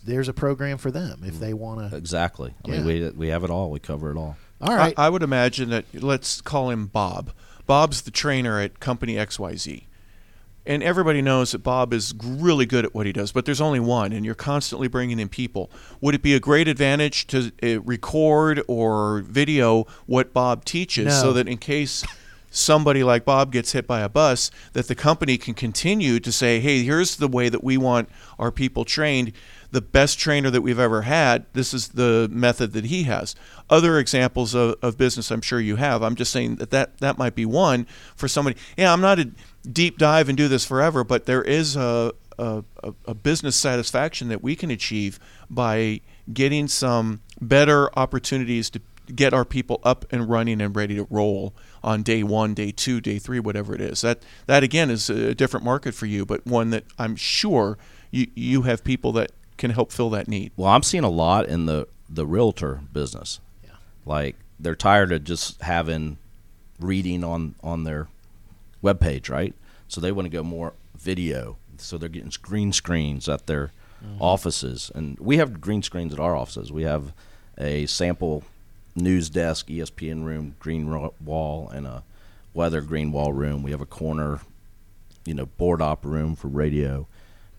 There's 0.05 0.29
a 0.29 0.33
program 0.33 0.77
for 0.77 0.91
them 0.91 1.21
if 1.23 1.33
mm-hmm. 1.33 1.39
they 1.41 1.53
want 1.53 1.91
to. 1.91 1.97
Exactly. 1.97 2.53
I 2.65 2.69
Yeah. 2.69 2.77
mean, 2.77 2.85
we 2.85 3.09
we 3.09 3.27
have 3.29 3.43
it 3.43 3.49
all. 3.49 3.71
We 3.71 3.79
cover 3.79 4.11
it 4.11 4.17
all. 4.17 4.37
All 4.61 4.75
right. 4.75 4.93
I, 4.97 5.07
I 5.07 5.09
would 5.09 5.23
imagine 5.23 5.69
that 5.69 5.85
let's 5.93 6.41
call 6.41 6.69
him 6.69 6.87
Bob. 6.87 7.31
Bob's 7.65 8.03
the 8.03 8.11
trainer 8.11 8.59
at 8.59 8.79
company 8.79 9.15
XYZ. 9.15 9.83
And 10.67 10.83
everybody 10.83 11.21
knows 11.21 11.53
that 11.53 11.59
Bob 11.59 11.93
is 11.93 12.13
really 12.21 12.65
good 12.65 12.83
at 12.83 12.93
what 12.93 13.05
he 13.05 13.13
does, 13.13 13.31
but 13.31 13.45
there's 13.45 13.61
only 13.61 13.79
one, 13.79 14.11
and 14.11 14.25
you're 14.25 14.35
constantly 14.35 14.89
bringing 14.89 15.17
in 15.17 15.29
people. 15.29 15.71
Would 16.01 16.13
it 16.13 16.21
be 16.21 16.35
a 16.35 16.41
great 16.41 16.67
advantage 16.67 17.25
to 17.27 17.53
uh, 17.63 17.79
record 17.81 18.61
or 18.67 19.19
video 19.21 19.87
what 20.07 20.33
Bob 20.33 20.65
teaches 20.65 21.05
No. 21.05 21.21
so 21.21 21.33
that 21.33 21.47
in 21.47 21.57
case 21.57 22.03
somebody 22.51 23.01
like 23.01 23.23
Bob 23.23 23.51
gets 23.53 23.71
hit 23.71 23.87
by 23.87 24.01
a 24.01 24.09
bus, 24.09 24.51
that 24.73 24.89
the 24.89 24.95
company 24.95 25.37
can 25.37 25.53
continue 25.53 26.19
to 26.19 26.31
say, 26.33 26.59
hey, 26.59 26.83
here's 26.83 27.15
the 27.15 27.27
way 27.29 27.47
that 27.47 27.63
we 27.63 27.77
want 27.77 28.09
our 28.37 28.51
people 28.51 28.83
trained. 28.83 29.31
The 29.71 29.81
best 29.81 30.17
trainer 30.17 30.49
that 30.49 30.61
we've 30.61 30.79
ever 30.79 31.01
had, 31.01 31.45
this 31.53 31.73
is 31.73 31.89
the 31.89 32.29
method 32.31 32.71
that 32.73 32.85
he 32.85 33.03
has. 33.03 33.35
Other 33.69 33.99
examples 33.99 34.55
of, 34.55 34.75
of 34.81 34.97
business 34.97 35.29
I'm 35.29 35.41
sure 35.41 35.59
you 35.59 35.75
have. 35.75 36.01
I'm 36.01 36.15
just 36.15 36.31
saying 36.31 36.55
that, 36.55 36.71
that 36.71 36.97
that 36.99 37.17
might 37.17 37.35
be 37.35 37.45
one 37.45 37.85
for 38.15 38.27
somebody. 38.27 38.57
Yeah, 38.77 38.93
I'm 38.93 39.01
not 39.01 39.19
a 39.19 39.29
deep 39.69 39.97
dive 39.97 40.29
and 40.29 40.37
do 40.37 40.47
this 40.47 40.65
forever, 40.65 41.03
but 41.03 41.25
there 41.25 41.43
is 41.43 41.75
a, 41.75 42.13
a, 42.39 42.63
a- 43.05 43.13
business 43.13 43.55
satisfaction 43.55 44.29
that 44.29 44.41
we 44.41 44.55
can 44.55 44.71
achieve 44.71 45.19
by 45.49 45.99
getting 46.33 46.67
some 46.67 47.21
better 47.41 47.89
opportunities 47.97 48.69
to 48.69 48.81
get 49.15 49.33
our 49.33 49.45
people 49.45 49.79
up 49.83 50.05
and 50.11 50.29
running 50.29 50.61
and 50.61 50.75
ready 50.75 50.95
to 50.95 51.07
roll 51.09 51.53
on 51.83 52.03
day 52.03 52.23
one, 52.23 52.53
day 52.53 52.71
two, 52.71 52.99
day 52.99 53.19
three, 53.19 53.39
whatever 53.39 53.73
it 53.73 53.81
is. 53.81 54.01
That 54.01 54.23
that 54.47 54.63
again 54.63 54.89
is 54.89 55.09
a 55.09 55.33
different 55.33 55.65
market 55.65 55.93
for 55.93 56.05
you, 56.05 56.25
but 56.25 56.45
one 56.45 56.69
that 56.71 56.83
I'm 56.97 57.15
sure 57.15 57.77
you 58.11 58.27
you 58.35 58.63
have 58.63 58.83
people 58.83 59.11
that 59.13 59.31
can 59.57 59.71
help 59.71 59.91
fill 59.91 60.09
that 60.11 60.27
need. 60.27 60.51
Well, 60.55 60.69
I'm 60.69 60.83
seeing 60.83 61.03
a 61.03 61.09
lot 61.09 61.47
in 61.47 61.65
the 61.65 61.87
the 62.09 62.25
realtor 62.25 62.81
business. 62.93 63.39
Yeah. 63.63 63.71
Like 64.05 64.35
they're 64.59 64.75
tired 64.75 65.11
of 65.11 65.23
just 65.23 65.61
having 65.61 66.17
reading 66.79 67.23
on 67.23 67.55
on 67.63 67.83
their 67.83 68.07
webpage, 68.83 69.29
right? 69.29 69.53
So 69.87 70.01
they 70.01 70.11
want 70.11 70.25
to 70.25 70.29
go 70.29 70.43
more 70.43 70.73
video. 70.97 71.57
So 71.77 71.97
they're 71.97 72.09
getting 72.09 72.31
green 72.41 72.73
screens 72.73 73.29
at 73.29 73.45
their 73.45 73.71
mm-hmm. 74.03 74.21
offices, 74.21 74.91
and 74.95 75.19
we 75.19 75.37
have 75.37 75.61
green 75.61 75.83
screens 75.83 76.13
at 76.13 76.19
our 76.19 76.35
offices. 76.35 76.71
We 76.71 76.83
have 76.83 77.13
a 77.57 77.85
sample 77.85 78.43
news 78.95 79.29
desk, 79.29 79.67
ESPN 79.67 80.25
room, 80.25 80.55
green 80.59 80.87
ro- 80.87 81.13
wall, 81.23 81.69
and 81.69 81.85
a 81.85 82.03
weather 82.53 82.81
green 82.81 83.11
wall 83.11 83.31
room. 83.31 83.61
We 83.61 83.71
have 83.71 83.81
a 83.81 83.85
corner, 83.85 84.39
you 85.25 85.35
know, 85.35 85.45
board 85.45 85.81
op 85.81 86.03
room 86.03 86.35
for 86.35 86.47
radio. 86.47 87.07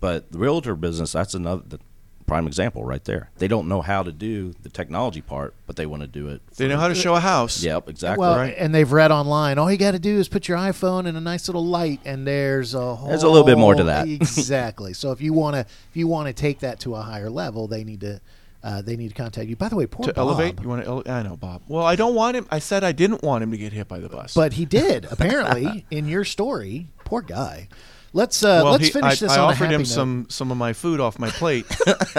But 0.00 0.32
the 0.32 0.38
realtor 0.38 0.74
business, 0.74 1.12
that's 1.12 1.34
another 1.34 1.62
the 1.66 1.80
prime 2.28 2.46
example 2.46 2.84
right 2.84 3.02
there. 3.04 3.30
They 3.38 3.48
don't 3.48 3.66
know 3.66 3.80
how 3.82 4.02
to 4.04 4.12
do 4.12 4.54
the 4.62 4.68
technology 4.68 5.20
part, 5.20 5.54
but 5.66 5.74
they 5.76 5.86
want 5.86 6.02
to 6.02 6.06
do 6.06 6.28
it. 6.28 6.42
They 6.56 6.68
know 6.68 6.76
how 6.78 6.88
to 6.88 6.94
show 6.94 7.14
a 7.16 7.20
house. 7.20 7.62
Yep, 7.62 7.88
exactly. 7.88 8.20
Well, 8.20 8.36
Right. 8.36 8.54
and 8.56 8.74
they've 8.74 8.90
read 8.92 9.10
online. 9.10 9.58
All 9.58 9.72
you 9.72 9.78
got 9.78 9.92
to 9.92 9.98
do 9.98 10.18
is 10.18 10.28
put 10.28 10.46
your 10.46 10.58
iPhone 10.58 11.06
in 11.06 11.16
a 11.16 11.20
nice 11.20 11.48
little 11.48 11.64
light, 11.64 12.00
and 12.04 12.26
there's 12.26 12.74
a 12.74 12.94
whole, 12.94 13.08
There's 13.08 13.22
a 13.24 13.28
little 13.28 13.46
bit 13.46 13.58
more 13.58 13.74
to 13.74 13.84
that. 13.84 14.06
exactly. 14.08 14.92
So 14.92 15.10
if 15.10 15.20
you 15.20 15.32
want 15.32 15.54
to, 15.54 15.60
if 15.60 15.90
you 15.96 16.06
want 16.06 16.28
to 16.28 16.32
take 16.32 16.60
that 16.60 16.78
to 16.80 16.94
a 16.94 17.00
higher 17.02 17.30
level, 17.30 17.66
they 17.66 17.82
need 17.82 18.00
to, 18.02 18.20
uh, 18.62 18.82
they 18.82 18.96
need 18.96 19.08
to 19.08 19.14
contact 19.14 19.48
you. 19.48 19.56
By 19.56 19.68
the 19.68 19.76
way, 19.76 19.86
poor 19.86 20.04
to 20.06 20.12
Bob, 20.12 20.18
elevate. 20.28 20.60
You 20.60 20.68
want 20.68 20.82
to? 20.84 20.88
Ele- 20.88 21.02
I 21.10 21.22
know, 21.22 21.36
Bob. 21.36 21.62
Well, 21.68 21.84
I 21.84 21.96
don't 21.96 22.14
want 22.14 22.36
him. 22.36 22.46
I 22.50 22.58
said 22.58 22.84
I 22.84 22.92
didn't 22.92 23.22
want 23.22 23.42
him 23.42 23.50
to 23.52 23.56
get 23.56 23.72
hit 23.72 23.88
by 23.88 23.98
the 24.00 24.08
bus. 24.08 24.34
but 24.34 24.52
he 24.54 24.64
did 24.64 25.06
apparently 25.10 25.86
in 25.90 26.06
your 26.08 26.24
story. 26.24 26.88
Poor 27.04 27.22
guy. 27.22 27.68
Let's 28.12 28.42
uh, 28.42 28.60
well, 28.62 28.72
let's 28.72 28.86
he, 28.86 28.90
finish 28.90 29.22
I, 29.22 29.26
this 29.26 29.32
I 29.32 29.38
on 29.38 29.40
a 29.40 29.52
offered 29.52 29.64
happy 29.64 29.74
him 29.74 29.80
note. 29.82 29.88
some 29.88 30.26
some 30.30 30.50
of 30.50 30.56
my 30.56 30.72
food 30.72 30.98
off 31.00 31.18
my 31.18 31.28
plate. 31.30 31.66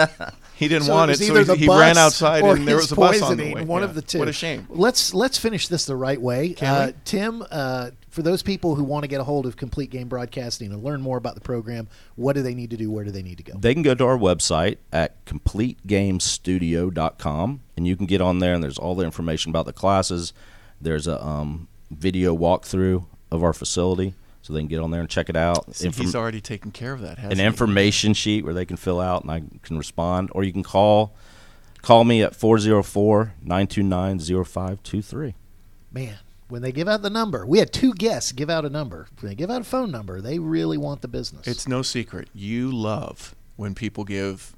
he 0.54 0.68
didn't 0.68 0.84
So 0.84 0.94
want 0.94 1.10
it, 1.10 1.18
was 1.18 1.26
so 1.26 1.44
he, 1.54 1.64
he 1.64 1.68
ran 1.68 1.98
outside 1.98 2.44
and 2.44 2.66
there 2.66 2.76
was 2.76 2.92
a 2.92 2.96
bus 2.96 3.20
on 3.22 3.36
the 3.36 3.54
way. 3.54 3.64
One 3.64 3.82
Yeah. 3.82 3.88
of 3.88 3.94
the 3.94 4.02
two. 4.02 4.18
What 4.20 4.28
a 4.28 4.32
shame. 4.32 4.66
Let's 4.68 5.12
let's 5.14 5.38
finish 5.38 5.66
this 5.68 5.86
the 5.86 5.96
right 5.96 6.20
way. 6.20 6.50
Can 6.50 6.68
uh, 6.68 6.86
we? 6.86 6.92
Tim, 7.04 7.44
uh, 7.50 7.90
for 8.10 8.22
those 8.22 8.42
people 8.42 8.74
who 8.76 8.84
want 8.84 9.02
to 9.04 9.08
get 9.08 9.20
a 9.20 9.24
hold 9.24 9.46
of 9.46 9.56
Complete 9.56 9.90
Game 9.90 10.08
Broadcasting 10.08 10.72
and 10.72 10.82
learn 10.82 11.00
more 11.00 11.16
about 11.16 11.34
the 11.34 11.40
program, 11.40 11.88
what 12.16 12.34
do 12.34 12.42
they 12.42 12.54
need 12.54 12.70
to 12.70 12.76
do? 12.76 12.90
Where 12.90 13.04
do 13.04 13.10
they 13.10 13.22
need 13.22 13.38
to 13.38 13.44
go? 13.44 13.54
they 13.58 13.72
can 13.74 13.82
go 13.82 13.94
to 13.94 14.04
our 14.04 14.18
website 14.18 14.78
at 14.92 15.24
completegamestudio.com 15.26 17.60
and 17.76 17.86
you 17.86 17.96
can 17.96 18.06
get 18.06 18.20
on 18.20 18.38
there 18.38 18.54
and 18.54 18.62
there's 18.62 18.78
all 18.78 18.94
the 18.94 19.04
information 19.04 19.50
about 19.50 19.66
the 19.66 19.72
classes. 19.72 20.32
There's 20.80 21.06
a 21.06 21.22
um, 21.24 21.68
video 21.90 22.36
walkthrough 22.36 23.04
of 23.30 23.44
our 23.44 23.52
facility 23.52 24.14
so 24.42 24.52
they 24.52 24.60
can 24.60 24.68
get 24.68 24.80
on 24.80 24.90
there 24.90 25.00
and 25.00 25.08
check 25.10 25.28
it 25.28 25.36
out. 25.36 25.74
See, 25.74 25.86
Inform- 25.86 26.06
he's 26.06 26.14
already 26.14 26.40
taken 26.40 26.70
care 26.70 26.92
of 26.92 27.00
that. 27.02 27.18
Hasn't 27.18 27.32
an 27.34 27.38
he? 27.38 27.44
information 27.44 28.14
sheet 28.14 28.44
where 28.44 28.54
they 28.54 28.64
can 28.64 28.76
fill 28.76 29.00
out 29.00 29.22
and 29.22 29.30
I 29.30 29.42
can 29.62 29.76
respond 29.78 30.30
or 30.32 30.44
you 30.44 30.52
can 30.52 30.62
call 30.62 31.14
call 31.82 32.04
me 32.04 32.22
at 32.22 32.32
404-929-0523. 32.34 35.34
Man, 35.92 36.18
when 36.48 36.62
they 36.62 36.72
give 36.72 36.88
out 36.88 37.02
the 37.02 37.10
number, 37.10 37.46
we 37.46 37.58
had 37.58 37.72
two 37.72 37.92
guests 37.94 38.32
give 38.32 38.50
out 38.50 38.64
a 38.64 38.70
number. 38.70 39.08
When 39.20 39.30
they 39.30 39.34
give 39.34 39.50
out 39.50 39.62
a 39.62 39.64
phone 39.64 39.90
number, 39.90 40.20
they 40.20 40.38
really 40.38 40.78
want 40.78 41.02
the 41.02 41.08
business. 41.08 41.46
It's 41.46 41.68
no 41.68 41.82
secret. 41.82 42.28
You 42.34 42.70
love 42.70 43.34
when 43.56 43.74
people 43.74 44.04
give 44.04 44.54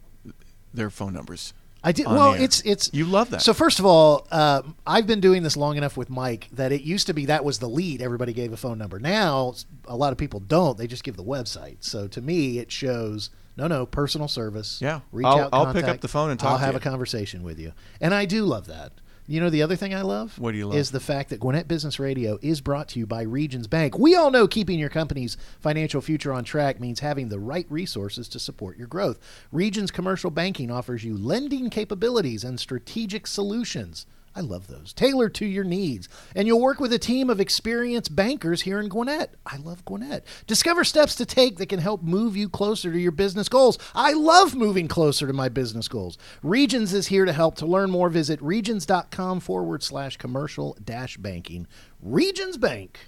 their 0.75 0.91
phone 0.91 1.13
numbers. 1.13 1.55
I 1.85 1.93
did 1.93 2.07
well. 2.07 2.35
air. 2.35 2.43
It's 2.43 2.61
it's 2.63 2.91
You 2.93 3.05
love 3.07 3.31
that. 3.31 3.43
So 3.43 3.53
first 3.53 3.79
of 3.79 3.87
all, 3.87 4.27
uh, 4.31 4.63
I've 4.87 5.07
been 5.07 5.21
doing 5.21 5.43
this 5.43 5.57
long 5.57 5.77
enough 5.77 5.97
with 5.97 6.11
Mike 6.11 6.49
that 6.53 6.71
it 6.73 6.83
used 6.83 7.07
to 7.09 7.15
be 7.15 7.27
that 7.27 7.45
was 7.45 7.59
the 7.59 7.69
lead. 7.69 8.01
Everybody 8.01 8.33
gave 8.33 8.53
a 8.53 8.57
phone 8.57 8.79
number. 8.79 8.99
Now 8.99 9.55
a 9.87 9.97
lot 9.97 10.13
of 10.13 10.19
people 10.19 10.41
don't. 10.41 10.79
They 10.79 10.87
just 10.87 11.05
give 11.05 11.17
the 11.17 11.25
website. 11.25 11.79
So 11.81 12.07
to 12.09 12.21
me, 12.21 12.59
it 12.59 12.71
shows 12.71 13.31
no, 13.57 13.67
no 13.67 13.85
personal 13.85 14.29
service. 14.29 14.79
Yeah. 14.81 15.01
reach 15.11 15.27
I'll- 15.27 15.41
out. 15.41 15.51
I'll 15.53 15.73
pick 15.73 15.85
up 15.85 16.01
the 16.01 16.09
phone 16.09 16.31
and 16.31 16.43
I'll 16.43 16.59
to 16.59 16.65
have 16.65 16.75
a 16.77 16.81
conversation 16.81 17.43
with 17.43 17.59
you, 17.59 17.73
and 18.01 18.15
I 18.15 18.25
do 18.25 18.45
love 18.45 18.67
that. 18.67 18.93
You 19.27 19.41
know 19.41 19.51
the 19.51 19.63
other 19.63 19.77
thing 19.77 19.95
I 19.95 20.03
love? 20.03 20.37
What 20.39 20.51
do 20.51 20.59
you 20.59 20.67
love? 20.67 20.77
Is 20.77 20.91
the 20.91 20.99
fact 20.99 21.31
that 21.31 21.39
Gwinnett 21.39 21.69
Business 21.69 22.01
Radio 22.01 22.39
is 22.43 22.61
brought 22.61 22.89
to 22.89 22.99
you 22.99 23.07
by 23.07 23.23
Regions 23.23 23.69
Bank. 23.69 23.97
We 23.97 24.17
all 24.17 24.33
know 24.33 24.49
keeping 24.49 24.81
your 24.81 24.89
company's 24.89 25.37
financial 25.61 26.01
future 26.01 26.33
on 26.33 26.43
track 26.43 26.81
means 26.81 27.01
having 27.01 27.29
the 27.29 27.39
right 27.39 27.67
resources 27.71 28.29
to 28.31 28.41
support 28.41 28.77
your 28.77 28.89
growth. 28.89 29.21
Regions 29.53 29.93
Commercial 29.93 30.31
Banking 30.31 30.73
offers 30.73 31.05
you 31.05 31.17
lending 31.17 31.71
capabilities 31.71 32.43
and 32.43 32.59
strategic 32.59 33.29
solutions. 33.29 34.07
I 34.35 34.41
love 34.41 34.67
those. 34.67 34.93
Tailored 34.93 35.35
to 35.37 35.47
your 35.47 35.65
needs. 35.65 36.09
And 36.35 36.47
you'll 36.47 36.61
work 36.61 36.81
with 36.81 36.93
a 36.93 36.99
team 36.99 37.29
of 37.29 37.41
experienced 37.41 38.17
bankers 38.17 38.63
here 38.63 38.81
in 38.81 38.89
Gwinnett. 38.89 39.35
I 39.45 39.59
love 39.59 39.85
Gwinnett. 39.85 40.25
Discover 40.47 40.85
steps 40.85 41.15
to 41.17 41.27
take 41.27 41.59
that 41.59 41.69
can 41.69 41.81
help 41.81 42.03
move 42.03 42.37
you 42.37 42.49
closer 42.49 42.91
to 42.91 42.99
your 42.99 43.13
business 43.13 43.49
goals. 43.49 43.79
I 43.95 44.13
love 44.13 44.55
moving 44.55 44.89
closer 44.89 45.27
to 45.27 45.33
my 45.33 45.49
business 45.49 45.89
goals. 45.89 46.17
Regions 46.43 46.95
is 46.95 47.09
here 47.09 47.25
to 47.25 47.33
help. 47.33 47.57
To 47.57 47.67
learn 47.67 47.91
more, 47.91 48.09
visit 48.09 48.41
regions.com 48.41 49.41
forward 49.41 49.83
slash 49.83 50.17
commercial 50.17 50.77
dash 50.83 51.19
banking. 51.19 51.67
Regions 52.01 52.57
Bank, 52.57 52.99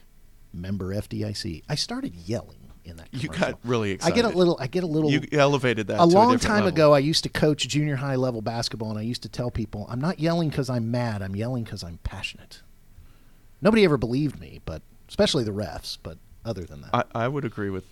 member 0.53 0.95
FDIC. 0.95 1.63
I 1.69 1.75
started 1.75 2.15
yelling 2.15 2.64
in 2.85 2.97
that 2.97 3.09
You 3.13 3.29
got 3.29 3.59
really 3.65 3.93
excited. 3.93 4.13
I 4.13 4.17
get 4.17 4.25
a 4.25 4.37
little, 4.37 4.57
I 4.61 4.67
get 4.67 4.85
a 4.85 4.87
little 4.87 5.11
You 5.11 5.23
elevated 5.33 5.87
that 5.89 6.01
a 6.01 6.05
long 6.05 6.33
different 6.33 6.43
time 6.43 6.55
level. 6.65 6.69
ago, 6.69 6.95
I 6.95 6.99
used 6.99 7.23
to 7.25 7.29
coach 7.29 7.67
junior 7.69 7.97
high 7.97 8.17
level 8.17 8.43
basketball, 8.43 8.91
and 8.91 8.99
I 8.99 9.03
used 9.03 9.23
to 9.23 9.29
tell 9.29 9.51
people, 9.51 9.87
"I'm 9.89 10.01
not 10.01 10.21
yelling 10.21 10.51
because 10.51 10.69
I'm 10.71 10.91
mad. 10.91 11.23
I'm 11.23 11.35
yelling 11.35 11.65
because 11.65 11.83
I'm 11.83 11.99
passionate." 12.05 12.63
Nobody 13.63 13.85
ever 13.85 13.97
believed 13.97 14.39
me, 14.39 14.61
but 14.65 14.83
especially 15.09 15.45
the 15.45 15.53
refs. 15.53 15.97
But 16.03 16.19
other 16.45 16.65
than 16.65 16.83
that, 16.83 16.91
I, 17.15 17.25
I 17.25 17.29
would 17.29 17.45
agree 17.45 17.71
with. 17.71 17.85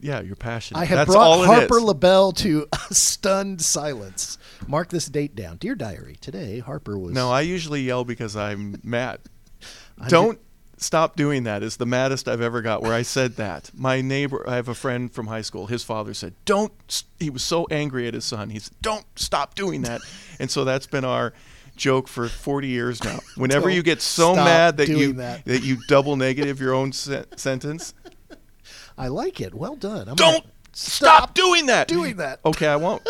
Yeah, 0.00 0.20
you're 0.20 0.36
passionate. 0.36 0.80
I 0.80 0.84
have 0.84 0.98
That's 0.98 1.10
brought 1.10 1.44
Harper. 1.46 1.80
LaBelle 1.80 2.32
to 2.32 2.68
a 2.72 2.94
stunned 2.94 3.60
silence. 3.62 4.38
Mark 4.68 4.90
this 4.90 5.06
date 5.06 5.34
down, 5.34 5.56
dear 5.56 5.74
diary. 5.74 6.16
Today, 6.20 6.60
Harper 6.60 6.98
was 6.98 7.14
No, 7.14 7.30
I 7.32 7.40
usually 7.40 7.82
yell 7.82 8.04
because 8.04 8.36
I'm 8.36 8.78
mad. 8.84 9.20
I'm 9.98 10.08
Don't 10.08 10.40
stop 10.78 11.16
doing 11.16 11.44
that 11.44 11.62
is 11.62 11.76
the 11.76 11.86
maddest 11.86 12.28
I've 12.28 12.40
ever 12.40 12.62
got 12.62 12.82
where 12.82 12.92
I 12.92 13.02
said 13.02 13.36
that. 13.36 13.70
My 13.74 14.00
neighbor, 14.00 14.44
I 14.48 14.56
have 14.56 14.68
a 14.68 14.74
friend 14.74 15.12
from 15.12 15.26
high 15.26 15.42
school. 15.42 15.66
His 15.66 15.84
father 15.84 16.14
said, 16.14 16.34
"Don't." 16.44 16.72
He 17.18 17.30
was 17.30 17.42
so 17.42 17.66
angry 17.70 18.06
at 18.08 18.14
his 18.14 18.24
son. 18.24 18.50
He 18.50 18.58
said, 18.58 18.74
"Don't 18.82 19.04
stop 19.16 19.54
doing 19.54 19.82
that." 19.82 20.00
and 20.38 20.50
so 20.50 20.64
that's 20.64 20.86
been 20.86 21.04
our 21.04 21.32
joke 21.76 22.08
for 22.08 22.28
40 22.28 22.68
years 22.68 23.02
now. 23.04 23.20
Whenever 23.36 23.70
you 23.70 23.82
get 23.82 24.02
so 24.02 24.34
mad 24.34 24.76
that 24.78 24.88
you 24.88 25.14
that. 25.14 25.46
you 25.46 25.78
double 25.88 26.16
negative 26.16 26.60
your 26.60 26.74
own 26.74 26.92
se- 26.92 27.24
sentence, 27.36 27.94
I 28.96 29.08
like 29.08 29.40
it. 29.40 29.54
Well 29.54 29.76
done. 29.76 30.08
I'm 30.08 30.16
don't 30.16 30.42
gonna- 30.42 30.52
stop 30.72 31.34
doing 31.34 31.66
that. 31.66 31.88
doing 31.88 32.16
that. 32.16 32.40
Okay, 32.44 32.66
I 32.66 32.76
won't. 32.76 33.06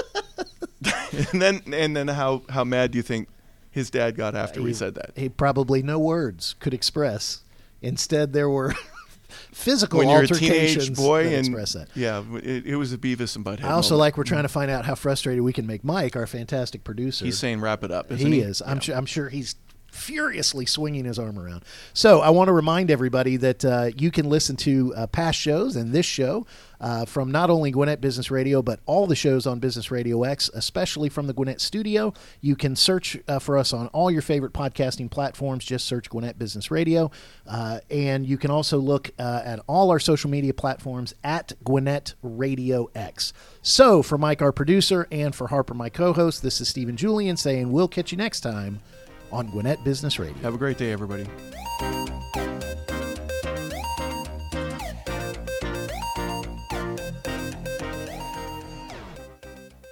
and 1.33 1.43
then 1.43 1.63
and 1.73 1.97
then 1.97 2.09
how 2.09 2.43
how 2.49 2.65
mad 2.65 2.93
do 2.93 2.99
you 2.99 3.03
think 3.03 3.29
his 3.71 3.91
dad 3.91 4.17
got 4.17 4.35
uh, 4.35 4.39
after 4.39 4.63
we 4.63 4.71
he- 4.71 4.75
said 4.75 4.95
that? 4.95 5.13
He 5.17 5.29
probably 5.29 5.83
no 5.83 5.99
words 5.99 6.55
could 6.61 6.75
express. 6.75 7.41
Instead, 7.83 8.33
there 8.33 8.49
were 8.51 8.75
physical 9.53 9.99
when 9.99 10.09
you're 10.09 10.19
a 10.19 10.21
altercations 10.23 10.85
teenage 10.85 10.97
boy 10.97 11.27
and 11.27 11.47
express 11.47 11.73
that. 11.75 11.89
yeah, 11.95 12.23
it, 12.43 12.67
it 12.67 12.77
was 12.77 12.93
a 12.93 12.99
Beavis 12.99 13.37
and 13.37 13.45
Butthead. 13.45 13.65
I 13.65 13.73
also 13.73 13.95
moment. 13.95 14.01
like 14.01 14.17
we're 14.19 14.25
trying 14.25 14.41
mm. 14.41 14.49
to 14.49 14.53
find 14.53 14.71
out 14.71 14.85
how 14.85 14.95
frustrated 14.95 15.43
we 15.43 15.53
can 15.53 15.67
make 15.67 15.85
Mike, 15.85 16.17
our 16.17 16.27
fantastic 16.27 16.85
producer. 16.85 17.25
He's 17.25 17.39
saying 17.39 17.61
wrap 17.61 17.85
it 17.85 17.91
up. 17.91 18.11
Isn't 18.11 18.33
he 18.33 18.41
he, 18.41 18.45
is. 18.45 18.63
I'm 18.63 18.77
Yeah. 18.77 18.81
sure. 18.81 18.97
I'm 18.97 19.07
sure 19.07 19.29
he's 19.29 19.55
furiously 19.99 20.67
swinging 20.67 21.05
his 21.05 21.19
arm 21.19 21.39
around. 21.39 21.65
So 21.93 22.21
I 22.21 22.31
want 22.31 22.49
to 22.49 22.53
remind 22.53 22.91
everybody 22.91 23.37
that 23.37 23.65
uh, 23.65 23.91
you 23.97 24.11
can 24.11 24.29
listen 24.29 24.57
to 24.57 24.95
uh, 24.95 25.07
past 25.09 25.39
shows 25.39 25.77
and 25.77 25.93
this 25.93 26.07
show 26.07 26.47
uh, 26.81 27.05
from 27.05 27.31
not 27.31 27.51
only 27.51 27.71
Gwinnett 27.71 28.01
Business 28.01 28.31
Radio 28.31 28.63
but 28.63 28.81
all 28.87 29.07
the 29.07 29.17
shows 29.17 29.47
on 29.47 29.59
Business 29.59 29.91
Radio 29.91 30.23
X, 30.23 30.51
especially 30.55 31.09
from 31.09 31.27
the 31.27 31.33
Gwinnett 31.33 31.61
Studio. 31.61 32.13
You 32.41 32.57
can 32.57 32.77
search 32.77 33.19
uh, 33.27 33.39
for 33.39 33.59
us 33.59 33.73
on 33.73 33.89
all 33.89 34.11
your 34.11 34.23
favorite 34.23 34.53
podcasting 34.53 35.11
platforms. 35.11 35.65
Just 35.65 35.87
search 35.87 36.09
Gwinnett 36.09 36.39
Business 36.39 36.71
Radio, 36.71 37.11
uh, 37.47 37.81
and 37.91 38.27
you 38.27 38.39
can 38.39 38.51
also 38.51 38.79
look 38.79 39.11
uh, 39.19 39.43
at 39.45 39.61
all 39.67 39.91
our 39.91 39.99
social 39.99 40.31
media 40.31 40.55
platforms 40.55 41.15
at 41.25 41.53
Gwinnett 41.65 42.15
Radio 42.23 42.91
X. 42.95 43.33
So 43.63 44.03
for 44.03 44.17
Mike, 44.17 44.41
our 44.41 44.53
producer, 44.53 45.07
and 45.11 45.35
for 45.35 45.49
Harper, 45.49 45.75
my 45.75 45.89
co-host, 45.89 46.43
this 46.43 46.61
is 46.61 46.69
Stephen 46.69 46.97
Julian 46.97 47.37
saying 47.37 47.73
we'll 47.73 47.89
catch 47.89 48.13
you 48.13 48.19
next 48.19 48.41
time 48.41 48.81
on 49.33 49.47
Gwinnett 49.49 49.83
Business 49.85 50.19
Radio. 50.19 50.35
Have 50.43 50.55
a 50.55 50.59
great 50.59 50.79
day, 50.79 50.93
everybody. 50.93 51.27